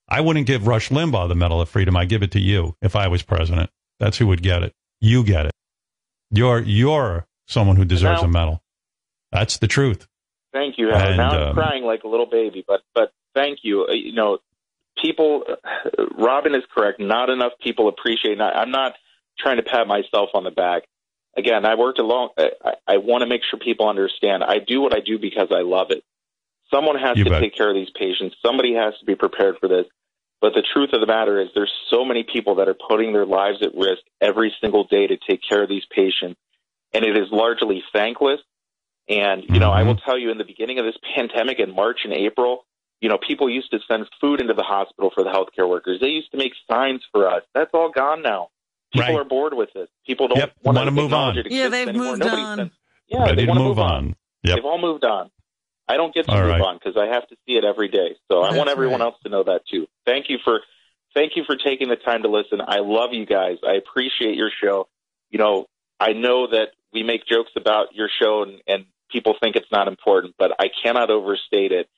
I 0.08 0.22
wouldn't 0.22 0.46
give 0.46 0.66
Rush 0.66 0.88
Limbaugh 0.88 1.28
the 1.28 1.34
Medal 1.34 1.60
of 1.60 1.68
Freedom. 1.68 1.94
I 1.94 2.06
give 2.06 2.22
it 2.22 2.32
to 2.32 2.40
you 2.40 2.74
if 2.80 2.96
I 2.96 3.08
was 3.08 3.22
president. 3.22 3.68
That's 4.00 4.16
who 4.16 4.26
would 4.28 4.42
get 4.42 4.62
it. 4.62 4.72
You 5.00 5.22
get 5.22 5.44
it. 5.44 5.52
You're 6.30 6.60
you're 6.60 7.26
someone 7.46 7.76
who 7.76 7.84
deserves 7.84 8.22
now- 8.22 8.28
a 8.28 8.30
medal. 8.30 8.62
That's 9.32 9.58
the 9.58 9.66
truth. 9.66 10.06
Thank 10.52 10.78
you, 10.78 10.88
Howard. 10.90 11.08
And, 11.08 11.16
now 11.18 11.30
I'm 11.30 11.48
um, 11.48 11.54
crying 11.54 11.84
like 11.84 12.04
a 12.04 12.08
little 12.08 12.26
baby, 12.26 12.64
but 12.66 12.80
but 12.94 13.12
thank 13.34 13.60
you. 13.62 13.86
Uh, 13.88 13.92
You 13.92 14.12
know, 14.14 14.38
people. 15.02 15.44
uh, 15.46 16.04
Robin 16.16 16.54
is 16.54 16.62
correct. 16.74 16.98
Not 17.00 17.28
enough 17.30 17.52
people 17.60 17.88
appreciate. 17.88 18.38
Not, 18.38 18.56
I'm 18.56 18.70
not 18.70 18.94
trying 19.38 19.58
to 19.58 19.62
pat 19.62 19.86
myself 19.86 20.30
on 20.34 20.44
the 20.44 20.50
back. 20.50 20.84
Again, 21.36 21.64
I 21.66 21.74
worked 21.76 21.98
along. 22.00 22.30
I, 22.38 22.72
I 22.86 22.96
want 22.96 23.20
to 23.22 23.26
make 23.28 23.42
sure 23.48 23.58
people 23.60 23.88
understand. 23.88 24.42
I 24.42 24.58
do 24.58 24.80
what 24.80 24.96
I 24.96 25.00
do 25.00 25.18
because 25.18 25.48
I 25.52 25.60
love 25.60 25.90
it. 25.90 26.02
Someone 26.72 26.98
has 26.98 27.16
You 27.16 27.24
to 27.24 27.30
bet. 27.30 27.42
take 27.42 27.54
care 27.56 27.68
of 27.68 27.76
these 27.76 27.90
patients. 27.90 28.36
Somebody 28.44 28.74
has 28.74 28.94
to 28.98 29.04
be 29.04 29.14
prepared 29.14 29.56
for 29.60 29.68
this. 29.68 29.86
But 30.40 30.54
the 30.54 30.62
truth 30.72 30.90
of 30.92 31.00
the 31.00 31.06
matter 31.06 31.40
is, 31.40 31.48
there's 31.54 31.72
so 31.90 32.04
many 32.04 32.22
people 32.24 32.56
that 32.56 32.68
are 32.68 32.76
putting 32.88 33.12
their 33.12 33.26
lives 33.26 33.58
at 33.62 33.74
risk 33.74 34.02
every 34.20 34.54
single 34.60 34.84
day 34.84 35.06
to 35.08 35.16
take 35.28 35.40
care 35.48 35.62
of 35.62 35.68
these 35.68 35.82
patients, 35.90 36.38
and 36.94 37.04
it 37.04 37.16
is 37.16 37.26
largely 37.32 37.82
thankless. 37.92 38.40
And 39.08 39.42
you 39.48 39.58
know, 39.58 39.70
I 39.70 39.82
will 39.82 39.94
mm-hmm. 39.94 40.04
tell 40.04 40.18
you, 40.18 40.30
in 40.30 40.38
the 40.38 40.44
beginning 40.44 40.78
of 40.78 40.84
this 40.84 40.96
pandemic, 41.16 41.58
in 41.58 41.74
March 41.74 42.00
and 42.04 42.12
April, 42.12 42.66
you 43.00 43.08
know, 43.08 43.18
people 43.18 43.48
used 43.48 43.70
to 43.70 43.78
send 43.88 44.06
food 44.20 44.40
into 44.40 44.54
the 44.54 44.62
hospital 44.62 45.10
for 45.14 45.24
the 45.24 45.30
healthcare 45.30 45.68
workers. 45.68 45.98
They 46.00 46.08
used 46.08 46.30
to 46.32 46.36
make 46.36 46.52
signs 46.70 47.02
for 47.12 47.28
us. 47.28 47.42
That's 47.54 47.70
all 47.72 47.90
gone 47.90 48.22
now. 48.22 48.48
People 48.92 49.14
Right. 49.14 49.20
are 49.20 49.24
bored 49.24 49.54
with 49.54 49.70
it. 49.76 49.88
People 50.06 50.28
don't 50.28 50.38
Yep, 50.38 50.52
want 50.62 50.78
wanna 50.78 50.90
move 50.90 51.12
on. 51.12 51.36
Yeah, 51.48 51.68
they've 51.68 51.88
anymore. 51.88 52.06
moved 52.12 52.20
Nobody 52.20 52.42
on. 52.42 52.56
sends- 52.58 52.74
yeah, 53.08 53.22
Ready 53.22 53.34
they 53.36 53.42
to 53.46 53.48
want 53.52 53.60
move 53.60 53.78
on. 53.78 54.16
Yep. 54.44 54.56
They've 54.56 54.64
all 54.64 54.78
moved 54.78 55.04
on. 55.04 55.30
I 55.88 55.96
don't 55.96 56.14
get 56.14 56.26
to 56.26 56.32
All 56.32 56.40
move 56.40 56.50
right. 56.50 56.60
on 56.60 56.78
because 56.78 56.96
I 56.96 57.06
have 57.06 57.26
to 57.28 57.36
see 57.46 57.56
it 57.56 57.64
every 57.64 57.88
day. 57.88 58.16
So 58.30 58.42
I 58.42 58.56
want 58.56 58.68
everyone 58.68 59.00
right. 59.00 59.06
else 59.06 59.16
to 59.24 59.30
know 59.30 59.42
that 59.44 59.62
too. 59.70 59.86
Thank 60.04 60.28
you 60.28 60.38
for 60.44 60.60
thank 61.14 61.32
you 61.36 61.44
for 61.44 61.56
taking 61.56 61.88
the 61.88 61.96
time 61.96 62.22
to 62.22 62.28
listen. 62.28 62.60
I 62.66 62.80
love 62.80 63.10
you 63.12 63.26
guys. 63.26 63.56
I 63.66 63.74
appreciate 63.74 64.36
your 64.36 64.50
show. 64.62 64.88
You 65.30 65.38
know, 65.38 65.66
I 65.98 66.12
know 66.12 66.48
that 66.48 66.68
we 66.92 67.02
make 67.02 67.26
jokes 67.26 67.50
about 67.56 67.94
your 67.94 68.08
show 68.20 68.42
and, 68.42 68.60
and 68.66 68.84
people 69.10 69.34
think 69.40 69.56
it's 69.56 69.70
not 69.72 69.88
important, 69.88 70.34
but 70.38 70.52
I 70.58 70.68
cannot 70.82 71.10
overstate 71.10 71.72
it 71.72 71.88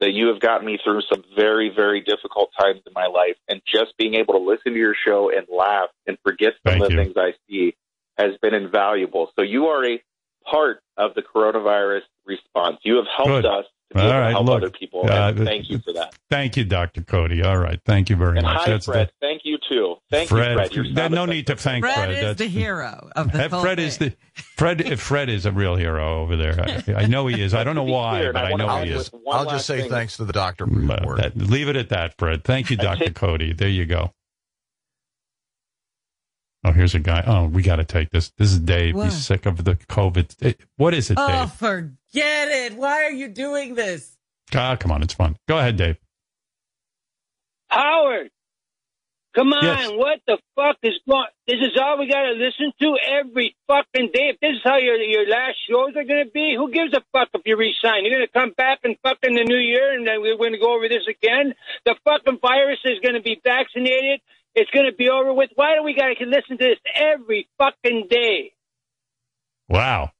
that 0.00 0.12
you 0.12 0.28
have 0.28 0.40
gotten 0.40 0.66
me 0.66 0.78
through 0.82 1.02
some 1.02 1.22
very, 1.36 1.70
very 1.74 2.00
difficult 2.00 2.50
times 2.58 2.80
in 2.86 2.92
my 2.94 3.06
life. 3.06 3.36
And 3.48 3.62
just 3.66 3.96
being 3.96 4.14
able 4.14 4.34
to 4.34 4.40
listen 4.40 4.72
to 4.72 4.78
your 4.78 4.94
show 5.06 5.30
and 5.30 5.46
laugh 5.48 5.88
and 6.06 6.18
forget 6.24 6.54
some 6.66 6.78
Thank 6.78 6.82
of 6.82 6.88
the 6.88 6.94
you. 6.94 7.04
things 7.04 7.14
I 7.16 7.34
see 7.48 7.76
has 8.18 8.32
been 8.42 8.54
invaluable. 8.54 9.30
So 9.36 9.42
you 9.42 9.66
are 9.66 9.84
a 9.84 10.02
part 10.50 10.80
of 10.96 11.14
the 11.14 11.22
coronavirus 11.22 12.02
response. 12.26 12.78
You 12.82 12.96
have 12.96 13.06
helped 13.16 13.28
Good. 13.30 13.46
us 13.46 13.64
to 13.90 13.94
be 13.96 14.00
All 14.00 14.06
able 14.08 14.18
right, 14.20 14.26
to 14.28 14.32
help 14.32 14.46
look, 14.46 14.56
other 14.62 14.70
people. 14.70 15.02
uh, 15.10 15.28
and 15.30 15.44
thank 15.44 15.68
you 15.68 15.78
for 15.78 15.92
that. 15.92 16.14
Thank 16.30 16.56
you, 16.56 16.64
Dr. 16.64 17.02
Cody. 17.02 17.42
All 17.42 17.58
right. 17.58 17.78
Thank 17.84 18.08
you 18.10 18.16
very 18.16 18.38
And 18.38 18.46
much. 18.46 18.56
hi, 18.62 18.70
That's 18.70 18.86
Fred. 18.86 19.08
the, 19.08 19.12
Thank 19.26 19.42
you 19.44 19.58
too. 19.70 19.96
Thank 20.10 20.28
Fred. 20.30 20.48
you, 20.50 20.54
Fred. 20.56 20.72
You're 20.74 20.94
There's 20.94 21.10
no 21.10 21.26
need 21.26 21.46
to 21.48 21.56
thank 21.56 21.84
Fred 21.84 21.94
Fred. 21.94 22.10
is 22.10 22.20
That's 22.22 22.38
the 22.38 22.46
hero 22.48 23.10
of 23.14 23.26
the 23.32 23.38
Fred, 23.38 23.50
whole 23.50 23.60
Fred 23.62 23.78
thing. 23.78 23.86
is 23.86 23.98
the 23.98 24.12
Fred. 24.34 24.98
Fred 25.00 25.28
is 25.28 25.44
a 25.46 25.52
real 25.52 25.76
hero 25.76 26.20
over 26.22 26.36
there. 26.36 26.82
I, 26.88 27.02
I 27.02 27.06
know 27.06 27.26
he 27.26 27.40
is. 27.40 27.52
I 27.54 27.62
don't 27.62 27.74
know 27.76 27.84
why, 27.84 28.18
clear, 28.20 28.32
but 28.32 28.44
I 28.44 28.52
I 28.52 28.54
know 28.54 28.76
he 28.84 28.90
is. 28.90 29.10
I'll 29.30 29.44
just 29.50 29.66
say 29.66 29.82
thing. 29.82 29.90
thanks 29.90 30.16
to 30.16 30.24
the 30.24 30.32
doctor. 30.32 30.66
For 30.66 31.16
that- 31.16 31.36
leave 31.36 31.68
it 31.68 31.76
at 31.76 31.90
that, 31.90 32.14
Fred. 32.18 32.42
Thank 32.44 32.70
you, 32.70 32.76
Dr. 32.76 33.10
Cody. 33.10 33.52
There 33.52 33.68
you 33.68 33.84
go. 33.86 34.12
Oh, 36.64 36.72
here's 36.72 36.94
a 36.94 36.98
guy. 36.98 37.22
Oh, 37.26 37.46
we 37.46 37.62
got 37.62 37.76
to 37.76 37.84
take 37.84 38.10
this. 38.10 38.32
This 38.38 38.50
is 38.52 38.58
Dave. 38.58 38.94
What? 38.94 39.04
He's 39.06 39.26
sick 39.26 39.44
of 39.46 39.64
the 39.64 39.74
COVID. 39.76 40.34
Eh, 40.42 40.52
What 40.76 40.94
is 40.94 41.10
it, 41.10 41.18
Oh, 41.20 41.26
Dave? 41.28 41.52
forget 41.52 42.48
it. 42.48 42.74
Why 42.76 43.04
are 43.04 43.10
you 43.12 43.28
doing 43.28 43.74
this? 43.74 44.16
Ah, 44.54 44.74
come 44.76 44.90
on. 44.90 45.02
It's 45.02 45.14
fun. 45.14 45.36
Go 45.46 45.58
ahead, 45.58 45.76
Dave. 45.76 45.96
Howard, 47.68 48.30
come 49.34 49.52
on, 49.52 49.64
Yes. 49.64 49.90
what 49.92 50.20
the 50.26 50.38
fuck 50.54 50.76
is 50.84 50.94
going? 51.08 51.26
This 51.46 51.56
is 51.60 51.76
all 51.80 51.98
we 51.98 52.06
gotta 52.06 52.32
listen 52.32 52.72
to 52.80 52.96
every 53.04 53.56
fucking 53.66 54.10
day. 54.14 54.28
If 54.30 54.38
this 54.40 54.52
is 54.56 54.60
how 54.62 54.76
your 54.76 54.96
your 54.96 55.26
last 55.28 55.56
shows 55.68 55.96
are 55.96 56.04
gonna 56.04 56.26
be, 56.32 56.54
who 56.56 56.70
gives 56.70 56.94
a 56.94 57.02
fuck 57.12 57.30
if 57.34 57.42
you 57.44 57.56
resign? 57.56 58.04
You're 58.04 58.14
gonna 58.20 58.28
come 58.28 58.52
back 58.56 58.80
and 58.84 58.96
fucking 59.02 59.34
the 59.34 59.42
new 59.44 59.56
year, 59.58 59.92
and 59.92 60.06
then 60.06 60.20
we're 60.22 60.36
gonna 60.36 60.58
go 60.58 60.74
over 60.76 60.88
this 60.88 61.06
again. 61.08 61.54
The 61.84 61.96
fucking 62.04 62.38
virus 62.40 62.78
is 62.84 63.00
gonna 63.00 63.20
be 63.22 63.40
vaccinated. 63.42 64.20
It's 64.54 64.70
gonna 64.70 64.92
be 64.92 65.08
over 65.10 65.32
with. 65.32 65.50
Why 65.54 65.74
do 65.76 65.82
we 65.82 65.94
gotta 65.94 66.14
listen 66.26 66.58
to 66.58 66.64
this 66.64 66.78
every 66.94 67.48
fucking 67.58 68.06
day? 68.08 68.52
Wow. 69.68 70.10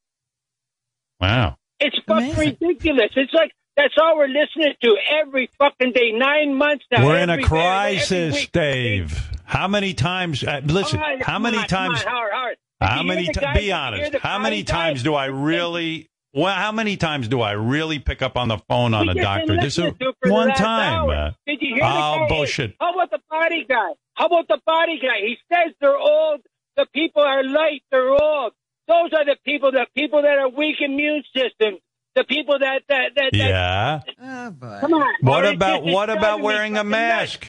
Wow. 1.21 1.57
It's 1.81 1.97
fucking 2.07 2.35
ridiculous. 2.35 3.11
It's 3.17 3.33
like 3.33 3.53
that's 3.77 3.95
all 4.01 4.17
we're 4.17 4.29
listening 4.29 4.75
to 4.83 4.97
every 5.21 5.51
fucking 5.59 5.93
day. 5.93 6.13
Nine 6.13 6.55
months 6.55 6.85
now. 6.91 7.05
We're 7.05 7.19
in 7.19 7.31
a 7.31 7.35
every 7.35 7.45
day, 7.45 7.49
every 7.49 7.59
crisis, 7.59 8.35
week. 8.35 8.53
Dave. 8.53 9.31
How 9.45 9.69
many 9.69 9.95
times? 9.95 10.43
Uh, 10.43 10.61
listen, 10.65 10.99
All 10.99 11.05
right, 11.05 11.23
how 11.23 11.39
many 11.39 11.59
on, 11.59 11.67
times? 11.67 12.01
on, 12.01 12.07
Howard, 12.07 12.33
Howard. 12.33 12.57
How 12.81 13.03
many 13.03 13.25
hear 13.25 13.33
the 13.35 13.41
times? 13.41 13.59
Be 13.59 13.73
honest. 13.73 14.15
How 14.17 14.39
many 14.39 14.65
times 14.65 15.03
do 15.03 15.15
I 15.15 15.27
really? 15.27 16.09
Well, 16.35 16.53
how 16.55 16.73
many 16.73 16.97
times 16.97 17.29
do 17.29 17.41
I 17.41 17.53
really 17.53 17.99
pick 18.01 18.21
up 18.21 18.37
on 18.37 18.49
the 18.49 18.59
phone 18.69 18.93
on 18.93 19.07
We 19.07 19.13
a 19.21 19.23
doctor? 19.23 19.47
been 19.55 19.57
This 19.61 19.75
is 19.79 19.85
listening 19.85 19.99
to 20.01 20.09
it 20.09 20.17
for 20.21 20.29
the 20.29 20.33
one 20.35 20.49
time. 20.55 21.09
uh, 21.11 21.31
Did 21.47 21.59
you 21.63 21.75
hear 21.77 21.85
oh, 21.85 21.87
the 21.87 22.19
guy? 22.19 22.29
bullshit. 22.29 22.75
How 22.81 22.93
about 22.93 23.11
the 23.11 23.21
body 23.31 23.65
guy? 23.69 23.91
How 24.15 24.27
about 24.27 24.49
the 24.49 24.61
body 24.67 24.99
guy? 25.01 25.21
He 25.27 25.37
says 25.53 25.75
they're 25.81 25.97
old. 25.97 26.41
The 26.77 26.87
people 26.93 27.23
are 27.23 27.45
light. 27.45 27.83
They're 27.93 28.11
old. 28.11 28.53
Those 28.89 29.13
are 29.13 29.25
the 29.25 29.37
people. 29.45 29.71
The 29.73 29.87
people 29.97 30.23
that 30.23 30.39
are 30.39 30.49
weak 30.49 30.77
immune 30.81 31.23
systems. 31.35 31.79
The 32.17 32.25
people 32.25 32.59
that 32.61 32.83
that 32.89 33.11
that. 33.17 33.31
that 33.33 33.35
Yeah. 33.35 34.01
Oh. 34.21 34.79
Come 34.81 34.95
on. 34.95 35.15
What 35.21 35.47
about 35.47 35.85
what 35.85 36.11
about 36.11 36.41
wearing 36.43 36.75
a 36.75 36.79
fucking 36.79 36.91
nuts. 36.91 37.01
mask? 37.01 37.41